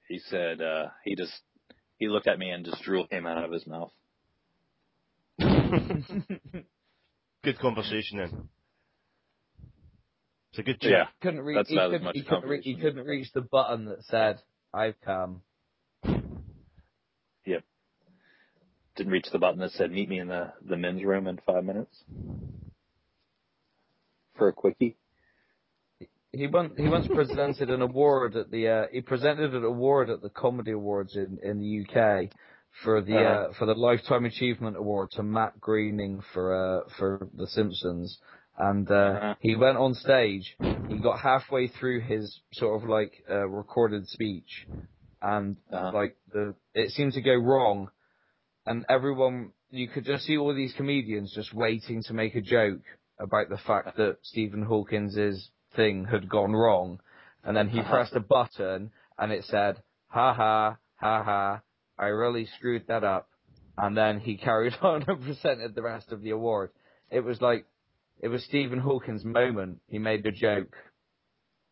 He 0.07 0.19
said 0.29 0.61
uh, 0.61 0.87
he 1.03 1.15
just 1.15 1.33
he 1.97 2.07
looked 2.07 2.27
at 2.27 2.37
me 2.39 2.49
and 2.49 2.65
just 2.65 2.81
drool 2.83 3.07
came 3.07 3.25
out 3.25 3.43
of 3.43 3.51
his 3.51 3.65
mouth. 3.65 3.91
Good 7.43 7.59
conversation 7.59 8.17
then. 8.19 8.49
It's 10.51 10.59
a 10.59 10.63
good 10.63 10.81
chat. 10.81 10.91
Yeah. 10.91 11.05
couldn't 11.21 11.41
reach. 11.41 11.57
That's 11.57 11.69
He 11.69 11.75
about 11.75 11.91
couldn't, 11.91 12.05
much 12.05 12.15
he, 12.15 12.23
couldn't 12.23 12.49
re- 12.49 12.61
he 12.61 12.75
couldn't 12.75 13.05
reach 13.05 13.31
the 13.33 13.41
button 13.41 13.85
that 13.85 14.03
said 14.05 14.41
"I've 14.73 14.99
come." 15.01 15.43
Didn't 18.99 19.13
reach 19.13 19.31
the 19.31 19.39
button 19.39 19.61
that 19.61 19.71
said 19.71 19.91
"Meet 19.93 20.09
me 20.09 20.19
in 20.19 20.27
the 20.27 20.51
the 20.61 20.75
men's 20.75 21.05
room 21.05 21.27
in 21.27 21.39
five 21.45 21.63
minutes" 21.63 22.03
for 24.37 24.49
a 24.49 24.53
quickie. 24.53 24.97
He 26.33 26.47
once 26.47 26.73
he 26.75 26.89
once 26.89 27.07
presented 27.07 27.69
an 27.69 27.81
award 27.81 28.35
at 28.35 28.51
the 28.51 28.67
uh, 28.67 28.85
he 28.91 28.99
presented 28.99 29.55
an 29.55 29.63
award 29.63 30.09
at 30.09 30.21
the 30.21 30.29
Comedy 30.29 30.71
Awards 30.71 31.15
in, 31.15 31.39
in 31.41 31.59
the 31.61 31.85
UK 31.85 32.29
for 32.83 33.01
the 33.01 33.13
Uh-huh. 33.15 33.47
uh, 33.51 33.53
for 33.57 33.65
the 33.67 33.73
Lifetime 33.73 34.25
Achievement 34.25 34.75
Award 34.75 35.11
to 35.11 35.23
Matt 35.23 35.61
Groening 35.61 36.21
for 36.33 36.53
uh, 36.53 36.89
for 36.97 37.29
The 37.37 37.47
Simpsons, 37.47 38.19
and 38.57 38.91
uh, 38.91 38.93
Uh-huh. 39.15 39.35
he 39.39 39.55
went 39.55 39.77
on 39.77 39.93
stage. 39.93 40.57
He 40.89 40.97
got 40.97 41.21
halfway 41.21 41.69
through 41.69 42.01
his 42.01 42.37
sort 42.51 42.83
of 42.83 42.89
like 42.89 43.23
uh, 43.29 43.47
recorded 43.47 44.09
speech, 44.09 44.67
and 45.21 45.55
Uh-huh. 45.71 45.91
like 45.93 46.17
the 46.33 46.53
it 46.73 46.91
seemed 46.91 47.13
to 47.13 47.21
go 47.21 47.35
wrong, 47.35 47.89
and 48.69 48.85
everyone 48.87 49.51
you 49.71 49.87
could 49.89 50.05
just 50.05 50.25
see 50.25 50.37
all 50.37 50.53
these 50.55 50.73
comedians 50.77 51.33
just 51.33 51.53
waiting 51.53 52.03
to 52.03 52.13
make 52.13 52.35
a 52.35 52.41
joke 52.41 52.83
about 53.19 53.49
the 53.49 53.57
fact 53.57 53.97
that 53.97 54.17
Stephen 54.21 54.63
Hawkins' 54.63 55.49
thing 55.75 56.05
had 56.05 56.29
gone 56.29 56.53
wrong, 56.53 57.01
and 57.43 57.57
then 57.57 57.67
he 57.69 57.79
Uh-huh. 57.79 57.89
pressed 57.89 58.15
a 58.15 58.19
button 58.19 58.91
and 59.17 59.31
it 59.31 59.43
said, 59.45 59.83
"Ha 60.09 60.33
ha 60.35 60.77
ha 60.95 61.23
ha, 61.23 61.61
I 61.97 62.05
really 62.07 62.45
screwed 62.45 62.85
that 62.87 63.03
up," 63.03 63.29
and 63.77 63.97
then 63.97 64.19
he 64.19 64.37
carried 64.37 64.75
on 64.83 65.03
and 65.07 65.21
presented 65.23 65.73
the 65.75 65.81
rest 65.81 66.11
of 66.11 66.21
the 66.21 66.29
award. 66.29 66.71
It 67.09 67.21
was 67.21 67.41
like 67.41 67.65
it 68.21 68.27
was 68.29 68.43
Stephen 68.45 68.79
Hawkins' 68.79 69.25
moment. 69.25 69.81
He 69.87 69.97
made 69.97 70.25
a 70.27 70.31
joke, 70.31 70.75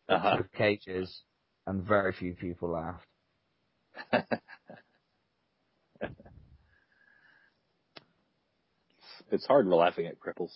Uh-huh. 0.08 0.42
cages, 0.56 1.22
and 1.66 1.84
very 1.84 2.12
few 2.12 2.34
people 2.34 2.70
laughed. 2.70 3.06
it's 9.30 9.46
hard 9.46 9.66
laughing 9.66 10.06
at 10.06 10.18
cripples. 10.20 10.52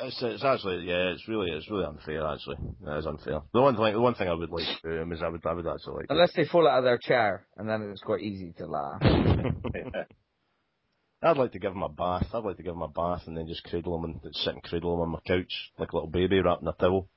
It's, 0.00 0.22
it's 0.22 0.44
actually 0.44 0.86
yeah, 0.86 1.10
it's 1.10 1.26
really 1.26 1.50
it's 1.50 1.68
really 1.70 1.84
unfair 1.84 2.24
actually. 2.26 2.56
That 2.84 2.98
is 2.98 3.06
unfair. 3.06 3.40
The 3.52 3.60
one 3.60 3.76
thing 3.76 3.92
the 3.92 4.00
one 4.00 4.14
thing 4.14 4.28
I 4.28 4.34
would 4.34 4.50
like 4.50 4.64
to 4.82 4.90
do 4.90 5.02
um, 5.02 5.12
is 5.12 5.22
I 5.22 5.28
would 5.28 5.44
I 5.44 5.52
would 5.52 5.66
actually 5.66 5.96
like 5.96 6.06
to 6.08 6.14
Unless 6.14 6.34
they 6.36 6.44
fall 6.44 6.68
out 6.68 6.78
of 6.78 6.84
their 6.84 6.98
chair, 6.98 7.46
and 7.56 7.68
then 7.68 7.90
it's 7.90 8.02
quite 8.02 8.20
easy 8.20 8.52
to 8.58 8.66
laugh. 8.66 9.02
I'd 11.20 11.36
like 11.36 11.50
to 11.52 11.58
give 11.58 11.72
him 11.72 11.82
a 11.82 11.88
bath. 11.88 12.26
I'd 12.32 12.44
like 12.44 12.58
to 12.58 12.62
give 12.62 12.74
him 12.74 12.82
a 12.82 12.88
bath 12.88 13.22
and 13.26 13.36
then 13.36 13.48
just 13.48 13.64
cradle 13.64 13.96
him 13.96 14.04
and 14.04 14.20
sit 14.34 14.54
and 14.54 14.62
cradle 14.62 14.94
him 14.94 15.00
on 15.00 15.08
my 15.08 15.18
couch 15.26 15.72
like 15.76 15.90
a 15.90 15.96
little 15.96 16.10
baby 16.10 16.40
wrapped 16.40 16.62
in 16.62 16.68
a 16.68 16.72
towel. 16.72 17.08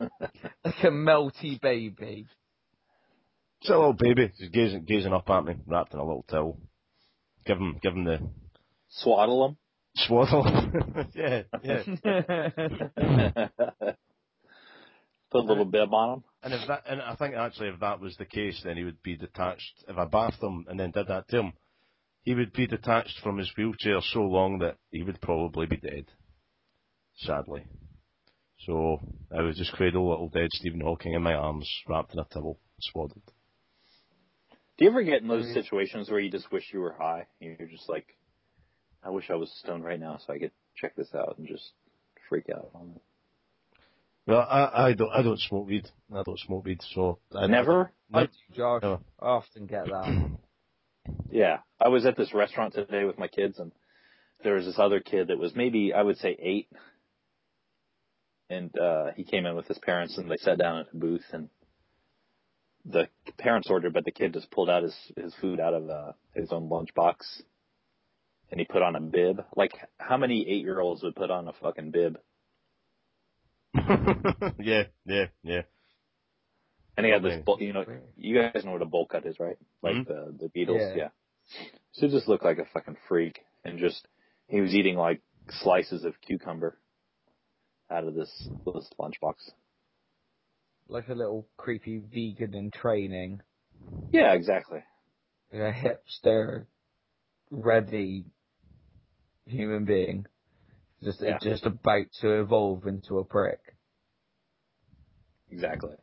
like 0.00 0.84
a 0.84 0.86
melty 0.86 1.60
baby. 1.60 2.26
It's 3.60 3.68
a 3.68 3.76
little 3.76 3.92
baby 3.92 4.32
just 4.38 4.52
gazing 4.52 4.84
gazing 4.84 5.12
up 5.12 5.28
at 5.28 5.44
me, 5.44 5.56
wrapped 5.66 5.92
in 5.92 6.00
a 6.00 6.04
little 6.04 6.24
towel. 6.30 6.58
Give 7.46 7.58
him 7.58 7.78
give 7.82 7.94
him 7.94 8.04
the 8.04 8.18
Swaddle 8.88 9.46
him. 9.48 9.56
swaddle. 9.94 10.44
yeah, 11.14 11.42
yeah. 11.62 11.82
Put 15.30 15.44
a 15.44 15.46
little 15.46 15.64
bib 15.64 15.94
on 15.94 16.14
him. 16.14 16.24
And 16.42 16.54
if 16.54 16.66
that, 16.66 16.82
and 16.88 17.00
I 17.00 17.14
think 17.14 17.36
actually 17.36 17.68
if 17.68 17.78
that 17.80 18.00
was 18.00 18.16
the 18.16 18.24
case, 18.24 18.60
then 18.64 18.76
he 18.76 18.82
would 18.84 19.00
be 19.02 19.16
detached. 19.16 19.84
If 19.86 19.96
I 19.96 20.06
bathed 20.06 20.42
him 20.42 20.66
and 20.68 20.80
then 20.80 20.90
did 20.90 21.06
that 21.06 21.28
to 21.28 21.38
him, 21.38 21.52
he 22.22 22.34
would 22.34 22.52
be 22.52 22.66
detached 22.66 23.20
from 23.22 23.38
his 23.38 23.52
wheelchair 23.56 24.00
so 24.00 24.22
long 24.22 24.58
that 24.58 24.76
he 24.90 25.02
would 25.04 25.20
probably 25.20 25.66
be 25.66 25.76
dead. 25.76 26.06
Sadly. 27.16 27.62
So 28.66 28.98
I 29.36 29.42
would 29.42 29.54
just 29.54 29.72
cradle 29.72 30.10
little 30.10 30.28
dead 30.28 30.48
Stephen 30.52 30.80
Hawking 30.80 31.14
in 31.14 31.22
my 31.22 31.34
arms, 31.34 31.68
wrapped 31.88 32.12
in 32.12 32.18
a 32.20 32.24
towel, 32.24 32.58
swaddled. 32.80 33.22
Do 34.80 34.86
you 34.86 34.92
ever 34.92 35.02
get 35.02 35.20
in 35.20 35.28
those 35.28 35.44
Mhm. 35.44 35.52
situations 35.52 36.10
where 36.10 36.20
you 36.20 36.30
just 36.30 36.50
wish 36.50 36.72
you 36.72 36.80
were 36.80 36.94
high? 36.94 37.26
You're 37.38 37.66
just 37.66 37.86
like, 37.90 38.16
I 39.02 39.10
wish 39.10 39.28
I 39.28 39.34
was 39.34 39.52
stoned 39.52 39.84
right 39.84 40.00
now 40.00 40.16
so 40.16 40.32
I 40.32 40.38
could 40.38 40.52
check 40.74 40.94
this 40.96 41.14
out 41.14 41.36
and 41.36 41.46
just 41.46 41.74
freak 42.30 42.48
out 42.48 42.70
on 42.74 42.94
it. 42.96 43.02
Well, 44.26 44.40
I, 44.40 44.86
I 44.88 44.92
don't 44.94 45.10
I 45.12 45.20
don't 45.20 45.38
smoke 45.38 45.66
weed. 45.66 45.86
I 46.10 46.22
don't 46.22 46.38
smoke 46.38 46.64
weed, 46.64 46.80
so 46.80 47.18
I 47.34 47.46
Never? 47.46 47.92
I 48.10 48.24
do, 48.24 48.32
Josh. 48.52 48.82
No. 48.82 49.04
I 49.18 49.26
often 49.26 49.66
get 49.66 49.84
that. 49.84 50.30
Yeah. 51.30 51.60
I 51.80 51.88
was 51.88 52.06
at 52.06 52.16
this 52.16 52.32
restaurant 52.32 52.72
today 52.74 53.04
with 53.04 53.18
my 53.18 53.28
kids 53.28 53.58
and 53.58 53.72
there 54.42 54.54
was 54.54 54.64
this 54.64 54.78
other 54.78 55.00
kid 55.00 55.28
that 55.28 55.38
was 55.38 55.54
maybe, 55.54 55.92
I 55.92 56.02
would 56.02 56.18
say 56.18 56.36
eight. 56.38 56.70
And, 58.48 58.76
uh, 58.78 59.12
he 59.12 59.24
came 59.24 59.44
in 59.46 59.56
with 59.56 59.66
his 59.66 59.78
parents 59.78 60.16
and 60.18 60.30
they 60.30 60.36
sat 60.38 60.58
down 60.58 60.78
at 60.78 60.92
a 60.92 60.96
booth 60.96 61.24
and 61.32 61.48
the 62.84 63.08
parents 63.38 63.68
ordered, 63.70 63.92
but 63.92 64.04
the 64.04 64.10
kid 64.10 64.32
just 64.32 64.50
pulled 64.50 64.70
out 64.70 64.82
his, 64.82 64.94
his 65.16 65.34
food 65.40 65.60
out 65.60 65.74
of, 65.74 65.88
uh, 65.90 66.12
his 66.34 66.50
own 66.52 66.68
lunchbox 66.68 67.42
and 68.50 68.58
he 68.60 68.66
put 68.66 68.82
on 68.82 68.96
a 68.96 69.00
bib. 69.00 69.44
Like, 69.56 69.72
how 69.98 70.16
many 70.16 70.48
eight 70.48 70.62
year 70.64 70.80
olds 70.80 71.02
would 71.02 71.14
put 71.14 71.30
on 71.30 71.48
a 71.48 71.52
fucking 71.52 71.90
bib? 71.92 72.18
yeah, 74.58 74.84
yeah, 75.06 75.26
yeah. 75.42 75.62
And 76.96 77.06
he 77.06 77.12
had 77.12 77.22
this, 77.22 77.32
Okay. 77.34 77.42
bowl, 77.44 77.58
you 77.60 77.72
know, 77.72 77.84
you 78.16 78.34
guys 78.52 78.64
know 78.64 78.72
what 78.72 78.82
a 78.82 78.86
bowl 78.86 79.06
cut 79.06 79.24
is, 79.24 79.38
right? 79.38 79.56
Like 79.82 79.94
Mhm. 79.96 80.06
the 80.06 80.36
the 80.38 80.48
Beatles, 80.48 80.94
Yeah. 80.94 80.96
yeah. 80.96 81.08
So 81.92 82.06
he 82.06 82.12
just 82.12 82.28
looked 82.28 82.44
like 82.44 82.58
a 82.58 82.64
fucking 82.66 82.96
freak, 83.08 83.40
and 83.64 83.78
just 83.78 84.06
he 84.48 84.60
was 84.60 84.74
eating 84.74 84.96
like 84.96 85.22
slices 85.48 86.04
of 86.04 86.20
cucumber 86.20 86.78
out 87.90 88.04
of 88.04 88.14
this 88.14 88.48
this 88.66 88.90
lunchbox. 88.98 89.52
Like 90.90 91.08
a 91.08 91.14
little 91.14 91.46
creepy 91.56 91.98
vegan 91.98 92.52
in 92.54 92.72
training. 92.72 93.42
Yeah, 94.12 94.32
exactly. 94.32 94.80
A 95.52 95.72
hipster, 95.72 96.66
ready 97.50 98.24
human 99.46 99.84
being. 99.84 100.26
Just 101.02 101.22
Yeah. 101.22 101.38
just 101.38 101.64
about 101.64 102.06
to 102.20 102.40
evolve 102.40 102.86
into 102.86 103.18
a 103.18 103.24
prick. 103.24 103.60
Exactly. 105.50 105.94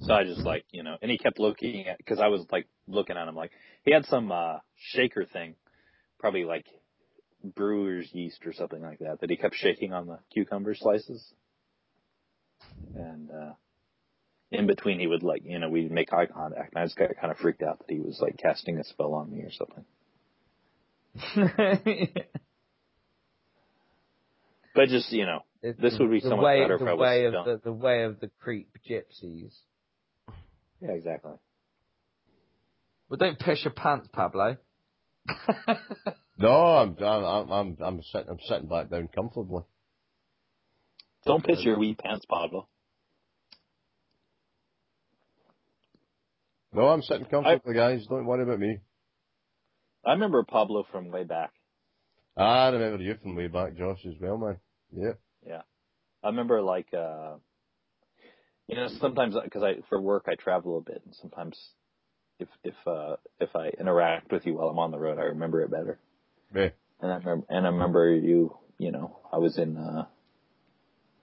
So 0.00 0.14
I 0.14 0.24
just 0.24 0.44
like, 0.44 0.64
you 0.70 0.82
know, 0.82 0.96
and 1.00 1.10
he 1.10 1.18
kept 1.18 1.38
looking 1.38 1.86
at, 1.86 2.04
cause 2.06 2.18
I 2.20 2.28
was 2.28 2.44
like 2.50 2.68
looking 2.86 3.16
at 3.16 3.28
him 3.28 3.34
like, 3.34 3.52
he 3.84 3.92
had 3.92 4.06
some, 4.06 4.32
uh, 4.32 4.58
shaker 4.76 5.24
thing, 5.24 5.54
probably 6.18 6.44
like 6.44 6.66
brewer's 7.42 8.08
yeast 8.12 8.46
or 8.46 8.52
something 8.52 8.82
like 8.82 9.00
that, 9.00 9.20
that 9.20 9.30
he 9.30 9.36
kept 9.36 9.54
shaking 9.56 9.92
on 9.92 10.06
the 10.06 10.18
cucumber 10.32 10.74
slices. 10.74 11.34
And, 12.94 13.30
uh, 13.30 13.52
in 14.50 14.66
between 14.66 14.98
he 14.98 15.06
would 15.06 15.22
like, 15.22 15.42
you 15.44 15.58
know, 15.58 15.68
we'd 15.68 15.90
make 15.90 16.12
eye 16.12 16.26
contact 16.26 16.72
and 16.74 16.82
I 16.82 16.86
just 16.86 16.96
got 16.96 17.10
kind 17.20 17.30
of 17.30 17.36
freaked 17.38 17.62
out 17.62 17.78
that 17.80 17.90
he 17.92 18.00
was 18.00 18.18
like 18.20 18.38
casting 18.38 18.78
a 18.78 18.84
spell 18.84 19.12
on 19.14 19.30
me 19.30 19.42
or 19.42 19.50
something. 19.52 19.84
But 24.74 24.88
just, 24.90 25.10
you 25.10 25.26
know, 25.26 25.40
It's 25.60 25.80
This 25.80 25.98
would 25.98 26.08
be 26.10 26.20
the 26.20 26.28
so 26.28 26.36
much 26.36 26.44
way, 26.44 26.60
better 26.60 26.74
if 26.74 26.80
the 26.80 26.86
I 26.86 26.92
was 26.94 27.00
way 27.00 27.24
of 27.24 27.32
the, 27.32 27.60
the 27.64 27.72
way 27.72 28.04
of 28.04 28.20
the 28.20 28.30
creep 28.40 28.70
gypsies. 28.88 29.52
yeah, 30.80 30.92
exactly. 30.92 31.32
Well, 33.08 33.16
don't 33.18 33.38
piss 33.40 33.64
your 33.64 33.72
pants, 33.72 34.08
Pablo. 34.12 34.56
No, 36.40 36.52
I'm 36.52 36.96
I'm 37.02 37.50
I'm 37.50 37.76
I'm 37.80 38.02
sitting 38.04 38.28
I'm 38.30 38.38
sitting 38.46 38.68
back 38.68 38.90
down 38.90 39.08
comfortably. 39.12 39.64
Don't 41.26 41.44
piss 41.44 41.62
your 41.62 41.78
wee 41.78 41.94
pants, 41.94 42.24
Pablo. 42.26 42.68
No, 46.72 46.88
I'm 46.88 47.02
sitting 47.02 47.24
comfortably, 47.26 47.74
guys. 47.74 48.06
Don't 48.06 48.26
worry 48.26 48.42
about 48.42 48.60
me. 48.60 48.78
I 50.04 50.12
remember 50.12 50.42
Pablo 50.44 50.86
from 50.90 51.10
way 51.10 51.24
back. 51.24 51.52
I 52.36 52.68
remember 52.68 53.02
you 53.02 53.16
from 53.20 53.34
way 53.34 53.48
back, 53.48 53.76
Josh, 53.76 53.98
as 54.06 54.14
well, 54.20 54.38
man. 54.38 54.58
Yeah. 54.92 55.12
Yeah. 55.46 55.62
I 56.22 56.28
remember 56.28 56.62
like, 56.62 56.92
uh, 56.94 57.36
you 58.68 58.76
know, 58.76 58.88
sometimes 59.00 59.34
because 59.42 59.62
I 59.62 59.76
for 59.88 60.00
work 60.00 60.26
I 60.28 60.34
travel 60.34 60.78
a 60.78 60.80
bit, 60.80 61.02
and 61.04 61.14
sometimes 61.14 61.58
if 62.38 62.48
if 62.62 62.74
uh 62.86 63.16
if 63.40 63.54
I 63.56 63.68
interact 63.80 64.30
with 64.30 64.46
you 64.46 64.54
while 64.54 64.68
I'm 64.68 64.78
on 64.78 64.90
the 64.90 64.98
road, 64.98 65.18
I 65.18 65.22
remember 65.22 65.62
it 65.62 65.70
better. 65.70 65.98
Yeah. 66.54 66.68
And 67.00 67.12
I 67.12 67.16
remember, 67.16 67.46
and 67.48 67.66
I 67.66 67.70
remember 67.70 68.10
you, 68.10 68.56
you 68.78 68.92
know, 68.92 69.18
I 69.32 69.38
was 69.38 69.58
in 69.58 69.76
uh 69.76 70.06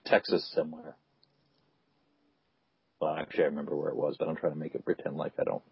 Texas 0.06 0.50
somewhere. 0.54 0.96
Well, 3.00 3.14
actually, 3.16 3.44
I 3.44 3.48
remember 3.48 3.76
where 3.76 3.90
it 3.90 3.96
was, 3.96 4.16
but 4.18 4.28
I'm 4.28 4.36
trying 4.36 4.52
to 4.54 4.58
make 4.58 4.74
it 4.74 4.84
pretend 4.84 5.16
like 5.16 5.32
I 5.38 5.44
don't, 5.44 5.62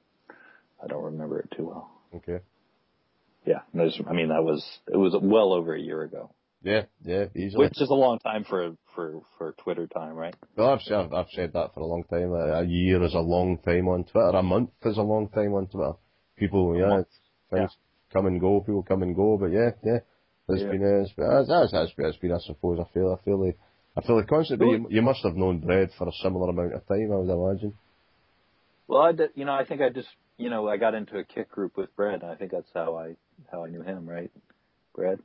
I 0.82 0.86
don't 0.86 1.04
remember 1.04 1.40
it 1.40 1.50
too 1.56 1.66
well. 1.66 1.90
Okay. 2.14 2.40
Yeah, 3.46 3.60
no, 3.72 3.88
I 4.08 4.12
mean 4.12 4.28
that 4.28 4.42
was 4.42 4.64
it 4.92 4.96
was 4.96 5.14
well 5.20 5.52
over 5.52 5.74
a 5.74 5.80
year 5.80 6.02
ago, 6.02 6.30
Yeah, 6.62 6.84
yeah, 7.02 7.26
easily. 7.36 7.66
which 7.66 7.78
is 7.80 7.90
a 7.90 7.94
long 7.94 8.18
time 8.18 8.44
for 8.44 8.74
for 8.94 9.20
for 9.36 9.52
Twitter 9.62 9.86
time, 9.86 10.14
right? 10.14 10.34
Well, 10.56 10.70
I've 10.70 10.80
said, 10.80 11.12
I've 11.12 11.28
said 11.32 11.52
that 11.52 11.74
for 11.74 11.80
a 11.80 11.86
long 11.86 12.04
time. 12.04 12.32
A, 12.32 12.60
a 12.60 12.64
year 12.64 13.02
is 13.02 13.12
a 13.14 13.18
long 13.20 13.58
time 13.58 13.88
on 13.88 14.04
Twitter. 14.04 14.36
A 14.38 14.42
month 14.42 14.70
is 14.84 14.96
a 14.96 15.02
long 15.02 15.28
time 15.28 15.52
on 15.52 15.66
Twitter. 15.66 15.92
People, 16.36 16.74
yeah, 16.78 17.02
things 17.50 17.76
come 18.12 18.26
and 18.26 18.40
go. 18.40 18.60
People 18.60 18.82
come 18.82 19.02
and 19.02 19.14
go. 19.14 19.36
But 19.36 19.52
yeah, 19.52 19.70
yeah, 19.84 19.98
it's 20.48 20.62
Yeah. 20.62 20.70
been, 20.70 20.82
uh, 20.84 21.02
it's 21.02 21.12
been, 21.12 21.26
it's, 21.30 21.50
it's, 21.50 21.72
it's 21.74 21.92
been, 21.94 22.06
it's 22.06 22.16
been, 22.18 22.32
I 22.32 22.38
suppose, 22.38 22.78
a 22.78 22.86
fairly, 22.94 23.50
a 23.50 23.54
fairly, 23.94 24.22
a 24.22 24.26
fairly 24.26 24.26
constant. 24.26 24.58
But 24.60 24.66
you, 24.66 24.86
you 24.90 25.02
must 25.02 25.22
have 25.22 25.36
known 25.36 25.60
Bread 25.60 25.90
for 25.96 26.08
a 26.08 26.12
similar 26.22 26.50
amount 26.50 26.74
of 26.74 26.86
time, 26.86 27.10
I 27.12 27.16
would 27.16 27.30
imagine. 27.30 27.74
Well, 28.86 29.02
I 29.02 29.12
did, 29.12 29.30
you 29.34 29.44
know, 29.44 29.52
I 29.52 29.64
think 29.64 29.80
I 29.80 29.88
just, 29.88 30.08
you 30.36 30.50
know, 30.50 30.68
I 30.68 30.76
got 30.76 30.94
into 30.94 31.18
a 31.18 31.24
Kik 31.24 31.50
group 31.50 31.76
with 31.76 31.94
Brad, 31.96 32.22
and 32.22 32.30
I 32.30 32.34
think 32.34 32.50
that's 32.50 32.68
how 32.74 32.96
I 32.96 33.16
how 33.50 33.64
I 33.64 33.68
knew 33.68 33.82
him, 33.82 34.08
right? 34.08 34.30
Brad. 34.94 35.18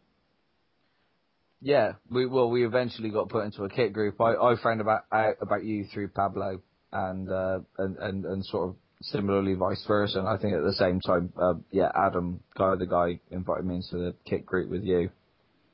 Yeah, 1.62 1.94
we 2.10 2.26
well 2.26 2.50
we 2.50 2.66
eventually 2.66 3.10
got 3.10 3.30
put 3.30 3.44
into 3.44 3.64
a 3.64 3.70
Kik 3.70 3.92
group. 3.92 4.22
I, 4.22 4.34
I 4.36 4.56
found 4.64 4.80
about 4.80 5.02
out 5.12 5.36
about 5.42 5.66
you 5.66 5.86
through 5.94 6.10
Pablo, 6.10 6.62
and 6.94 7.30
uh, 7.30 7.60
and, 7.78 7.98
and 7.98 8.26
and 8.26 8.46
sort 8.46 8.70
of 8.70 8.76
similarly 9.02 9.56
vice 9.56 9.84
versa. 9.86 10.20
And 10.20 10.28
I 10.28 10.38
think 10.38 10.54
at 10.54 10.64
the 10.64 10.74
same 10.74 11.02
time, 11.02 11.34
uh, 11.42 11.56
yeah, 11.72 11.92
Adam, 11.94 12.40
guy 12.58 12.76
the 12.76 12.86
guy 12.86 13.20
invited 13.30 13.66
me 13.66 13.76
into 13.76 13.98
the 13.98 14.16
Kik 14.26 14.46
group 14.46 14.70
with 14.70 14.84
you. 14.84 15.10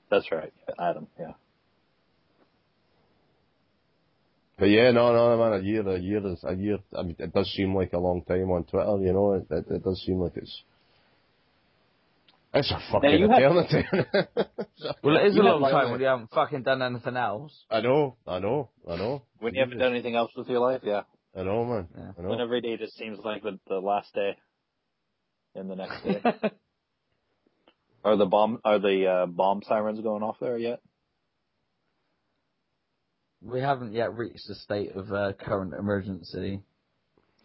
That's 0.09 0.31
right, 0.31 0.53
Adam. 0.79 1.07
Yeah. 1.19 1.33
But 4.57 4.69
yeah, 4.69 4.91
no, 4.91 5.13
no, 5.13 5.37
man, 5.37 5.59
a 5.59 5.63
year, 5.63 5.87
a 5.87 5.99
year 5.99 6.25
is 6.25 6.41
a 6.45 6.55
year. 6.55 6.77
I 6.97 7.03
mean, 7.03 7.15
it 7.19 7.33
does 7.33 7.51
seem 7.51 7.75
like 7.75 7.91
a 7.93 7.99
long 7.99 8.21
time 8.23 8.49
on 8.51 8.63
Twitter. 8.63 8.97
You 9.01 9.11
know, 9.13 9.33
it, 9.33 9.47
it, 9.51 9.65
it 9.69 9.83
does 9.83 10.01
seem 10.05 10.19
like 10.19 10.37
it's. 10.37 10.63
It's 12.53 12.71
a 12.71 12.79
fucking 12.89 13.19
you 13.19 13.29
have- 13.29 13.39
eternity. 13.65 13.85
Well, 15.03 15.17
it 15.17 15.27
is 15.27 15.35
You 15.35 15.41
a 15.41 15.45
have 15.45 15.53
long 15.53 15.61
like- 15.61 15.71
time 15.73 15.91
when 15.91 15.99
you 15.99 16.05
haven't 16.07 16.31
fucking 16.31 16.63
done 16.63 16.81
anything 16.81 17.17
else. 17.17 17.53
I 17.69 17.81
know, 17.81 18.15
I 18.27 18.39
know, 18.39 18.69
I 18.89 18.95
know. 18.95 19.23
When 19.39 19.55
you 19.55 19.61
haven't 19.61 19.79
done 19.79 19.91
anything 19.91 20.15
else 20.15 20.31
with 20.37 20.47
your 20.47 20.59
life, 20.59 20.81
yeah. 20.83 21.01
I 21.37 21.43
know, 21.43 21.65
man. 21.65 21.87
Yeah. 21.97 22.11
I 22.17 22.21
know. 22.21 22.29
When 22.29 22.39
every 22.39 22.61
day 22.61 22.77
just 22.77 22.95
seems 22.97 23.19
like 23.25 23.43
the, 23.43 23.59
the 23.67 23.75
last 23.79 24.13
day, 24.13 24.37
and 25.53 25.69
the 25.69 25.75
next 25.75 26.01
day. 26.03 26.21
are 28.05 28.15
the 28.15 28.25
bomb 28.25 28.59
are 28.63 28.79
the 28.79 29.05
uh, 29.07 29.25
bomb 29.25 29.61
sirens 29.67 29.99
going 30.01 30.23
off 30.23 30.37
there 30.39 30.57
yet? 30.57 30.79
We 33.45 33.59
haven't 33.61 33.93
yet 33.93 34.17
reached 34.17 34.47
the 34.47 34.55
state 34.55 34.95
of 34.95 35.11
uh, 35.13 35.33
current 35.33 35.73
emergency, 35.73 36.61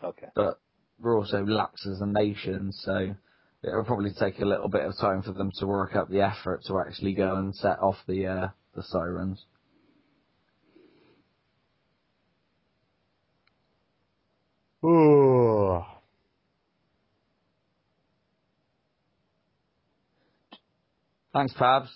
Okay. 0.02 0.28
but 0.34 0.58
we're 0.98 1.16
also 1.16 1.44
lax 1.44 1.86
as 1.86 2.00
a 2.00 2.06
nation, 2.06 2.72
so 2.72 3.14
it'll 3.62 3.84
probably 3.84 4.12
take 4.18 4.40
a 4.40 4.44
little 4.44 4.68
bit 4.68 4.84
of 4.84 4.96
time 4.98 5.22
for 5.22 5.32
them 5.32 5.50
to 5.58 5.66
work 5.66 5.94
up 5.94 6.08
the 6.08 6.22
effort 6.22 6.62
to 6.66 6.80
actually 6.80 7.14
go 7.14 7.36
and 7.36 7.54
set 7.54 7.78
off 7.80 7.96
the 8.06 8.26
uh, 8.26 8.48
the 8.74 8.82
sirens. 8.82 9.44
Oh. 14.82 15.84
Thanks, 21.32 21.52
Pabs. 21.54 21.88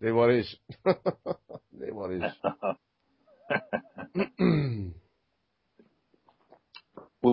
No 0.00 0.14
worries. 0.14 0.54
no 0.84 0.94
worries. 1.92 2.22
what 2.42 2.76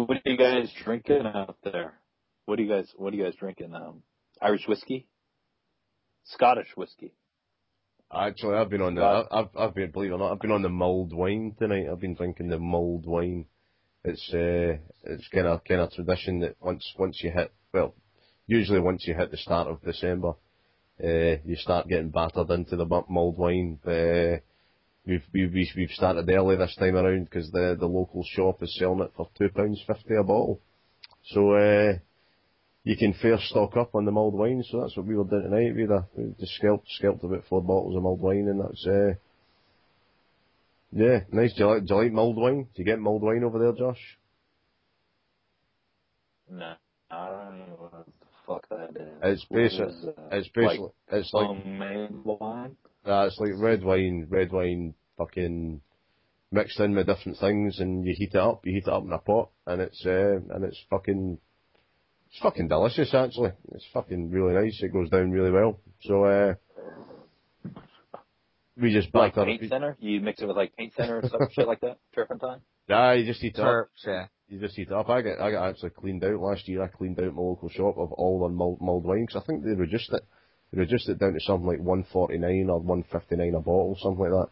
are 0.09 0.21
you 0.25 0.37
guys 0.37 0.71
drinking 0.83 1.25
out 1.25 1.57
there? 1.63 1.93
What 2.45 2.57
do 2.57 2.63
you 2.63 2.69
guys 2.69 2.91
What 2.95 3.13
are 3.13 3.17
you 3.17 3.23
guys 3.23 3.35
drinking? 3.35 3.73
Um, 3.73 4.03
Irish 4.41 4.67
whiskey, 4.67 5.07
Scottish 6.25 6.75
whiskey. 6.75 7.13
Actually, 8.13 8.57
I've 8.57 8.69
been 8.69 8.81
on 8.81 8.95
the, 8.95 9.03
I've, 9.03 9.49
I've 9.57 9.73
been, 9.73 9.89
believe 9.89 10.11
it 10.11 10.13
or 10.13 10.19
not, 10.19 10.33
I've 10.33 10.39
been 10.39 10.51
on 10.51 10.61
the 10.61 10.69
mulled 10.69 11.13
wine 11.13 11.55
tonight. 11.57 11.87
I've 11.91 11.99
been 11.99 12.13
drinking 12.13 12.49
the 12.49 12.59
mulled 12.59 13.07
wine. 13.07 13.45
It's, 14.03 14.29
uh, 14.31 14.77
it's 15.05 15.27
kind 15.33 15.47
of, 15.47 15.63
kind 15.63 15.81
of 15.81 15.91
tradition 15.91 16.41
that 16.41 16.55
once, 16.59 16.93
once 16.99 17.21
you 17.23 17.31
hit, 17.31 17.51
well, 17.73 17.95
usually 18.45 18.79
once 18.79 19.07
you 19.07 19.15
hit 19.15 19.31
the 19.31 19.37
start 19.37 19.67
of 19.67 19.81
December, 19.81 20.33
uh, 21.03 21.41
you 21.43 21.55
start 21.55 21.87
getting 21.87 22.09
battered 22.09 22.51
into 22.51 22.75
the 22.75 22.85
mulled 22.85 23.37
wine. 23.39 23.79
Uh, 23.83 24.37
we've, 25.05 25.23
we've, 25.33 25.53
we've 25.53 25.67
we've 25.75 25.89
started 25.91 26.29
early 26.29 26.55
this 26.55 26.75
time 26.77 26.95
around 26.95 27.25
because 27.25 27.51
the, 27.51 27.75
the 27.79 27.85
local 27.85 28.23
shop 28.27 28.61
is 28.63 28.75
selling 28.77 29.01
it 29.01 29.11
for 29.15 29.29
£2.50 29.39 30.19
a 30.19 30.23
bottle. 30.23 30.59
So, 31.25 31.53
uh, 31.53 31.93
you 32.83 32.97
can 32.97 33.13
fair 33.13 33.37
stock 33.39 33.77
up 33.77 33.95
on 33.95 34.03
the 34.05 34.11
mulled 34.11 34.33
wine, 34.33 34.61
so 34.69 34.81
that's 34.81 34.97
what 34.97 35.05
we 35.05 35.15
were 35.15 35.23
doing 35.23 35.43
tonight. 35.43 35.73
We 35.75 35.83
a, 35.85 36.05
we 36.17 36.35
just 36.37 36.55
scalped, 36.55 36.87
scalped 36.89 37.23
about 37.23 37.45
four 37.47 37.61
bottles 37.61 37.95
of 37.95 38.03
mulled 38.03 38.19
wine, 38.19 38.47
and 38.49 38.59
that's, 38.59 38.85
uh, 38.85 39.13
yeah, 40.91 41.19
nice. 41.31 41.53
Do 41.53 41.63
you 41.63 41.69
like, 41.69 41.85
do 41.85 41.93
you 41.95 42.01
like 42.01 42.11
mulled 42.11 42.35
wine? 42.35 42.63
Do 42.75 42.81
you 42.81 42.85
get 42.85 42.99
mulled 42.99 43.21
wine 43.21 43.43
over 43.45 43.57
there, 43.57 43.71
Josh? 43.71 44.17
No, 46.51 46.73
I 47.09 47.29
don't 47.29 47.57
know 47.59 47.75
what 47.79 48.05
the 48.05 48.25
fuck 48.45 48.67
that 48.69 49.01
is. 49.01 49.13
It's 49.23 49.45
What 49.47 49.57
basic- 49.57 49.87
is, 49.87 50.05
uh, 50.05 50.11
It's 50.31 50.49
basically, 50.49 50.89
it's 51.11 51.33
like, 51.33 51.47
homemade 51.47 52.23
wine. 52.25 52.75
Uh, 53.05 53.25
it's 53.27 53.39
like 53.39 53.51
red 53.57 53.83
wine, 53.83 54.27
red 54.29 54.51
wine 54.51 54.93
fucking 55.17 55.81
mixed 56.51 56.79
in 56.79 56.95
with 56.95 57.07
different 57.07 57.37
things, 57.39 57.79
and 57.79 58.05
you 58.05 58.13
heat 58.15 58.31
it 58.33 58.37
up, 58.37 58.65
you 58.65 58.73
heat 58.73 58.87
it 58.87 58.93
up 58.93 59.03
in 59.03 59.11
a 59.11 59.17
pot, 59.17 59.49
and 59.65 59.81
it's, 59.81 60.03
uh, 60.05 60.39
and 60.53 60.63
it's 60.63 60.79
fucking, 60.89 61.37
it's 62.29 62.39
fucking 62.41 62.67
delicious 62.67 63.13
actually. 63.13 63.51
It's 63.73 63.85
fucking 63.93 64.31
really 64.31 64.53
nice. 64.53 64.79
It 64.81 64.93
goes 64.93 65.09
down 65.09 65.31
really 65.31 65.51
well. 65.51 65.79
So, 66.01 66.23
uh, 66.23 66.53
we 68.79 68.91
just 68.91 69.13
Like 69.13 69.35
paint 69.35 69.61
our, 69.61 69.67
thinner? 69.67 69.97
You 69.99 70.19
mix 70.19 70.41
it 70.41 70.47
with 70.47 70.57
like 70.57 70.75
paint 70.75 70.93
thinner 70.95 71.19
or 71.19 71.29
some 71.29 71.41
shit 71.51 71.67
like 71.67 71.81
that? 71.81 71.97
Turpentine? 72.15 72.61
Nah, 72.89 73.11
you 73.11 73.25
just 73.25 73.41
heat 73.41 73.55
it 73.55 73.59
up. 73.59 73.89
Yeah. 74.05 74.25
You 74.47 74.59
just 74.59 74.75
heat 74.75 74.87
it 74.87 74.93
up. 74.93 75.09
I 75.09 75.21
get, 75.21 75.39
I 75.39 75.51
got 75.51 75.69
actually 75.69 75.91
cleaned 75.91 76.23
out 76.23 76.39
last 76.39 76.67
year. 76.67 76.83
I 76.83 76.87
cleaned 76.87 77.19
out 77.19 77.33
my 77.33 77.41
local 77.41 77.69
shop 77.69 77.97
of 77.97 78.11
all 78.13 78.41
the 78.41 78.49
mulled, 78.49 78.81
mulled 78.81 79.05
wine 79.05 79.25
because 79.25 79.41
I 79.41 79.45
think 79.45 79.63
they 79.63 79.71
reduced 79.71 80.11
it. 80.11 80.23
Reduced 80.73 81.07
it 81.07 81.19
down 81.19 81.33
to 81.33 81.39
something 81.41 81.67
like 81.67 81.79
149 81.79 82.69
or 82.69 82.79
159 82.79 83.53
a 83.53 83.59
bottle, 83.59 83.97
something 84.01 84.19
like 84.19 84.31
that. 84.31 84.49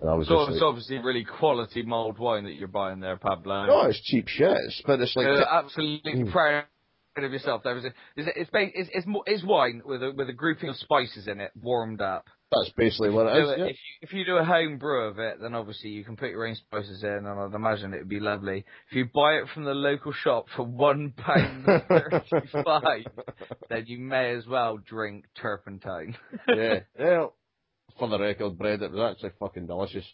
And 0.00 0.10
I 0.10 0.14
was 0.14 0.26
So 0.26 0.42
it's 0.42 0.50
like, 0.54 0.62
obviously 0.62 0.98
really 0.98 1.24
quality 1.24 1.82
mulled 1.82 2.18
wine 2.18 2.44
that 2.44 2.54
you're 2.54 2.66
buying 2.66 2.98
there, 2.98 3.16
Pablo. 3.16 3.66
no, 3.66 3.82
it's 3.82 4.00
cheap 4.02 4.26
shit. 4.26 4.56
But 4.84 5.00
it's 5.00 5.14
like, 5.14 5.26
You're 5.26 5.48
absolutely 5.48 6.14
Mm. 6.14 6.32
proud 6.32 6.64
of 7.16 7.32
yourself. 7.32 7.62
There 7.62 7.76
is 7.78 7.84
it's, 7.84 7.94
it's, 8.16 8.50
it's, 8.52 8.90
it's, 8.92 9.06
it's 9.26 9.44
wine 9.44 9.82
with 9.84 10.02
a 10.02 10.10
with 10.10 10.28
a 10.28 10.32
grouping 10.32 10.70
of 10.70 10.76
spices 10.76 11.28
in 11.28 11.40
it, 11.40 11.52
warmed 11.60 12.00
up. 12.00 12.26
That's 12.52 12.70
basically 12.76 13.10
what 13.10 13.26
it 13.26 13.34
Do 13.34 13.44
is. 13.44 13.50
it- 13.50 13.58
Yeah. 13.58 13.64
If 13.66 13.76
you 13.76 13.76
if 14.02 14.12
you 14.12 14.24
do 14.24 14.36
a 14.36 14.44
home 14.44 14.78
brew 14.78 15.06
of 15.08 15.18
it, 15.18 15.40
then 15.40 15.54
obviously 15.54 15.90
you 15.90 16.04
can 16.04 16.16
put 16.16 16.30
your 16.30 16.46
own 16.46 16.54
spices 16.54 17.02
in, 17.02 17.08
and 17.26 17.28
I'd 17.28 17.54
imagine 17.54 17.94
it 17.94 17.98
would 17.98 18.08
be 18.08 18.20
lovely. 18.20 18.64
If 18.90 18.96
you 18.96 19.06
buy 19.12 19.34
it 19.34 19.48
from 19.54 19.64
the 19.64 19.74
local 19.74 20.12
shop 20.12 20.46
for 20.56 20.62
one 20.64 21.12
pound 21.16 21.64
thirty-five, 21.88 23.06
then 23.68 23.84
you 23.86 23.98
may 23.98 24.34
as 24.34 24.46
well 24.46 24.76
drink 24.78 25.24
turpentine. 25.40 26.16
yeah. 26.48 26.80
Yeah. 26.98 27.26
For 27.98 28.08
the 28.08 28.18
record, 28.18 28.56
bread, 28.56 28.80
it 28.82 28.90
was 28.90 29.12
actually 29.12 29.32
fucking 29.38 29.66
delicious. 29.66 30.06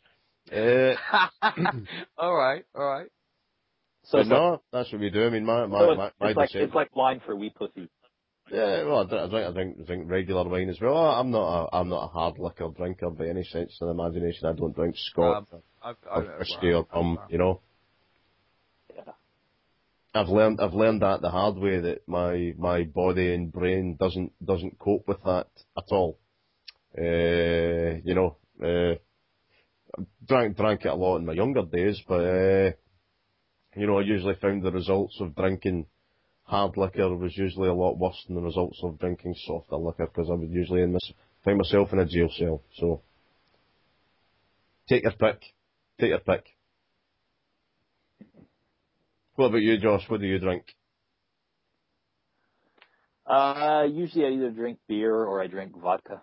Uh, 0.52 0.94
all 2.18 2.34
right, 2.34 2.64
all 2.74 2.84
right. 2.84 3.06
So 4.04 4.18
but 4.18 4.20
it's 4.22 4.30
like, 4.30 4.38
no, 4.40 4.62
that's 4.72 4.90
what 4.92 5.00
we 5.00 5.10
do. 5.10 5.26
I 5.26 5.30
mean, 5.30 5.44
my, 5.44 5.66
my, 5.66 5.78
so 5.78 5.94
my, 5.94 6.06
it's, 6.06 6.14
my 6.20 6.28
it's 6.30 6.36
like 6.36 6.54
it's 6.54 6.74
like 6.74 6.96
wine 6.96 7.20
for 7.24 7.36
wee 7.36 7.50
pussy. 7.54 7.88
Yeah, 8.50 8.84
well, 8.84 9.00
I 9.00 9.04
drink, 9.04 9.22
I 9.22 9.28
drink, 9.28 9.46
I 9.46 9.52
drink, 9.52 9.86
drink 9.86 10.10
regular 10.10 10.48
wine 10.48 10.70
as 10.70 10.80
well. 10.80 10.96
I'm 10.96 11.30
not 11.30 11.64
a, 11.64 11.76
I'm 11.76 11.88
not 11.88 12.04
a 12.04 12.08
hard 12.08 12.38
liquor 12.38 12.68
drinker 12.74 13.10
by 13.10 13.26
any 13.26 13.44
sense 13.44 13.76
of 13.80 13.88
the 13.88 13.92
imagination. 13.92 14.48
I 14.48 14.52
don't 14.52 14.74
drink 14.74 14.94
Scotch 14.96 15.46
Um, 15.52 15.62
I've, 15.82 15.96
or 16.10 16.32
I've, 16.32 16.38
whiskey 16.38 16.72
or 16.72 16.86
rum, 16.94 17.18
you 17.28 17.38
know. 17.38 17.60
Yeah. 18.94 19.12
I've 20.14 20.28
learned, 20.28 20.60
I've 20.60 20.72
learned 20.72 21.02
that 21.02 21.20
the 21.20 21.30
hard 21.30 21.56
way 21.56 21.78
that 21.78 22.08
my, 22.08 22.54
my 22.56 22.84
body 22.84 23.34
and 23.34 23.52
brain 23.52 23.96
doesn't, 24.00 24.32
doesn't 24.44 24.78
cope 24.78 25.06
with 25.06 25.22
that 25.24 25.48
at 25.76 25.84
all. 25.90 26.18
Uh, 26.96 28.00
you 28.02 28.14
know, 28.14 28.36
uh, 28.64 28.94
drank, 30.26 30.56
drank 30.56 30.86
it 30.86 30.88
a 30.88 30.94
lot 30.94 31.18
in 31.18 31.26
my 31.26 31.34
younger 31.34 31.64
days, 31.64 32.00
but, 32.08 32.24
uh, 32.24 32.70
you 33.76 33.86
know, 33.86 33.98
I 33.98 34.02
usually 34.02 34.36
found 34.36 34.62
the 34.62 34.72
results 34.72 35.18
of 35.20 35.36
drinking 35.36 35.86
hard 36.48 36.76
liquor 36.76 37.14
was 37.14 37.36
usually 37.36 37.68
a 37.68 37.74
lot 37.74 37.98
worse 37.98 38.24
than 38.26 38.36
the 38.36 38.42
results 38.42 38.80
of 38.82 38.98
drinking 38.98 39.34
softer 39.46 39.76
liquor 39.76 40.06
because 40.06 40.30
I 40.30 40.34
would 40.34 40.50
usually 40.50 40.82
find 41.44 41.58
myself 41.58 41.92
in 41.92 41.98
a 41.98 42.06
jail 42.06 42.30
cell. 42.36 42.62
So, 42.76 43.02
take 44.88 45.02
your 45.02 45.12
pick. 45.12 45.42
Take 46.00 46.10
your 46.10 46.20
pick. 46.20 46.44
What 49.36 49.46
about 49.46 49.58
you, 49.62 49.78
Josh? 49.78 50.08
What 50.08 50.20
do 50.20 50.26
you 50.26 50.38
drink? 50.38 50.64
Uh, 53.26 53.86
usually 53.90 54.24
I 54.24 54.30
either 54.30 54.50
drink 54.50 54.78
beer 54.88 55.14
or 55.14 55.42
I 55.42 55.48
drink 55.48 55.76
vodka. 55.76 56.22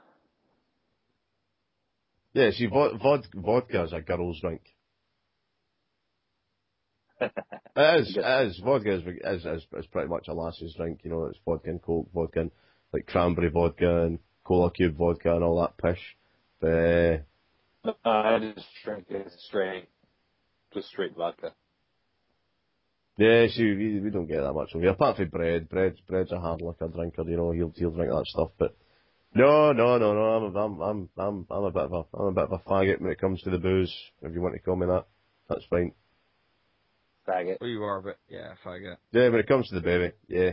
Yeah, 2.34 2.49
see, 2.51 2.67
vod- 2.67 2.99
vodka 3.34 3.84
is 3.84 3.93
a 3.93 4.01
girl's 4.01 4.41
drink. 4.41 4.61
It 7.78 8.01
is, 8.01 8.15
it 8.17 8.47
is. 8.47 8.61
Vodka 8.63 8.93
is, 8.93 9.01
is, 9.03 9.45
is, 9.45 9.65
is 9.78 9.88
pretty 9.88 10.07
much 10.07 10.30
a 10.30 10.34
lass's 10.34 10.73
drink, 10.76 11.01
you 11.03 11.09
know, 11.09 11.26
it's 11.26 11.39
vodka 11.43 11.69
and 11.69 11.82
coke, 11.82 12.07
vodka 12.13 12.39
and, 12.41 12.51
like, 12.93 13.05
cranberry 13.05 13.49
vodka 13.49 14.03
and 14.03 14.19
cola 14.45 14.71
cube 14.71 14.95
vodka 14.95 15.36
and 15.36 15.43
all 15.43 15.59
that 15.61 15.78
pish. 15.78 15.99
But, 16.61 17.26
uh, 17.86 18.09
I 18.09 18.39
just 18.39 18.65
drink 18.86 19.07
it 19.09 19.30
straight, 19.47 19.89
just 20.73 20.88
straight 20.88 21.17
vodka. 21.17 21.51
yeah, 23.17 23.47
see, 23.47 23.63
we, 23.63 23.99
we 23.99 24.09
don't 24.09 24.28
get 24.28 24.41
that 24.41 24.53
much 24.53 24.69
over 24.73 24.84
here. 24.84 24.93
Apart 24.93 25.17
from 25.17 25.28
bread, 25.28 25.67
bread, 25.67 25.95
bread's 26.07 26.32
a 26.32 26.39
hard 26.39 26.61
liquor 26.61 26.88
drinker, 26.88 27.23
you 27.30 27.36
know, 27.36 27.51
he'll, 27.51 27.73
he'll 27.76 27.91
drink 27.91 28.09
that 28.09 28.26
stuff, 28.28 28.51
but, 28.57 28.73
no, 29.34 29.73
no, 29.73 29.97
no, 29.97 30.13
no, 30.13 30.21
I'm, 30.21 30.55
I'm, 30.55 30.82
I'm, 30.82 31.09
I'm, 31.17 31.47
I'm 31.51 31.63
a 31.65 31.71
bit 31.71 31.84
of 31.84 31.91
a, 31.93 32.03
I'm 32.17 32.28
a 32.28 32.32
bit 32.32 32.45
of 32.45 32.53
a 32.53 32.59
faggot 32.69 33.01
when 33.01 33.11
it 33.11 33.19
comes 33.19 33.41
to 33.41 33.49
the 33.49 33.57
booze, 33.57 33.93
if 34.21 34.34
you 34.34 34.41
want 34.41 34.53
to 34.55 34.61
call 34.61 34.78
me 34.78 34.86
that. 34.86 35.07
That's 35.49 35.65
fine. 35.69 35.91
Faggot. 37.28 37.57
Well, 37.59 37.69
you 37.69 37.84
are, 37.84 38.01
but 38.01 38.17
yeah, 38.30 38.53
faggot. 38.63 38.97
Yeah, 39.11 39.30
when 39.30 39.39
it 39.39 39.47
comes 39.47 39.67
to 39.69 39.76
the 39.76 39.82
baby, 39.82 40.11
yeah. 40.28 40.51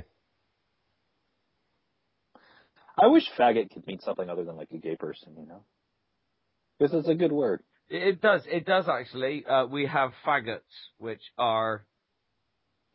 I 2.98 3.06
wish 3.06 3.24
faggot 3.38 3.70
could 3.72 3.86
mean 3.86 4.00
something 4.00 4.28
other 4.28 4.44
than 4.44 4.56
like 4.56 4.70
a 4.72 4.78
gay 4.78 4.96
person, 4.96 5.34
you 5.38 5.46
know? 5.46 5.62
Because 6.78 6.94
it's 6.94 7.08
a 7.08 7.14
good 7.14 7.32
word. 7.32 7.62
It, 7.88 8.02
it 8.02 8.20
does. 8.20 8.42
It 8.46 8.64
does 8.66 8.86
actually. 8.88 9.44
Uh, 9.44 9.66
we 9.66 9.86
have 9.86 10.12
faggots, 10.26 10.60
which 10.98 11.22
are, 11.38 11.84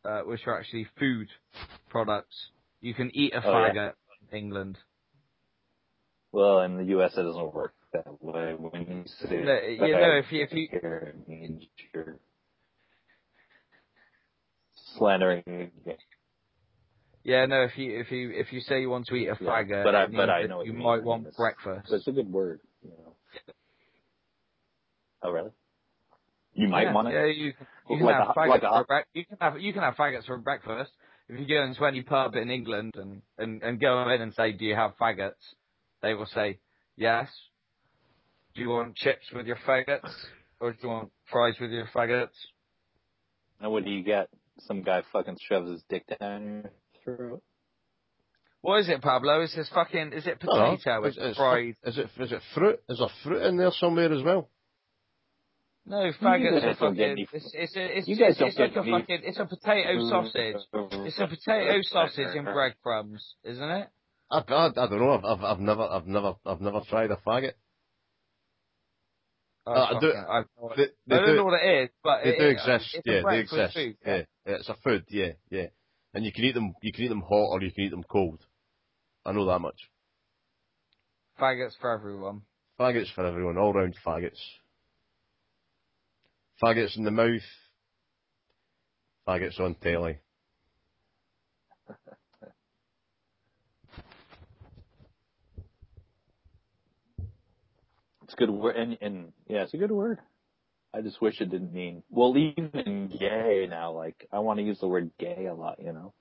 uh, 0.05 0.21
which 0.21 0.45
are 0.47 0.59
actually 0.59 0.87
food 0.99 1.27
products. 1.89 2.35
You 2.81 2.93
can 2.93 3.11
eat 3.15 3.33
a 3.33 3.41
Oh, 3.45 3.51
yeah. 3.51 3.73
faggot 3.73 3.93
in 4.31 4.37
England. 4.37 4.77
Well, 6.31 6.61
in 6.61 6.77
the 6.77 6.83
U.S. 6.85 7.13
it 7.17 7.23
doesn't 7.23 7.53
work 7.53 7.73
that 7.93 8.21
way. 8.21 8.53
When 8.53 8.81
you 8.87 9.03
say 9.05 9.37
No, 9.37 9.59
you 9.87 9.93
know, 9.93 10.11
if 10.17 10.31
you- 10.31 10.43
if 10.43 10.51
you- 10.51 10.67
here, 10.69 11.13
it 11.15 11.27
means 11.27 11.63
you're 11.93 12.19
slandering. 14.97 15.71
Yeah, 17.23 17.45
no. 17.45 17.63
If 17.63 17.77
you 17.77 17.99
if 17.99 18.11
you 18.11 18.31
if 18.31 18.53
you 18.53 18.61
say 18.61 18.81
you 18.81 18.89
want 18.89 19.07
to 19.07 19.15
eat 19.15 19.27
a 19.27 19.37
Yeah, 19.39 19.47
faggot, 19.49 19.83
but 19.83 19.95
I- 19.95 20.05
but 20.07 20.29
I 20.29 20.43
know 20.43 20.61
you 20.63 20.73
might 20.73 21.03
want 21.03 21.23
it's- 21.27 21.35
breakfast. 21.35 21.91
It's 21.91 22.07
a 22.07 22.11
good 22.11 22.31
word, 22.31 22.61
you 22.81 22.89
know. 22.91 23.15
Oh, 25.23 25.31
really? 25.31 25.51
You 26.53 26.67
might 26.69 26.83
yeah, 26.83 26.93
want 26.93 27.07
it. 27.09 27.13
Yeah, 27.13 27.25
you, 27.25 27.53
you 27.89 27.97
can 27.97 28.05
Like 28.05 28.15
have 28.15 28.29
a- 28.29 28.33
faggots 28.33 28.47
like 28.49 28.63
a 28.63 28.65
for 28.65 28.69
hot- 28.69 28.87
bre- 28.87 29.09
you 29.13 29.25
can 29.25 29.37
have 29.41 29.59
you 29.59 29.73
can 29.73 29.81
have 29.83 29.95
faggots 29.95 30.25
for 30.25 30.37
breakfast. 30.37 30.91
If 31.29 31.39
you 31.39 31.47
go 31.47 31.63
into 31.63 31.85
any 31.85 32.01
pub 32.03 32.35
in 32.35 32.49
England 32.49 32.93
and, 32.95 33.21
and, 33.37 33.61
and 33.61 33.79
go 33.81 34.07
in 34.09 34.21
and 34.21 34.33
say, 34.33 34.53
"Do 34.53 34.63
you 34.63 34.75
have 34.75 34.95
faggots?" 34.97 35.33
They 36.01 36.13
will 36.13 36.27
say, 36.27 36.59
"Yes." 36.95 37.27
Do 38.55 38.61
you 38.61 38.69
want 38.69 38.95
chips 38.95 39.25
with 39.33 39.45
your 39.45 39.57
faggots, 39.67 40.09
or 40.59 40.71
do 40.71 40.77
you 40.81 40.89
want 40.89 41.11
fries 41.29 41.55
with 41.59 41.69
your 41.71 41.85
faggots? 41.93 42.29
And 43.59 43.71
what 43.71 43.83
do 43.85 43.91
you 43.91 44.03
get? 44.03 44.29
Some 44.59 44.81
guy 44.83 45.03
fucking 45.11 45.37
shoves 45.47 45.69
his 45.71 45.83
dick 45.89 46.05
down 46.19 46.63
your 46.63 46.71
throat. 47.03 47.43
What 48.61 48.79
is 48.79 48.89
it, 48.89 49.01
Pablo? 49.01 49.41
Is 49.41 49.53
this 49.55 49.69
fucking? 49.73 50.13
Is 50.13 50.25
it 50.27 50.39
I 50.41 50.45
don't 50.45 50.57
know. 50.57 50.77
potato? 50.77 51.05
Is, 51.05 51.17
Is 51.17 51.37
fried? 51.37 51.75
is 51.83 51.97
it 51.97 52.09
is 52.19 52.31
it 52.31 52.41
fruit? 52.55 52.79
Is 52.89 52.97
there 52.99 53.07
fruit 53.23 53.43
in 53.43 53.57
there 53.57 53.71
somewhere 53.71 54.11
as 54.11 54.23
well? 54.23 54.49
No, 55.85 56.03
You 56.03 56.11
faggots 56.21 56.63
are 56.63 56.75
fucking. 56.75 57.27
It's 57.31 57.51
it's 57.53 57.75
a, 57.77 57.97
it's, 57.99 58.07
You 58.09 58.17
guys 58.17 58.31
it's, 58.31 58.39
don't 58.39 58.47
it's 58.49 58.59
like 58.59 58.73
get 58.73 58.85
a 58.87 58.91
fucking. 58.99 59.19
It's 59.23 59.39
a 59.39 59.45
potato 59.45 60.09
sausage. 60.09 60.55
It's 61.05 61.19
a 61.19 61.27
potato 61.27 61.79
sausage 61.83 62.35
in 62.35 62.43
breadcrumbs, 62.43 63.35
isn't 63.45 63.69
it? 63.69 63.87
I, 64.29 64.37
I, 64.39 64.65
I 64.67 64.71
don't 64.73 64.99
know. 64.99 65.11
I've, 65.13 65.23
I've 65.23 65.43
I've 65.43 65.59
never 65.59 65.83
I've 65.83 66.07
never 66.07 66.33
I've 66.45 66.59
never 66.59 66.81
tried 66.89 67.11
a 67.11 67.15
faggot. 67.25 67.53
Oh, 69.65 69.71
Uh, 69.73 69.85
I 69.95 69.99
do- 69.99 70.07
fucking- 70.13 70.25
I, 70.29 70.37
I 70.39 70.75
They, 70.75 70.83
they 71.07 71.15
don't 71.15 71.25
do, 71.27 71.35
know 71.35 71.43
what 71.45 71.61
it 71.63 71.83
is, 71.83 71.89
but 72.03 72.23
they 72.23 72.29
it, 72.31 72.37
do 72.39 72.45
it- 72.47 72.51
exist. 72.51 72.85
It's 72.95 73.07
a 73.07 73.11
Yeah, 73.11 73.21
they 73.29 73.39
exist. 73.39 73.73
Food, 73.75 73.97
yeah. 74.05 74.15
yeah, 74.17 74.23
it's 74.47 74.69
a 74.69 74.75
food. 74.83 75.05
Yeah, 75.09 75.33
yeah. 75.49 75.67
And 76.13 76.25
you 76.25 76.31
can 76.31 76.43
eat 76.45 76.53
them. 76.53 76.73
You 76.81 76.91
can 76.91 77.03
eat 77.05 77.09
them 77.09 77.21
hot 77.21 77.49
or 77.51 77.61
you 77.61 77.71
can 77.71 77.83
eat 77.83 77.91
them 77.91 78.03
cold. 78.03 78.39
I 79.25 79.33
know 79.33 79.45
that 79.45 79.59
much. 79.59 79.89
Faggots 81.39 81.73
for 81.79 81.91
everyone. 81.91 82.41
Faggots 82.79 83.13
for 83.13 83.25
everyone, 83.25 83.57
all 83.57 83.73
round 83.73 83.95
faggots. 84.05 84.39
Faggots 86.63 86.97
in 86.97 87.03
the 87.03 87.11
mouth. 87.11 87.41
Faggots 89.27 89.59
on 89.59 89.75
telly. 89.75 90.19
It's 98.23 98.33
a 98.33 98.37
good 98.37 98.49
word, 98.49 98.75
and, 98.75 98.97
and 99.01 99.33
yeah, 99.47 99.63
it's 99.63 99.73
a 99.73 99.77
good 99.77 99.91
word. 99.91 100.19
I 100.97 101.01
just 101.01 101.21
wish 101.21 101.39
it 101.39 101.51
didn't 101.51 101.73
mean 101.73 102.03
well, 102.09 102.35
even 102.35 103.11
gay 103.19 103.67
now. 103.69 103.91
Like 103.91 104.27
I 104.31 104.39
want 104.39 104.59
to 104.59 104.65
use 104.65 104.79
the 104.79 104.87
word 104.87 105.11
gay 105.19 105.47
a 105.49 105.53
lot, 105.53 105.79
you 105.79 105.93
know. 105.93 106.13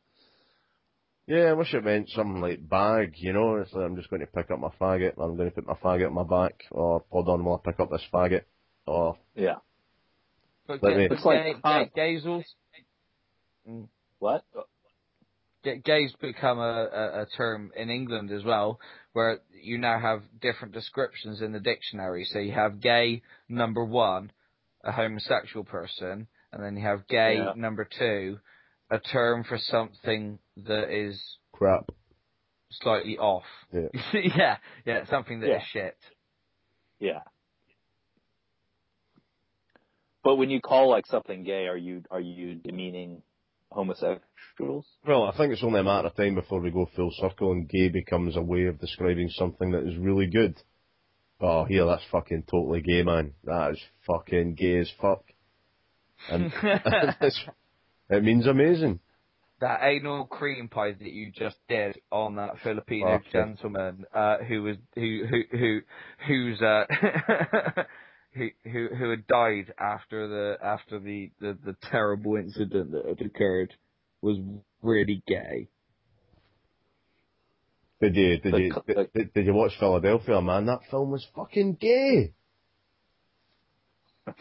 Yeah, 1.26 1.44
I 1.46 1.52
wish 1.54 1.74
it 1.74 1.84
meant 1.84 2.08
something 2.10 2.40
like 2.40 2.68
bag, 2.68 3.14
you 3.16 3.32
know, 3.32 3.56
it's 3.56 3.72
like 3.72 3.84
I'm 3.84 3.96
just 3.96 4.10
going 4.10 4.20
to 4.20 4.26
pick 4.28 4.48
up 4.50 4.60
my 4.60 4.70
faggot, 4.80 5.14
I'm 5.18 5.36
going 5.36 5.50
to 5.50 5.54
put 5.54 5.66
my 5.66 5.74
faggot 5.74 6.06
in 6.06 6.14
my 6.14 6.22
back, 6.22 6.62
or 6.70 7.02
hold 7.10 7.28
on 7.28 7.44
while 7.44 7.60
I 7.64 7.68
pick 7.68 7.80
up 7.80 7.90
this 7.90 8.04
faggot, 8.14 8.42
or, 8.86 9.16
Yeah. 9.34 9.56
But 10.68 10.84
Let 10.84 10.90
gay, 10.90 10.96
me- 10.96 11.08
It's 11.10 11.24
like 11.24 11.42
gay, 11.42 11.54
gay, 11.64 11.90
gays 11.96 12.26
also 12.26 12.44
hmm. 13.66 13.82
What? 14.20 14.44
Gay's 15.84 16.14
become 16.20 16.60
a, 16.60 16.62
a, 16.92 17.22
a 17.22 17.26
term 17.36 17.72
in 17.74 17.90
England 17.90 18.30
as 18.30 18.44
well, 18.44 18.78
where 19.12 19.40
you 19.60 19.78
now 19.78 19.98
have 19.98 20.22
different 20.40 20.74
descriptions 20.74 21.42
in 21.42 21.50
the 21.50 21.58
dictionary. 21.58 22.24
So 22.24 22.38
you 22.38 22.52
have 22.52 22.80
gay 22.80 23.22
number 23.48 23.84
one, 23.84 24.30
a 24.86 24.92
homosexual 24.92 25.64
person, 25.64 26.26
and 26.52 26.62
then 26.64 26.76
you 26.76 26.82
have 26.86 27.06
gay 27.08 27.36
Yeah. 27.36 27.52
number 27.56 27.84
two, 27.84 28.38
a 28.90 28.98
term 28.98 29.44
for 29.44 29.58
something 29.58 30.38
that 30.58 30.90
is 30.90 31.38
crap. 31.52 31.90
slightly 32.70 33.18
off. 33.18 33.44
Yeah. 33.72 33.88
yeah, 34.36 34.56
yeah, 34.84 35.04
something 35.06 35.40
that 35.40 35.46
is 35.46 35.62
Yeah. 35.62 35.64
shit. 35.72 35.96
Yeah. 36.98 37.22
But 40.22 40.36
when 40.36 40.50
you 40.50 40.60
call 40.60 40.90
like 40.90 41.06
something 41.06 41.44
gay, 41.44 41.66
are 41.68 41.76
you 41.76 42.02
are 42.10 42.20
you 42.20 42.56
demeaning 42.56 43.22
homosexuals? 43.70 44.86
Well, 45.06 45.24
I 45.24 45.36
think 45.36 45.52
it's 45.52 45.62
only 45.62 45.80
a 45.80 45.84
matter 45.84 46.08
of 46.08 46.16
time 46.16 46.34
before 46.34 46.60
we 46.60 46.70
go 46.70 46.86
full 46.96 47.10
circle 47.12 47.52
and 47.52 47.68
gay 47.68 47.88
becomes 47.88 48.36
a 48.36 48.42
way 48.42 48.64
of 48.66 48.80
describing 48.80 49.28
something 49.30 49.70
that 49.72 49.86
is 49.86 49.96
really 49.96 50.26
good. 50.26 50.60
Oh, 51.40 51.64
here, 51.64 51.84
that's 51.84 52.04
fucking 52.10 52.44
totally 52.50 52.80
gay, 52.80 53.02
man. 53.02 53.32
That 53.44 53.72
is 53.72 53.80
fucking 54.06 54.54
gay 54.54 54.78
as 54.78 54.90
fuck. 55.00 55.22
And 56.30 56.50
it 58.08 58.24
means 58.24 58.46
amazing. 58.46 59.00
that 59.60 59.80
anal 59.82 60.26
cream 60.26 60.68
pie 60.68 60.92
that 60.92 61.12
you 61.12 61.30
just 61.30 61.56
did 61.68 61.98
on 62.10 62.36
that 62.36 62.58
Filipino 62.62 63.20
gentleman 63.32 64.04
uh, 64.14 64.38
who 64.38 64.62
was 64.62 64.76
who 64.94 65.26
who 65.28 65.42
who 65.58 65.80
who's 66.26 66.62
uh 66.62 66.84
who 68.34 68.48
who 68.64 68.88
who 68.94 69.10
had 69.10 69.26
died 69.26 69.72
after 69.78 70.28
the 70.28 70.56
after 70.64 70.98
the, 70.98 71.30
the 71.40 71.56
the 71.64 71.76
terrible 71.90 72.36
incident 72.36 72.92
that 72.92 73.06
had 73.06 73.20
occurred 73.20 73.74
was 74.22 74.38
really 74.82 75.22
gay. 75.26 75.68
Did 78.06 78.14
you, 78.14 78.38
did 78.38 78.54
you, 78.56 78.72
did, 78.86 79.12
did, 79.12 79.34
did 79.34 79.46
you 79.46 79.52
watch 79.52 79.72
Philadelphia, 79.80 80.40
man? 80.40 80.66
That 80.66 80.78
film 80.92 81.10
was 81.10 81.26
fucking 81.34 81.74
gay. 81.80 82.34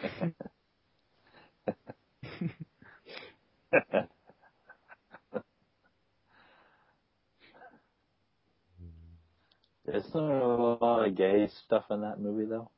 Isn't 9.87 10.13
there 10.13 10.41
a 10.41 10.75
lot 10.75 11.07
of 11.07 11.15
gay 11.17 11.49
stuff 11.65 11.85
in 11.89 12.01
that 12.01 12.19
movie 12.19 12.45
though? 12.45 12.69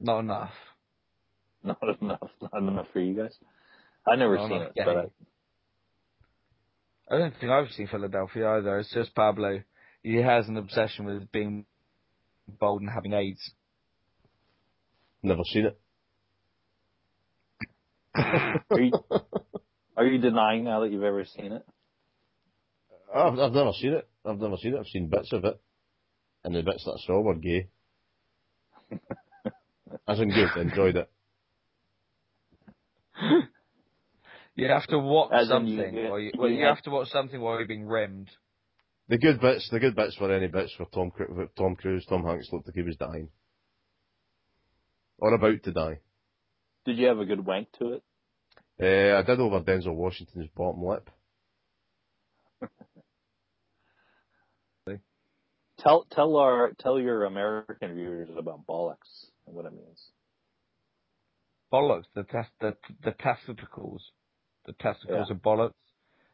Not 0.00 0.18
enough. 0.18 0.50
Not 1.62 1.78
enough. 2.00 2.30
Not 2.42 2.54
enough 2.60 2.86
for 2.92 2.98
you 2.98 3.14
guys. 3.14 3.36
I've 4.04 4.18
never 4.18 4.36
Not 4.36 4.48
seen 4.48 4.56
enough 4.56 4.70
it, 4.70 4.74
gay. 4.74 4.84
but 4.84 5.12
I, 7.10 7.14
I 7.14 7.18
don't 7.18 7.34
think 7.38 7.50
I've 7.52 7.70
seen 7.70 7.88
Philadelphia 7.88 8.48
either. 8.50 8.78
It's 8.78 8.92
just 8.92 9.14
Pablo. 9.14 9.62
He 10.02 10.16
has 10.16 10.48
an 10.48 10.56
obsession 10.56 11.04
with 11.04 11.30
being 11.32 11.66
bold 12.46 12.80
and 12.80 12.90
having 12.90 13.12
AIDS. 13.12 13.52
Never 15.22 15.42
seen 15.44 15.66
it. 15.66 15.78
are 18.14 18.80
you 18.80 18.92
are 19.96 20.06
you 20.06 20.18
denying 20.18 20.64
now 20.64 20.80
that 20.80 20.90
you've 20.90 21.02
ever 21.02 21.24
seen 21.24 21.52
it? 21.52 21.66
I've, 23.14 23.38
I've 23.38 23.52
never 23.52 23.72
seen 23.72 23.94
it. 23.94 24.08
I've 24.24 24.38
never 24.38 24.56
seen 24.56 24.74
it. 24.74 24.78
I've 24.78 24.86
seen 24.86 25.08
bits 25.08 25.32
of 25.32 25.44
it. 25.44 25.60
And 26.44 26.54
the 26.54 26.62
bits 26.62 26.84
that 26.84 26.92
I 26.92 27.06
saw 27.06 27.20
were 27.20 27.34
gay. 27.34 27.68
As 30.06 30.20
in 30.20 30.30
good, 30.30 30.56
enjoyed 30.56 30.96
it. 30.96 31.10
You 34.58 34.66
have 34.68 34.86
to 34.88 34.98
watch 34.98 35.30
As 35.32 35.48
something. 35.48 35.94
you- 35.94 36.08
while 36.10 36.18
you, 36.18 36.26
you 36.26 36.32
well, 36.36 36.50
you 36.50 36.64
have- 36.64 36.76
have 36.76 36.84
to 36.84 36.90
watch 36.90 37.08
something 37.08 37.40
while 37.40 37.58
you're 37.58 37.66
being 37.68 37.86
rimmed. 37.86 38.28
The 39.06 39.16
good 39.16 39.40
bits, 39.40 39.68
the 39.70 39.78
good 39.78 39.94
bits 39.94 40.18
were 40.20 40.32
any 40.32 40.48
bits 40.48 40.76
where 40.78 40.86
Tom, 40.86 41.12
Tom 41.56 41.76
Cruise, 41.76 42.04
Tom 42.06 42.24
Hanks 42.24 42.52
looked 42.52 42.66
like 42.66 42.74
he 42.74 42.82
was 42.82 42.96
dying. 42.96 43.30
Or 45.18 45.32
about 45.32 45.62
to 45.62 45.72
die. 45.72 46.00
Did 46.84 46.98
you 46.98 47.06
have 47.06 47.18
a 47.20 47.24
good 47.24 47.46
wank 47.46 47.70
to 47.78 47.92
it? 47.94 48.02
Uh, 48.80 49.18
I 49.18 49.22
did 49.22 49.40
over 49.40 49.60
Denzel 49.60 49.94
Washington's 49.94 50.48
bottom 50.56 50.82
lip. 50.84 51.08
Tell 55.80 56.04
tell 56.10 56.34
our 56.36 56.72
tell 56.80 56.98
your 56.98 57.24
American 57.24 57.94
viewers 57.94 58.28
about 58.36 58.66
bollocks 58.66 59.26
and 59.46 59.54
what 59.54 59.64
it 59.64 59.72
means. 59.72 60.10
Bollocks, 61.72 62.06
the 62.16 62.24
test, 62.24 62.50
the 62.60 62.76
the 63.04 63.12
testicles, 63.12 64.10
the 64.68 64.74
testicles 64.74 65.28
Yeah. 65.30 65.34
are 65.34 65.38
bollocks. 65.38 65.72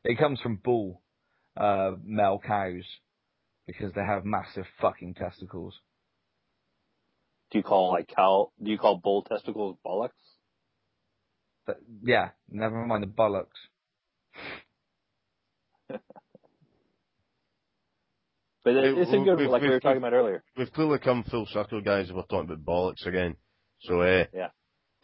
It 0.05 0.19
comes 0.19 0.41
from 0.41 0.57
bull, 0.57 1.01
uh, 1.57 1.93
male 2.03 2.39
cows, 2.45 2.85
because 3.67 3.93
they 3.95 4.03
have 4.05 4.25
massive 4.27 4.67
fucking 4.81 5.15
testicles. 5.15 5.81
Do 7.51 7.59
you 7.59 7.65
call 7.65 7.93
like 7.93 8.09
cow? 8.09 8.51
Do 8.63 8.71
you 8.71 8.77
call 8.77 8.99
bull 8.99 9.23
testicles 9.23 9.79
bollocks? 9.87 10.11
But 11.67 11.79
yeah, 12.03 12.31
never 12.51 12.85
mind 12.85 13.05
the 13.05 13.07
bollocks. 13.07 13.47
But 18.65 18.77
it, 18.77 18.95
Hey, 18.95 19.01
it's 19.03 19.11
a 19.11 19.13
we've- 19.19 19.25
good 19.27 19.39
we've- 19.41 19.51
like 19.51 19.61
we 19.63 19.69
were 19.69 19.75
we've- 19.75 19.81
talking 19.83 19.99
about 19.99 20.15
earlier. 20.15 20.43
We've 20.57 20.73
clearly 20.73 20.99
come 20.99 21.23
full 21.25 21.45
circle, 21.47 21.83
guys, 21.83 22.11
we're 22.11 22.23
talking 22.23 22.51
about 22.51 22.65
bollocks 22.65 23.05
again. 23.07 23.37
So, 23.81 24.01
uh, 24.01 24.25
Yeah. 24.33 24.49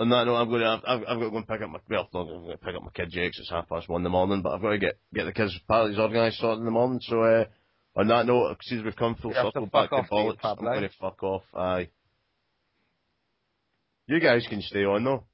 On 0.00 0.08
that 0.08 0.24
note, 0.24 0.36
I'm 0.36 0.48
going 0.48 0.62
to, 0.62 0.80
I've, 0.86 1.00
I've 1.06 1.18
got 1.18 1.24
to 1.24 1.30
go 1.30 1.36
and 1.36 1.46
pick 1.46 1.60
up 1.60 1.68
my, 1.68 1.78
well, 1.90 2.08
not 2.14 2.24
going 2.24 2.50
to 2.50 2.56
pick 2.56 2.74
up 2.74 2.82
my 2.82 2.90
kid 2.94 3.10
Jake's, 3.10 3.38
it's 3.38 3.50
half 3.50 3.68
past 3.68 3.86
one 3.86 4.00
in 4.00 4.04
the 4.04 4.08
morning, 4.08 4.40
but 4.40 4.54
I've 4.54 4.62
got 4.62 4.70
to 4.70 4.78
get, 4.78 4.98
get 5.12 5.24
the 5.24 5.32
kids' 5.32 5.58
parties 5.68 5.98
organised 5.98 6.38
sorted 6.38 6.60
in 6.60 6.64
the 6.64 6.70
morning, 6.70 7.00
so, 7.02 7.22
uh, 7.22 7.44
on 7.94 8.08
that 8.08 8.24
note, 8.24 8.56
since 8.62 8.82
we've 8.82 8.96
come 8.96 9.14
full 9.16 9.32
You 9.32 9.36
have 9.36 9.46
to 9.46 9.48
circle 9.50 9.68
fuck 9.70 9.72
back 9.72 9.90
to 9.90 9.96
off, 9.96 10.08
do 10.08 10.14
bollocks, 10.14 10.58
I'm 10.58 10.64
going 10.64 10.82
to 10.82 10.90
fuck 10.98 11.22
off, 11.22 11.42
aye. 11.54 11.90
You 14.06 14.20
guys 14.20 14.46
can 14.48 14.62
stay 14.62 14.86
on 14.86 15.04
though. 15.04 15.24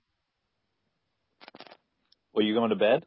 Well, 2.34 2.44
you 2.44 2.52
going 2.52 2.70
to 2.70 2.76
bed? 2.76 3.06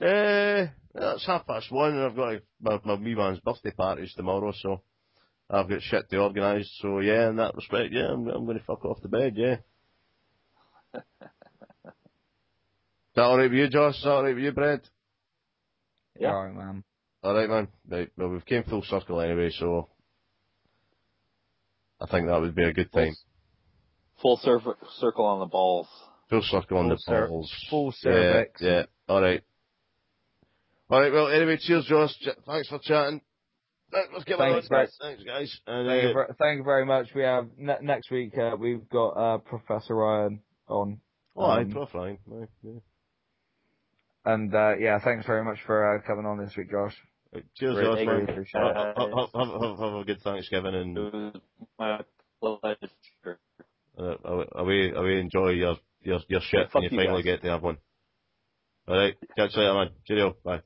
Uh, 0.00 0.70
it's 0.94 1.26
half 1.26 1.46
past 1.46 1.72
one, 1.72 1.94
and 1.94 2.02
I've 2.02 2.14
got 2.14 2.34
a, 2.34 2.42
my, 2.60 2.78
my 2.84 2.94
wee 2.94 3.14
man's 3.14 3.40
birthday 3.40 3.70
parties 3.70 4.12
tomorrow, 4.14 4.52
so 4.54 4.82
I've 5.48 5.68
got 5.68 5.80
shit 5.80 6.10
to 6.10 6.18
organise. 6.18 6.70
So 6.82 7.00
yeah, 7.00 7.30
in 7.30 7.36
that 7.36 7.54
respect, 7.54 7.92
yeah, 7.92 8.08
I'm, 8.12 8.28
I'm 8.28 8.44
going 8.44 8.58
to 8.58 8.64
fuck 8.64 8.84
off 8.84 9.00
to 9.00 9.08
bed. 9.08 9.32
Yeah. 9.36 9.56
Is 11.20 11.92
that 13.16 13.22
all 13.22 13.36
right 13.38 13.50
with 13.50 13.58
you, 13.58 13.68
Josh? 13.68 13.96
Is 13.96 14.02
that 14.04 14.10
all 14.10 14.22
right 14.24 14.34
with 14.34 14.44
you, 14.44 14.52
Brad? 14.52 14.80
Yeah. 16.18 16.32
Alright, 16.32 16.54
man. 16.54 16.84
All 17.22 17.34
right, 17.34 17.48
man. 17.48 17.68
Right. 17.88 18.08
Well, 18.16 18.28
we've 18.28 18.44
came 18.46 18.62
full 18.64 18.82
circle 18.82 19.20
anyway, 19.20 19.50
so 19.50 19.88
I 22.00 22.06
think 22.06 22.26
that 22.28 22.40
would 22.40 22.54
be 22.54 22.64
a 22.64 22.72
good 22.72 22.92
time. 22.92 23.14
Full 24.22 24.36
cir- 24.38 24.60
circle 24.98 25.24
on 25.24 25.40
the 25.40 25.46
balls. 25.46 25.88
Full 26.30 26.42
circle 26.42 26.78
on 26.78 26.88
the 26.88 26.96
cer- 26.98 27.28
balls. 27.28 27.52
full 27.70 27.86
Yeah, 28.04 28.12
cervix. 28.12 28.60
Yeah. 28.62 28.82
All 29.08 29.20
right. 29.22 29.42
All 30.90 31.00
right. 31.00 31.12
Well, 31.12 31.28
anyway, 31.28 31.56
cheers, 31.60 31.86
Josh. 31.86 32.12
Ch- 32.20 32.28
Thanks 32.46 32.68
for 32.68 32.78
chatting. 32.78 33.20
Let's 33.92 34.24
get 34.24 34.38
Thanks, 34.38 34.68
on. 34.70 34.76
guys. 34.78 34.96
Thanks, 35.00 35.24
guys. 35.24 35.60
And, 35.66 35.88
Thank 35.88 36.02
you, 36.14 36.20
uh, 36.20 36.32
thank 36.38 36.58
you 36.58 36.64
very 36.64 36.84
much. 36.84 37.08
We 37.14 37.22
have 37.22 37.48
ne- 37.56 37.78
next 37.80 38.10
week. 38.10 38.36
Uh, 38.36 38.54
we've 38.58 38.86
got 38.90 39.08
uh, 39.10 39.38
Professor 39.38 39.94
Ryan 39.96 40.40
on, 40.68 41.00
oh, 41.36 41.46
aye, 41.46 41.64
Um, 41.64 41.72
tough, 41.72 41.90
fine. 41.92 42.18
Aye, 42.32 42.48
yeah. 42.62 42.72
and 44.24 44.54
uh, 44.54 44.76
yeah, 44.78 44.98
thanks 45.04 45.26
very 45.26 45.44
much 45.44 45.58
for 45.66 45.96
uh, 45.98 46.02
coming 46.06 46.26
on 46.26 46.38
this 46.38 46.54
week, 46.56 46.70
Josh. 46.70 46.96
Right, 47.34 47.44
Cheers, 47.56 47.78
Josh. 47.80 48.00
thank 48.00 48.06
man. 48.06 48.16
you. 48.16 48.24
Appreciate 48.24 48.62
Have, 48.62 48.74
it. 48.76 48.78
have, 48.96 49.10
have, 49.12 49.30
have, 49.34 49.78
have 49.78 49.94
a 49.94 50.04
good 50.06 50.22
Thanksgiving 50.22 50.74
and 50.74 51.00
It 51.00 51.14
was 51.14 51.42
my 51.78 52.00
pleasure. 52.40 53.40
uh, 53.98 54.44
away, 54.56 54.92
away 54.94 55.20
enjoy 55.20 55.50
your, 55.50 55.76
your, 56.02 56.20
your 56.28 56.40
shit 56.50 56.66
Yeah, 56.66 56.68
fuck 56.72 56.84
when 56.84 56.84
you 56.84 56.90
you 56.90 57.00
finally 57.00 57.22
guys. 57.22 57.24
get 57.24 57.42
to 57.42 57.50
have 57.50 57.62
one. 57.62 57.78
All 58.88 58.96
right, 58.98 59.16
catch 59.36 59.52
you 59.54 59.62
later, 59.62 59.74
man. 59.74 59.90
Cheerio. 60.06 60.36
Bye. 60.44 60.62